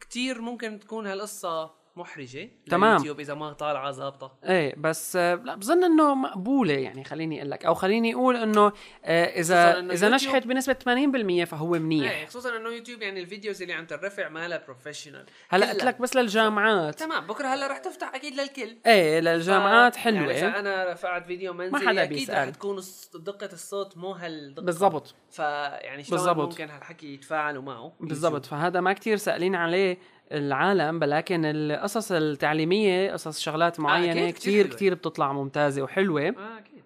كتير 0.00 0.40
ممكن 0.40 0.80
تكون 0.80 1.06
هالقصة 1.06 1.81
محرجة 1.96 2.50
تمام. 2.70 2.90
لليوتيوب 2.90 3.20
إذا 3.20 3.34
ما 3.34 3.52
طالعة 3.52 3.90
ظابطة. 3.90 4.32
إيه 4.44 4.74
بس 4.78 5.16
آه، 5.16 5.34
لا 5.34 5.54
بظن 5.54 5.84
إنه 5.84 6.14
مقبولة 6.14 6.74
يعني 6.74 7.04
خليني 7.04 7.38
أقول 7.38 7.50
لك. 7.50 7.64
أو 7.64 7.74
خليني 7.74 8.14
أقول 8.14 8.36
إنه 8.36 8.72
آه، 9.04 9.26
خصوصاً 9.26 9.54
اذا 9.54 9.78
إنه 9.78 9.92
إذا 9.92 10.06
يوتيوب- 10.08 10.12
نجحت 10.28 10.46
بنسبة 10.46 10.72
80% 10.72 11.44
فهو 11.44 11.68
منيح. 11.70 12.10
إيه 12.12 12.26
خصوصا 12.26 12.56
إنه 12.56 12.68
يوتيوب 12.68 13.02
يعني 13.02 13.20
ال 13.20 13.26
videos 13.26 13.62
اللي 13.62 13.74
عم 13.74 13.86
ترفع 13.86 14.28
مالها 14.28 14.62
professional 14.66 15.26
هلا 15.48 15.70
قلت 15.70 15.84
لك 15.84 16.00
بس 16.00 16.16
للجامعات. 16.16 16.98
تمام 16.98 17.26
بكرة 17.26 17.46
هلا 17.48 17.66
رح 17.66 17.78
تفتح 17.78 18.14
أكيد 18.14 18.34
للكل. 18.40 18.76
إيه 18.86 19.20
للجامعات 19.20 19.94
ف- 19.94 19.98
حلوة. 19.98 20.18
يعني 20.32 20.38
إذا 20.48 20.58
أنا 20.58 20.92
رفعت 20.92 21.26
فيديو 21.26 21.52
منزلي 21.52 21.88
حدا 21.88 22.02
أكيد 22.02 22.18
بيسأل. 22.18 22.48
رح 22.48 22.54
تكون 22.54 22.80
دقة 23.14 23.48
الصوت 23.52 23.96
مو 23.96 24.12
هالدقة. 24.12 24.64
بالضبط. 24.64 25.14
فيعني 25.30 26.04
شلون 26.04 26.18
بالضبط. 26.20 26.48
ممكن 26.52 26.70
هالحكي 26.70 27.14
يتفاعلوا 27.14 27.62
معه؟ 27.62 27.92
بالضبط. 28.00 28.46
فهذا 28.46 28.80
ما 28.80 28.92
كتير 28.92 29.16
سألين 29.16 29.54
عليه. 29.54 29.98
العالم 30.32 31.02
ولكن 31.02 31.44
القصص 31.44 32.12
التعليمية 32.12 33.12
قصص 33.12 33.40
شغلات 33.40 33.80
معينة 33.80 34.12
أكيد، 34.12 34.34
كتير 34.34 34.40
كتير 34.40 34.64
حلوة. 34.64 34.76
كتير 34.76 34.94
بتطلع 34.94 35.32
ممتازة 35.32 35.82
وحلوة. 35.82 36.22
آه 36.22 36.58
أكيد. 36.58 36.82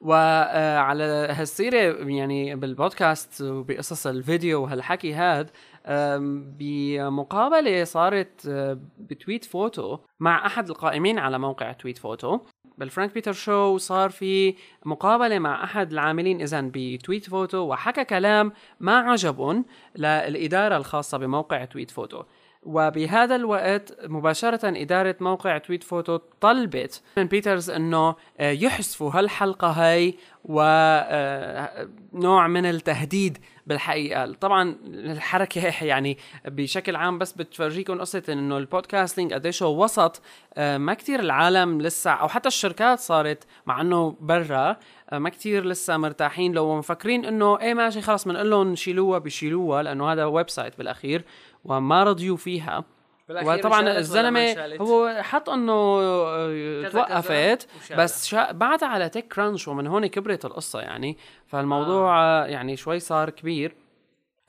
وعلى 0.00 1.02
هالسيرة 1.30 2.08
يعني 2.08 2.54
بالبودكاست 2.54 3.42
وبقصص 3.42 4.06
الفيديو 4.06 4.62
وهالحكي 4.62 5.14
هاد 5.14 5.50
أم، 5.86 6.54
بمقابلة 6.58 7.84
صارت 7.84 8.46
أه، 8.48 8.78
ب 8.98 9.44
TweetPhoto 9.44 9.98
مع 10.20 10.46
أحد 10.46 10.68
القائمين 10.68 11.18
على 11.18 11.38
موقع 11.38 11.72
TweetPhoto. 11.72 12.38
بال 12.78 12.88
Frank 12.88 13.14
Peters 13.14 13.32
Show 13.32 13.78
صار 13.78 14.10
في 14.10 14.54
مقابلة 14.84 15.38
مع 15.38 15.64
أحد 15.64 15.92
العاملين 15.92 16.40
إذا 16.40 16.70
ب 16.74 17.30
TweetPhoto 17.30 17.58
وحكى 17.58 18.04
كلام 18.04 18.52
ما 18.80 18.96
عجبهم 18.98 19.64
للإدارة 19.96 20.76
الخاصة 20.76 21.18
بموقع 21.18 21.64
TweetPhoto. 21.64 22.22
وبهذا 22.62 23.36
الوقت 23.36 23.96
مباشرة 24.04 24.82
إدارة 24.82 25.16
موقع 25.20 25.58
TweetPhoto 25.58 26.18
طلبت 26.40 27.02
من 27.16 27.24
Peters 27.24 27.70
أنه 27.70 28.16
آه، 28.40 28.50
يحذفوا 28.50 29.10
هالحلقة 29.14 29.68
هاي 29.68 30.14
ونوع 30.44 32.46
من 32.46 32.66
التهديد 32.66 33.38
بالحقيقة. 33.66 34.32
طبعا 34.32 34.76
الحركة 34.86 35.72
يعني 35.84 36.18
بشكل 36.44 36.96
عام 36.96 37.18
بس 37.18 37.32
بتفرجيكم 37.32 38.00
قصة 38.00 38.22
إنه 38.28 38.58
ال 38.58 38.65
podcasting 38.65 39.32
قديش 39.32 39.62
وسط 39.62 40.22
آه، 40.54 40.78
ما 40.78 40.94
كتير 40.94 41.20
العالم 41.20 41.80
لسه 41.80 42.10
أو 42.10 42.28
حتى 42.28 42.48
الشركات 42.48 42.98
صارت 42.98 43.44
مع 43.66 43.80
إنه 43.80 44.16
برا 44.20 44.76
آه، 45.12 45.18
ما 45.18 45.28
كتير 45.28 45.64
لسه 45.64 45.96
مرتاحين 45.96 46.52
لو 46.52 46.78
مفكرين 46.78 47.24
إنه 47.24 47.60
إيه 47.60 47.74
ماشي 47.74 48.00
خلص 48.00 48.24
بنقول 48.24 48.50
لهم 48.50 48.74
شيلوها 48.74 49.18
بشيلوها 49.18 49.82
لأنه 49.82 50.12
هذا 50.12 50.24
website 50.24 50.78
بالأخير. 50.78 51.24
وما 51.64 52.04
رضيوا 52.04 52.36
فيها 52.36 52.84
وطبعا 53.30 53.98
الزلمة؟ 53.98 54.76
هو 54.80 55.22
حط 55.22 55.50
إنه 55.50 55.72
آه، 55.72 56.88
توقفت. 56.88 57.68
بس 57.96 58.26
شا... 58.26 58.52
بعدها 58.52 58.88
على 58.88 59.08
TechCrunch 59.08 59.68
ومن 59.68 59.86
هون 59.86 60.06
كبرت 60.06 60.44
القصة 60.44 60.80
يعني 60.80 61.16
فالموضوع 61.46 62.22
آه. 62.22 62.46
يعني 62.46 62.76
شوي 62.76 62.98
صار 62.98 63.30
كبير 63.30 63.74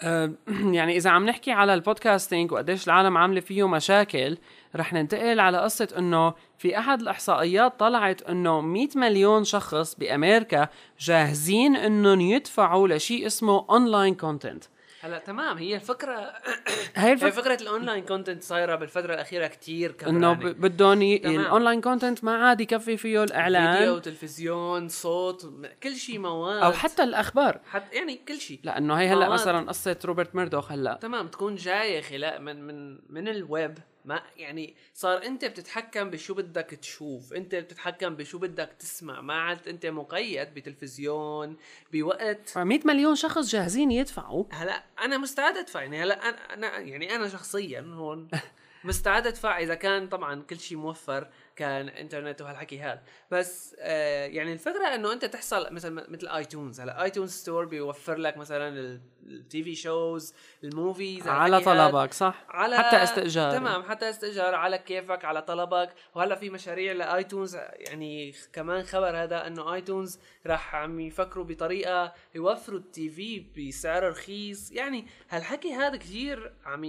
آه، 0.01 0.32
يعني 0.78 0.97
إذا 0.97 1.09
عم 1.09 1.26
نحكي 1.26 1.51
على 1.51 1.74
ال 1.74 1.81
podcasting 1.81 2.51
وقديش 2.51 2.88
العالم 2.88 3.18
عاملة 3.18 3.39
فيه 3.39 3.68
مشاكل 3.68 4.38
رح 4.76 4.93
ننتقل 4.93 5.39
على 5.39 5.57
قصة 5.57 5.88
إنه 5.97 6.34
في 6.57 6.78
أحد 6.78 7.01
الإحصائيات 7.01 7.80
طلعت 7.80 8.22
إنه 8.22 8.61
100 8.61 8.88
مليون 8.95 9.43
شخص 9.43 9.95
بأمريكا 9.95 10.68
جاهزين 10.99 11.76
إنهم 11.76 12.22
يدفعوا 12.22 12.88
لشيء 12.88 13.28
اسمه 13.28 13.66
online 13.69 14.15
content 14.15 14.63
هلا 15.04 15.20
تمام. 15.20 15.58
هي 15.58 15.76
الفكرة 15.76 16.16
هي 16.95 17.08
هي 17.10 17.14
الفكرة 17.14 17.30
فكرة 17.30 17.62
ال 17.61 17.67
online 17.67 18.03
content 18.05 18.43
صايرة 18.43 18.76
بالفترة 18.76 19.14
الأخيرة 19.14 19.47
كتير 19.47 19.89
إنه 19.89 20.34
كبرانه 20.34 20.34
ب- 20.34 20.62
بدهم. 20.62 21.01
ال 21.01 21.13
online 21.13 21.82
content 21.82 22.24
ما 22.24 22.36
عاد 22.47 22.62
يكفي 22.62 22.80
فيه 22.86 22.95
فيديو 22.95 23.24
الاعلان 23.24 24.01
تلفزيون 24.01 24.88
صوت 24.89 25.54
كل 25.84 25.95
شيء 25.95 26.20
مواد. 26.20 26.64
أو 26.64 26.72
حتى 26.72 27.04
الأخبار. 27.04 27.60
حتى 27.70 27.95
يعني 27.95 28.22
كل 28.28 28.39
شيء 28.39 28.60
لأنه 28.64 28.93
هي 28.99 29.08
هلا 29.08 29.16
مواد. 29.28 29.32
مثلا 29.32 29.68
قصة 29.70 29.97
روبرت 30.06 30.36
ميردوخ 30.36 30.72
هلا. 30.72 30.97
تمام 31.01 31.28
تكون 31.28 31.56
جاية 31.56 32.01
خلاء 32.01 32.39
من 32.39 32.62
من 32.68 32.99
من 33.10 33.28
الويب. 33.28 33.78
ما 34.06 34.24
يعني 34.38 34.76
صار 34.93 35.26
انت 35.26 35.45
بتتحكم 35.45 36.10
بشو 36.10 36.34
بدك 36.34 36.66
تشوف 36.82 37.34
انت 37.34 37.56
بتتحكم 37.56 38.16
بشو 38.16 38.38
بدك 38.38 38.70
تسمع 38.80 39.22
ما 39.22 39.34
عاد 39.34 39.68
انت 39.68 39.86
مقيد 39.86 40.54
بتلفزيون 40.54 41.58
بوقت. 41.91 42.58
100 42.58 42.80
مليون 42.86 43.16
شخص 43.16 43.49
جاهزين 43.49 43.91
يدفعوا. 43.91 44.45
هلا 44.51 44.84
أنا 45.01 45.18
مستعد 45.18 45.58
أدفع 45.58 45.82
يعني 45.82 46.04
هلا 46.04 46.54
أنا 46.54 46.80
يعني 46.80 47.16
أنا 47.16 47.30
شخصيا 47.30 47.82
هون 47.82 48.28
مستعد 48.84 49.28
أدفع 49.28 49.60
إذا 49.60 49.76
كان 49.76 50.08
طبعا 50.08 50.41
كل 50.41 50.60
شيء 50.60 50.78
موفر 50.78 51.28
كان 51.56 51.89
إنترنت 51.89 52.41
وهالحكي 52.41 52.80
هذا 52.80 53.01
بس 53.32 53.76
آه 53.80 54.26
يعني 54.26 54.54
الفكرة 54.54 54.95
إنه 54.95 55.14
أنت 55.14 55.26
تحصل 55.26 55.74
مثلا 55.74 56.10
مثل 56.10 56.28
iTunes 56.28 56.80
هلا 56.80 57.04
iTunes 57.03 57.32
Store 57.32 57.65
بيوفر 57.66 58.18
لك 58.18 58.38
مثلا 58.38 58.99
ال 59.28 59.63
TV 59.63 59.76
shows 59.76 60.34
ال 60.63 60.73
movies 60.73 61.28
على. 61.28 61.59
طلبك 61.59 62.13
صح؟ 62.13 62.45
على 62.49 62.78
حتى 62.78 63.03
استئجار. 63.03 63.51
تمام 63.51 63.84
حتى 63.84 64.09
استئجار 64.09 64.55
على 64.55 64.78
كيفك 64.78 65.26
على 65.26 65.41
طلبك. 65.41 65.89
وهلا 66.15 66.36
في 66.36 66.49
مشاريع 66.49 66.93
ل 66.93 67.02
iTunes 67.02 67.55
يعني 67.55 68.34
كمان 68.53 68.84
خبر 68.84 69.24
هذا 69.24 69.47
إنه 69.47 69.74
iTunes 69.74 70.19
راح 70.47 70.76
عم 70.76 70.99
يفكروا 70.99 71.45
بطريقة 71.45 72.13
يوفروا 72.36 72.80
التي 72.80 73.09
في 73.09 73.45
بسعر 73.57 74.09
رخيص. 74.09 74.71
يعني 74.71 75.07
هالحكي 75.30 75.74
هذا 75.74 75.97
كثير 75.97 76.53
عم 76.65 76.84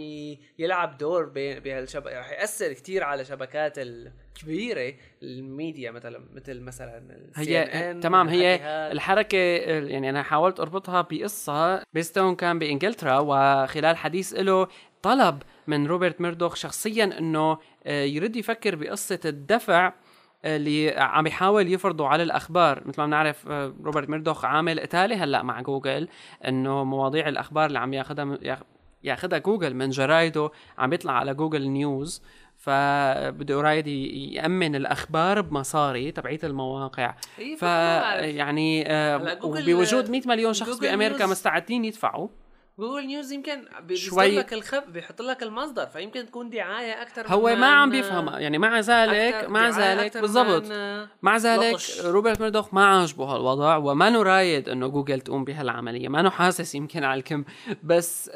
يلعب 0.59 0.99
دور 0.99 1.24
بهالشبكه 1.35 2.18
راح 2.18 2.30
يأثر 2.30 2.72
كثير 2.72 3.05
على 3.05 3.24
شبكات 3.24 3.78
الكبيره 3.78 4.95
الميديا 5.25 5.91
مثلا 5.91 6.20
مثل 6.35 6.61
مثلا 6.61 7.03
هي 7.37 7.95
تمام 8.03 8.29
هي. 8.29 8.61
الحركة 8.93 9.39
يعني 9.39 10.11
أنا 10.11 10.22
حاولت 10.22 10.61
أربطها 10.61 11.01
بقصة 11.11 11.83
بيستون 11.93 12.35
كان 12.37 12.59
بإنجلترا 12.59 13.18
وخلال 13.18 13.97
حديث 13.97 14.33
له 14.33 14.66
طلب 15.03 15.43
من 15.66 15.87
روبرت 15.87 16.20
ميردوخ 16.20 16.55
شخصيا 16.55 17.18
إنه 17.18 17.59
آه، 17.87 18.05
يرد 18.05 18.37
يفكر 18.37 18.75
بقصة 18.77 19.20
الدفع 19.25 19.93
اللي 20.45 20.91
عم 20.99 21.27
يحاول 21.27 21.72
يفرضوا 21.72 22.07
على 22.07 22.22
الأخبار 22.22 22.83
مثل 22.87 23.01
ما 23.01 23.07
بنعرف 23.07 23.49
آه، 23.49 23.75
روبرت 23.85 24.09
ميردوخ 24.09 24.45
عامل 24.45 24.81
قتالي 24.81 25.14
هلأ 25.14 25.43
مع 25.43 25.61
جوجل 25.61 26.09
إنه 26.49 26.85
مواضيع 26.85 27.29
الأخبار 27.29 27.66
اللي 27.66 27.79
عم 27.79 27.95
ياخذها 27.95 28.39
ياخ- 28.43 28.62
ياخذها 29.05 29.39
جوجل 29.39 29.75
من 29.75 29.91
جرايده 29.91 30.51
عم 30.79 30.93
يطلع 30.93 31.12
على 31.12 31.35
Google 31.35 31.68
News 31.68 32.22
فبده 32.65 33.61
رايد 33.61 33.87
يأمن 33.87 34.75
الأخبار 34.77 35.41
بمصاري 35.41 36.12
تبعيت 36.12 36.45
المواقع. 36.45 37.15
هي 37.37 37.57
ف. 37.57 37.62
يعني 37.62 38.85
آه، 38.93 39.39
وبوجود 39.43 40.11
100 40.11 40.23
مليون 40.27 40.53
شخص 40.53 40.79
بأمريكا 40.79 41.19
News- 41.18 41.30
مستعدين 41.31 41.85
يدفعوا. 41.85 42.29
Google 42.78 43.07
News 43.07 43.32
يمكن 43.33 43.65
شوي- 43.95 44.39
لك 44.39 44.53
الخب 44.53 44.93
بيحط 44.93 45.23
لك 45.23 45.43
المصدر 45.43 45.87
فيمكن 45.87 46.27
تكون 46.27 46.51
دعاية 46.51 47.03
أكثر 47.03 47.27
هو 47.29 47.57
ما 47.57 47.67
عم 47.67 47.91
بيفهم. 47.91 48.29
يعني 48.29 48.59
مع 48.59 48.81
ذلك 48.81 49.45
مع 49.49 49.69
ذلك 49.69 50.17
بالضبط. 50.19 50.65
مع 51.23 51.37
ذلك. 51.37 51.77
روبرت 52.05 52.41
ميردوخ 52.41 52.75
ما 52.75 52.85
عاجبه 52.87 53.25
هالوضع 53.25 53.77
وما 53.77 54.23
رايد 54.23 54.69
إنه 54.69 54.87
جوجل 54.89 55.21
تقوم 55.21 55.45
بهالعملية. 55.45 56.09
ما 56.09 56.31
حاسس 56.31 56.75
يمكن 56.75 57.05
على 57.05 57.19
الكم. 57.19 57.45
بس 57.83 58.31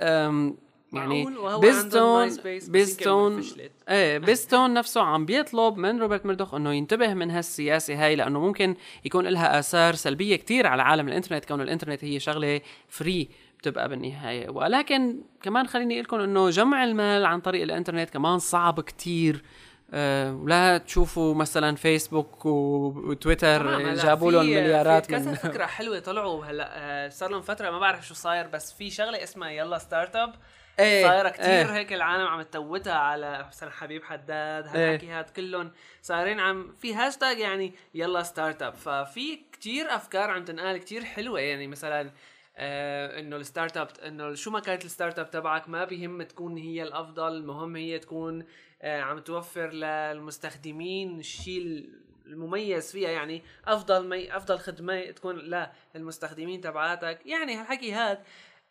يعني 0.93 1.24
Biz 1.61 1.86
Stone 1.86 2.28
Biz 2.68 2.93
Stone. 2.93 3.42
إيه 3.89 4.18
Biz 4.18 4.39
Stone 4.39 4.74
نفسه 4.74 5.01
عم 5.03 5.24
بيطلب 5.26 5.76
من 5.76 6.01
روبرت 6.01 6.26
ميردوخ 6.26 6.55
إنه 6.55 6.72
ينتبه 6.72 7.14
من 7.14 7.30
هالسياسة 7.30 8.05
هاي 8.05 8.16
لأنه 8.16 8.41
ممكن 8.41 8.74
يكون 9.05 9.26
لها 9.26 9.59
آثار 9.59 9.95
سلبية 9.95 10.36
كتير 10.36 10.66
على 10.66 10.82
عالم 10.82 11.09
الإنترنت 11.09 11.45
كون 11.45 11.61
الإنترنت 11.61 12.05
هي 12.05 12.20
شغلة 12.20 12.61
free 12.88 13.28
بتبقى 13.59 13.89
بالنهاية 13.89 14.51
ولكن 14.51 15.20
كمان 15.43 15.66
خليني 15.66 15.95
أقول 15.95 16.05
لكم 16.05 16.20
إنه 16.20 16.51
جمع 16.51 16.84
المال 16.84 17.26
عن 17.26 17.41
طريق 17.41 17.62
الإنترنت 17.62 18.11
كمان 18.11 18.39
صعب 18.39 18.80
كتير 18.80 19.43
أه 19.91 20.34
ولا 20.34 20.78
تشوفوا 20.78 21.34
مثلا 21.34 21.76
فيسبوك 21.76 22.47
وتويتر 22.47 23.95
جابوا 23.95 24.32
لهم 24.32 24.47
مليارات 24.47 25.07
في 25.07 25.12
كذا 25.12 25.30
من 25.30 25.34
فكرة 25.36 25.66
حلوة 25.76 25.99
طلعوا 25.99 26.45
هلا 26.45 26.68
آه، 26.72 27.09
صار 27.09 27.30
لهم 27.30 27.43
فترة 27.43 27.70
ما 27.70 27.78
بعرف 27.78 28.07
شو 28.07 28.14
صاير 28.14 28.47
بس 28.47 28.72
في 28.72 28.91
شغلة 28.91 29.22
اسمها 29.22 29.51
يلا 29.51 29.78
startup. 29.78 30.34
إيه، 30.78 31.07
صايرة 31.07 31.28
كثير 31.28 31.47
إيه. 31.47 31.74
هيك 31.74 31.93
العالم 31.93 32.26
عم 32.26 32.43
تتوتها 32.43 32.95
على 32.95 33.47
مثلا 33.49 33.70
حبيب 33.70 34.05
حداد 34.05 34.66
هالحكي 34.66 35.09
هاد 35.09 35.30
كلهم 35.30 35.70
صايرين 36.03 36.41
عم 36.41 36.72
في 36.78 36.95
هاشتاج 36.95 37.39
يعني 37.39 37.72
يلا 37.95 38.22
startup. 38.22 38.74
ففي 38.74 39.39
كثير 39.53 39.95
أفكار 39.95 40.30
عم 40.30 40.45
تنقال 40.45 40.78
كثير 40.78 41.05
حلوة 41.05 41.41
يعني 41.41 41.66
مثلا 41.66 42.11
آه 42.57 43.20
إنه 43.20 43.36
ال 43.36 43.76
startup 43.76 43.88
إنه 44.07 44.34
شو 44.34 44.51
ما 44.51 44.61
كانت 44.61 44.84
ال 44.84 45.18
startup 45.18 45.30
تبعك 45.30 45.68
ما 45.68 45.84
بيهم 45.84 46.22
تكون 46.22 46.57
هي 46.57 46.82
الأفضل 46.82 47.36
المهم 47.36 47.76
هي 47.76 47.99
تكون 47.99 48.45
عم 48.83 49.18
توفر 49.18 49.70
للمستخدمين 49.70 51.18
الشيء 51.18 51.89
المميز 52.26 52.93
فيها. 52.93 53.11
يعني 53.11 53.43
أفضل 53.66 54.09
مي 54.09 54.37
أفضل 54.37 54.59
خدمة 54.59 55.11
تكون 55.11 55.66
للمستخدمين 55.95 56.61
تبعاتك. 56.61 57.26
يعني 57.26 57.55
هالحكي 57.55 57.93
هاد 57.93 58.22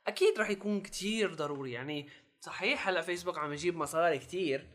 أكيد 0.08 0.40
رح 0.40 0.50
يكون 0.50 0.82
كتير 0.82 1.34
ضروري. 1.34 1.72
يعني 1.72 2.10
صحيح 2.42 2.88
هلأ 2.88 3.02
فيسبوك 3.02 3.38
عم 3.38 3.54
يجيب 3.54 3.76
مصاري 3.76 4.20
كتير 4.20 4.68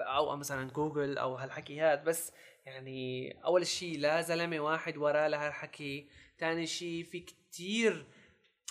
أو 0.00 0.36
مثلا 0.36 0.70
جوجل 0.70 1.18
أو 1.18 1.34
هالحكي 1.34 1.80
هاد 1.80 2.04
بس 2.04 2.32
يعني 2.66 3.30
أول 3.44 3.66
شيء 3.66 3.98
لا 3.98 4.20
زلمة 4.20 4.60
واحد 4.60 4.96
وراه 4.96 5.28
لهالحكي. 5.28 6.08
ثاني 6.38 6.66
شيء 6.66 7.04
في 7.04 7.20
كتير 7.20 8.06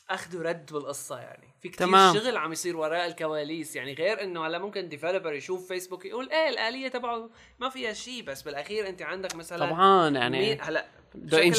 اخذ 0.10 0.38
ورد 0.38 0.74
بالقصة 0.74 1.20
يعني. 1.20 1.54
في 1.62 1.70
كتير 1.70 1.88
تمام. 1.88 2.14
شغل 2.18 2.38
عم 2.38 2.52
يصير 2.52 2.78
وراء 2.78 3.06
الكواليس. 3.08 3.76
يعني 3.76 3.94
غير 3.94 4.24
إنه 4.24 4.48
هلا 4.48 4.58
ممكن 4.60 4.90
developer 4.90 5.34
يشوف 5.34 5.68
فيسبوك 5.68 6.06
يقول 6.06 6.30
إيه 6.30 6.50
الآلية 6.50 6.88
تبعه 6.88 7.30
ما 7.60 7.70
فيها 7.70 7.94
شيء 7.94 8.24
بس 8.24 8.42
بالأخير 8.42 8.88
أنت 8.90 9.02
عندك 9.02 9.36
مثلا 9.36 9.60
طبعا 9.70 10.10
يعني 10.10 10.38
هلا 10.62 10.86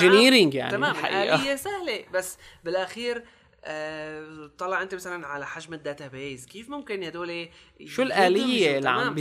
عام- 0.00 0.12
يعني 0.54 0.70
تمام. 0.72 0.96
الآلية 1.06 1.56
سهلة. 1.56 2.04
بس 2.12 2.38
بالأخير 2.64 3.24
آه 3.64 4.50
طلع 4.58 4.82
أنت 4.82 4.94
مثلا 4.94 5.26
على 5.26 5.46
حجم 5.46 5.74
ال 5.74 5.82
database. 5.82 6.46
كيف 6.46 6.68
ممكن 6.70 7.02
هدول 7.02 7.48
شو 7.86 8.02
الآلية 8.02 8.78
اللي 8.78 8.88
عم 8.88 9.14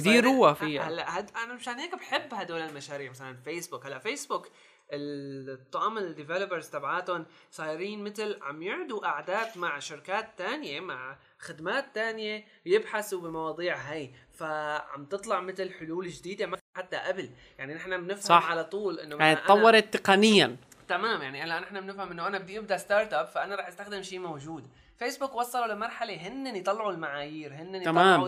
صار- 0.51 0.53
فيها؟ 0.53 0.87
هلا 0.89 1.19
هد 1.19 1.29
أنا 1.43 1.53
مشان 1.53 1.79
هيك 1.79 1.95
بحب 1.95 2.33
هدول 2.33 2.61
المشاريع 2.61 3.09
مثلا 3.09 3.37
فيسبوك 3.45 3.85
هلا 3.85 3.99
فيسبوك 3.99 4.47
الطقم 4.91 5.97
ال 5.97 6.04
developers 6.04 6.67
تبعاتهم 6.69 7.25
صايرين 7.51 8.03
مثل 8.03 8.39
عم 8.41 8.61
يعدوا 8.63 8.99
قعدات 8.99 9.57
مع 9.57 9.79
شركات 9.79 10.29
تانية 10.37 10.79
مع 10.79 11.17
خدمات 11.39 11.85
تانية 11.95 12.45
يبحثوا 12.65 13.21
بمواضيع 13.21 13.77
هاي 13.77 14.11
فعم 14.33 15.05
تطلع 15.05 15.39
مثل 15.41 15.71
حلول 15.73 16.07
جديدة 16.07 16.45
ما 16.45 16.57
حتى 16.77 16.97
قبل 16.97 17.29
يعني 17.59 17.73
نحن 17.73 18.01
بنفهم 18.01 18.21
صح. 18.21 18.51
على 18.51 18.63
طول 18.63 18.99
إنه 18.99 19.15
يعني 19.15 19.35
تطورت 19.35 19.97
تقنيا 19.97 20.55
تمام 20.87 21.21
يعني 21.21 21.41
هلأ 21.43 21.59
نحن 21.59 21.81
بنفهم 21.81 22.11
إنه 22.11 22.27
أنا 22.27 22.39
بدي 22.39 22.59
أبدأ 22.59 22.77
startup 22.77 23.27
فأنا 23.27 23.55
رح 23.55 23.67
أستخدم 23.67 24.01
شيء 24.01 24.19
موجود 24.19 24.67
فيسبوك 24.99 25.35
وصلوا 25.35 25.67
لمرحلة 25.67 26.13
هن 26.27 26.55
يطلعوا 26.55 26.91
المعايير 26.91 27.53
هن 27.53 27.83
تمام، 27.83 28.07
يطلعوا. 28.21 28.27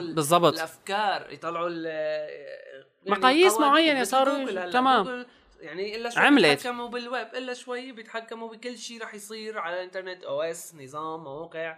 الأفكار 0.56 1.32
يطلعوا 1.34 1.70
يعني 1.70 3.20
مقاييس 3.20 3.54
مثل 3.54 4.08
صاروا- 4.08 4.72
تمام. 4.72 5.04
جوجل 5.04 5.26
يعني 5.62 5.96
إلا 5.96 6.10
شوي 6.10 6.24
عملت. 6.24 6.46
بيتحكموا 6.46 6.88
بالويب 6.88 7.28
إلا 7.36 7.54
شوي 7.54 7.92
بيتحكموا 7.92 8.50
بكل 8.56 8.78
شيء 8.78 9.02
رح 9.04 9.14
يصير 9.14 9.60
على 9.60 9.76
الإنترنت 9.76 10.24
OS 10.24 10.76
نظام 10.76 11.24
مواقع 11.24 11.78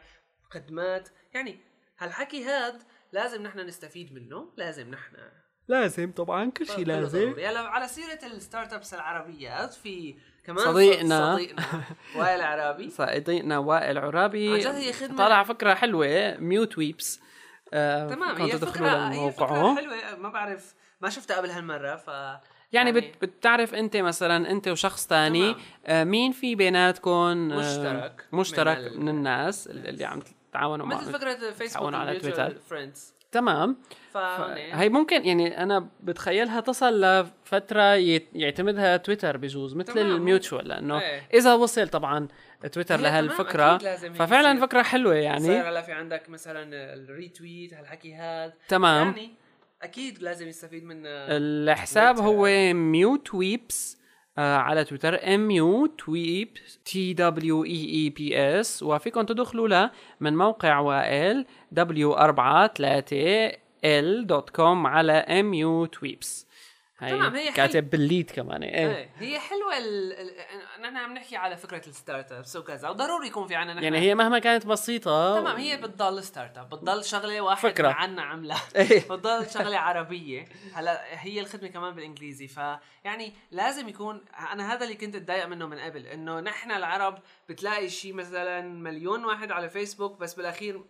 خدمات 0.51 1.09
يعني 1.33 1.59
هالحكي 1.99 2.43
هاد 2.45 2.83
لازم 3.11 3.43
نحن 3.43 3.59
نستفيد 3.59 4.13
منه 4.13 4.53
لازم 4.57 4.89
نحن. 4.91 5.15
لازم 5.67 6.11
طبعا 6.11 6.51
كل 6.51 6.67
شيء 6.67 6.85
ضروري. 6.85 7.47
هلا 7.47 7.59
على 7.59 7.87
سيرة 7.87 8.19
ال 8.25 8.73
startups 8.73 8.93
العربيات 8.93 9.73
في 9.73 10.15
كمان 10.45 10.65
صديقنا. 10.65 11.35
صديقنا 11.35 11.65
وائل 12.17 12.41
عرابي. 12.41 12.89
صديقنا 12.89 13.57
وائل 13.57 13.97
عرابي. 13.97 14.53
عن 14.53 14.59
جد 14.59 14.67
هي 14.67 14.93
خدمة- 14.93 15.17
طالع 15.17 15.43
فكرة 15.43 15.73
حلوة 15.73 16.37
MuTweeps. 16.37 17.19
آه 17.73 18.09
تمام 18.09 18.41
هي 18.41 18.57
فكره 18.57 19.09
هي 19.11 19.31
فكرة 19.31 19.75
حلوة 19.75 20.15
ما 20.15 20.29
بعرف 20.29 20.73
ما 21.01 21.09
شفتها 21.09 21.37
قبل 21.37 21.49
هالمرة 21.49 21.95
ف 21.95 22.09
يعني 22.73 22.91
بت 22.91 23.11
بتعرف 23.21 23.73
انت 23.75 23.97
مثلا 23.97 24.51
انت 24.51 24.67
وشخص 24.67 25.07
تاني. 25.07 25.55
آه 25.85 26.03
مين 26.03 26.31
في 26.31 26.55
بيناتكم 26.55 27.11
آه 27.11 27.35
مشترك 27.35 28.25
مشترك 28.33 28.77
من 28.77 28.99
من, 29.05 29.09
الناس 29.09 29.67
اللي 29.67 30.05
عم 30.05 30.19
تتعاونوا 30.51 30.85
معه 30.85 30.97
مثل 31.01 31.13
فكرة 31.13 31.51
فيسبوك 31.51 31.93
على 31.93 32.19
تويتر. 32.19 32.55
friends 32.69 33.13
تمام 33.31 33.77
فهون 34.11 34.51
هي 34.57 34.89
ممكن 34.89 35.25
يعني 35.25 35.63
أنا 35.63 35.87
بتخيلها 36.03 36.59
تصل 36.59 37.01
لفترة 37.01 37.93
يعتمدها 38.33 38.97
تويتر 38.97 39.37
بجوز 39.37 39.75
مثل. 39.75 39.99
ال 39.99 40.09
mutual 40.09 40.67
لأنه 40.67 41.01
إيه. 41.01 41.27
إذا 41.33 41.53
وصل 41.53 41.87
طبعا 41.87 42.27
تويتر 42.71 42.99
لهالفكرة 42.99 43.77
ففعلا. 44.13 44.59
فكرة 44.59 44.81
حلوة 44.81 45.13
صار 45.13 45.21
يعني 45.21 45.59
هلا 45.59 45.81
في 45.81 45.91
عندك 45.91 46.29
مثلا 46.29 46.69
ال 46.93 47.03
retweet 47.03 47.73
هالحكي 47.73 48.13
هاد 48.13 48.53
تمام 48.67 49.07
يعني 49.07 49.42
أكيد 49.83 50.23
لازم 50.23 50.47
يستفيد 50.47 50.83
من 50.83 51.05
الحساب 51.05 52.15
تويتر. 52.15 52.29
هو 52.29 52.73
MuTweeps 52.73 53.97
آه 54.37 54.57
على 54.57 54.83
تويتر 54.83 55.33
ام 55.35 55.51
يو 55.51 55.85
تويب 55.85 56.49
تي 56.85 57.13
دبليو 57.13 57.65
اي 57.65 57.89
اي 57.89 58.09
بي 58.09 58.37
اس 58.37 58.83
وفيكم 58.83 59.21
تدخلوا 59.21 59.67
له 59.67 59.91
من 60.19 60.37
موقع 60.37 60.79
وائل 60.79 61.45
دبليو 61.71 62.13
4 62.13 62.73
3 62.73 63.51
ال 63.85 64.27
دوت 64.27 64.49
كوم 64.49 64.87
على 64.87 65.11
ام 65.13 65.53
يو 65.53 65.85
تويبس 65.85 66.47
تمام، 67.09 67.35
هي 67.35 67.49
حل- 67.51 67.55
كاتب 67.55 67.89
بالليد 67.89 68.31
كمان. 68.31 68.63
إيه. 68.63 68.95
إيه 68.97 69.09
هي 69.17 69.39
حلوة 69.39 69.77
ال... 69.77 70.13
ال... 70.13 70.81
نحن 70.81 70.97
عم 70.97 71.13
نحكي 71.13 71.35
على 71.37 71.57
فكرة 71.57 71.87
الستارت 71.87 72.31
ابس 72.31 72.55
وكذا 72.55 72.89
وضروري 72.89 73.27
يكون 73.27 73.47
في 73.47 73.55
عنا 73.55 73.73
نحن. 73.73 73.83
يعني 73.83 73.97
هي 73.99 74.15
مهما 74.15 74.39
كانت 74.39 74.65
بسيطة. 74.65 75.39
تمام 75.39 75.57
هي 75.57 75.77
بتضل 75.77 76.23
ستارت 76.23 76.57
اب 76.57 76.69
بتضل 76.69 77.03
شغلة 77.05 77.41
واحد 77.41 77.69
فكرة. 77.69 77.87
عنا 77.87 78.21
عامله 78.21 78.55
إيه. 78.75 78.99
بتضل 79.11 79.49
شغلة 79.49 79.77
عربية. 79.77 80.45
هلا 80.73 81.01
هي 81.23 81.39
الخدمة 81.39 81.67
كمان 81.69 81.93
بالإنجليزي 81.95 82.47
فيعني 82.47 83.33
لازم 83.51 83.89
يكون 83.89 84.25
أنا 84.51 84.73
هذا 84.73 84.83
اللي 84.83 84.95
كنت 84.95 85.15
أتضايق 85.15 85.45
منه 85.45 85.67
من 85.67 85.79
قبل 85.79 86.07
إنه 86.07 86.39
نحن 86.39 86.71
العرب 86.71 87.19
بتلاقي 87.49 87.89
شيء 87.89 88.13
مثلا 88.13 88.61
مليون 88.61 89.25
واحد 89.25 89.51
على 89.51 89.69
فيسبوك 89.69 90.19
بس 90.19 90.33
بالأخير 90.33 90.81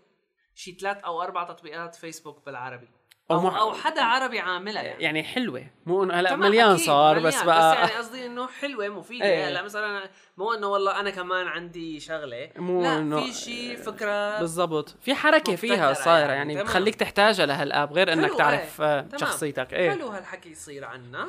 شيء 0.56 0.78
ثلاث 0.78 0.98
أو 1.04 1.22
أربع 1.22 1.44
تطبيقات 1.44 1.96
فيسبوك 1.96 2.46
بالعربي. 2.46 2.88
أو 3.32 3.36
أو, 3.36 3.42
مح- 3.42 3.56
أو 3.58 3.74
حدا 3.74 4.02
عربي 4.02 4.40
عاملها 4.40 4.84
يعني. 4.84 5.04
يعني 5.04 5.24
حلوة. 5.24 5.66
مو 5.86 6.04
إنه 6.04 6.14
هلا 6.14 6.36
مليان 6.36 6.78
صار 6.78 7.16
مليان، 7.16 7.28
بس 7.28 7.44
بقى 7.44 7.72
بس 7.72 7.78
يعني 7.78 7.92
قصدي 7.92 8.26
إنه 8.26 8.48
حلوة 8.48 8.88
مفيدة. 8.90 9.26
إيه. 9.26 9.48
هلا 9.48 9.62
مثلا 9.62 10.10
مو 10.38 10.54
إنه 10.54 10.68
والله 10.68 11.00
أنا 11.00 11.10
كمان 11.10 11.48
عندي 11.48 12.00
شغلة. 12.00 12.50
مو 12.56 12.82
لا 12.84 12.98
إنه- 12.98 13.24
في 13.24 13.34
شيء 13.34 13.76
فكرة 13.78 14.40
بالضبط. 14.40 14.90
في 15.02 15.16
حركة 15.16 15.56
فيها 15.56 15.90
مبتكرة 15.90 16.04
صايرة 16.04 16.32
يعني، 16.32 16.54
يعني. 16.54 16.64
بتخليك 16.66 16.96
تحتاجها 16.96 17.46
لهالآب 17.46 17.94
غير 17.94 18.14
إنك 18.14 18.34
تعرف. 18.38 18.82
آه، 18.82 19.02
تمام. 19.02 19.18
شخصيتك. 19.18 19.74
إيه. 19.74 19.92
حلو 19.92 20.08
هالحكي 20.08 20.50
يصير 20.50 20.86
عنا. 20.86 21.28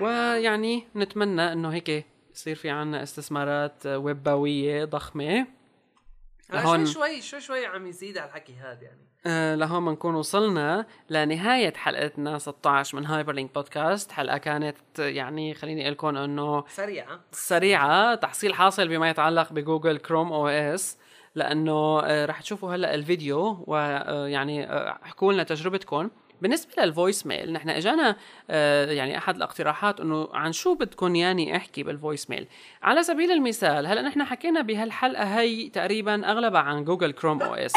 ويعني 0.00 0.88
نتمنى 0.96 1.52
إنه 1.52 1.68
هيك 1.68 2.06
يصير 2.34 2.56
في 2.56 2.70
عنا 2.70 3.02
استثمارات 3.02 3.86
ويباويه 3.86 4.84
ضخمة. 4.84 5.46
هلا 6.50 6.60
لهون- 6.60 6.86
شوي 6.86 6.94
شوي 6.94 7.20
شوي 7.22 7.40
شوي 7.40 7.66
عم 7.66 7.86
يزيد 7.86 8.18
هالحكي 8.18 8.54
هذا 8.56 8.82
يعني. 8.82 9.00
آه 9.02 9.07
لهون 9.26 9.84
بنكون 9.84 10.14
وصلنا 10.14 10.86
لنهاية 11.10 11.72
حلقتنا 11.74 12.38
16 12.38 12.96
من 12.98 13.06
Hyperlink 13.06 13.54
Podcast 13.54 14.12
حلقة 14.12 14.38
كانت 14.38 14.76
آه، 15.00 15.08
يعني 15.08 15.54
خليني 15.54 15.82
أقول 15.82 15.92
لكم 15.92 16.16
أنه 16.16 16.64
سريعة. 16.68 17.20
سريعة. 17.32 18.14
تحصيل 18.14 18.54
حاصل 18.54 18.88
بما 18.88 19.10
يتعلق 19.10 19.52
بجوجل 19.52 19.98
كروم 19.98 20.32
OS 20.32 20.98
لأنه 21.34 22.00
آه، 22.04 22.26
رح 22.26 22.40
تشوفوا 22.40 22.74
هلأ 22.74 22.94
الفيديو 22.94 23.64
ويعني 23.66 24.72
احكوا 25.04 25.32
لنا 25.32 25.42
تجربتكم. 25.42 26.10
بالنسبة 26.42 26.82
لل 26.82 27.26
voicemail 27.26 27.52
نحن 27.52 27.70
إجانا 27.70 28.16
آه، 28.50 28.86
يعني 28.86 29.18
أحد 29.18 29.36
الاقتراحات 29.36 30.00
إنه 30.00 30.28
عن 30.32 30.52
شو 30.52 30.74
بدكم 30.74 31.14
ياني 31.14 31.56
أحكي 31.56 31.82
بال 31.82 32.30
voicemail 32.30 32.46
على 32.82 33.02
سبيل 33.02 33.30
المثال 33.30 33.86
هلأ 33.86 34.02
نحن 34.02 34.24
حكينا 34.24 34.60
بهالحلقة 34.62 35.24
هي 35.24 35.68
تقريبا 35.68 36.30
أغلبها 36.30 36.60
عن 36.60 36.84
جوجل 36.84 37.12
كروم 37.12 37.42
OS 37.42 37.72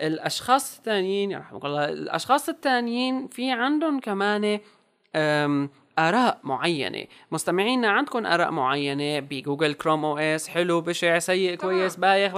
الأشخاص 0.00 0.76
الثانيين 0.76 1.30
يرحمك 1.30 1.64
الله 1.64 1.84
الأشخاص 1.84 2.48
الثانيين 2.48 3.28
في 3.28 3.50
عندهم 3.50 4.00
كمان 4.00 4.60
أم، 5.98 6.04
آراء 6.04 6.38
معينة. 6.42 7.04
مستمعينا 7.30 7.90
عندكم 7.90 8.26
آراء 8.26 8.50
معينة 8.50 9.20
بجوجل 9.20 9.74
كروم 9.74 10.04
أو 10.04 10.18
اس 10.18 10.48
حلو 10.48 10.80
بشع 10.80 11.18
سيء 11.18 11.54
كويس 11.54 11.96
بايخ 11.96 12.32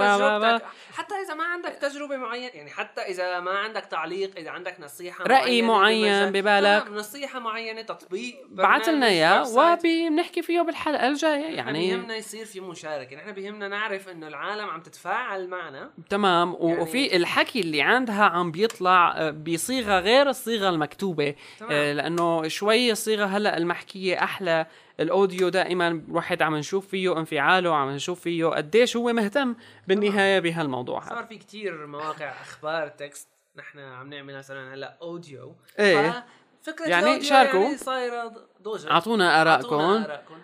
حتى 0.93 1.15
إذا 1.25 1.33
ما 1.33 1.43
عندك 1.43 1.69
تجربة 1.81 2.17
معينة 2.17 2.51
يعني 2.53 2.69
حتى 2.69 3.01
إذا 3.01 3.39
ما 3.39 3.51
عندك 3.51 3.85
تعليق 3.85 4.31
إذا 4.37 4.49
عندك 4.49 4.75
نصيحة 4.79 5.23
رأي 5.27 5.61
معينة 5.61 6.09
معين 6.09 6.31
ببالك. 6.31 6.87
نصيحة 6.91 7.39
معينة 7.39 7.81
تطبيق 7.81 8.35
بعت 8.49 8.89
لنا 8.89 9.07
اياه. 9.07 9.43
وبنحكي 9.57 10.41
فيه 10.41 10.61
بالحلقة 10.61 11.07
الجاية 11.07 11.55
يعني. 11.55 11.79
بيهمنا 11.87 12.15
يصير 12.15 12.45
في 12.45 12.59
مشاركة. 12.59 13.15
نحن 13.15 13.31
بيهمنا 13.31 13.67
نعرف 13.67 14.09
إنه 14.09 14.27
العالم 14.27 14.69
عم 14.69 14.81
تتفاعل 14.81 15.47
معنا. 15.47 15.89
تمام 16.09 16.55
يعني- 16.61 16.79
وفي 16.81 17.15
الحكي 17.15 17.59
اللي 17.61 17.81
عندها 17.81 18.23
عم 18.23 18.51
بيطلع 18.51 19.13
آه، 19.17 19.29
بصيغة 19.31 19.99
غير 19.99 20.29
الصيغة 20.29 20.69
المكتوبة. 20.69 21.35
تمام. 21.59 21.71
آه، 21.71 21.93
لأنه 21.93 22.47
شوي 22.47 22.91
الصيغة 22.91 23.25
هلأ 23.25 23.50
المحكية 23.57 24.23
أحلى 24.23 24.65
الأوديو 24.99 25.49
دائما 25.49 26.03
واحد 26.09 26.41
عم 26.41 26.55
نشوف 26.55 26.87
فيه 26.87 27.17
انفعاله 27.17 27.75
عم 27.75 27.89
نشوف 27.89 28.19
فيه 28.19 28.45
قديش 28.45 28.97
هو 28.97 29.13
مهتم 29.13 29.55
بالنهاية 29.87 30.39
بهالموضوع 30.39 31.03
هذا 31.03 31.09
صار 31.09 31.25
في 31.25 31.37
كتير 31.37 31.87
مواقع 31.87 32.41
أخبار 32.41 32.87
text 32.87 33.27
نحن 33.55 33.79
عم 33.79 34.09
نعمل 34.09 34.37
مثلا 34.37 34.73
هلأ 34.73 34.97
audio 35.01 35.55
إيه. 35.79 36.25
فكرة 36.61 36.87
يعني 36.87 37.23
شاركوا. 37.23 37.63
يعني 37.63 37.77
صايرة 37.77 38.33
ضوجة 38.63 38.91
أعطونا 38.91 39.41
ارائكم 39.41 39.75
أعطونا 39.75 40.05
آرائكم. 40.05 40.35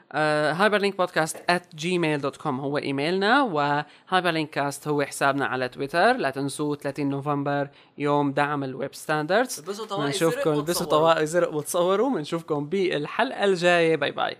hyperlinkpodcast 0.61 1.37
at 1.37 1.81
gmail.com 1.81 2.47
هو 2.47 2.77
إيميلنا 2.77 3.41
و 3.41 4.29
hyperlinkcast 4.29 4.87
هو 4.87 5.03
حسابنا 5.03 5.45
على 5.45 5.69
تويتر. 5.69 6.13
لا 6.17 6.29
تنسوا 6.29 6.75
30 6.75 7.09
نوفمبر 7.09 7.69
يوم 7.97 8.31
دعم 8.31 8.63
ال 8.63 8.71
web 8.71 8.95
standards 8.95 9.59
بنشوفكم 9.97 10.53
البسوا. 10.53 10.85
طواقي 10.85 11.25
زرق 11.25 11.53
وتصوروا. 11.53 12.09
بنشوفكم 12.09 12.65
بالحلقة 12.65 13.43
الجاية. 13.43 13.95
bye 13.95 14.11
bye. 14.11 14.37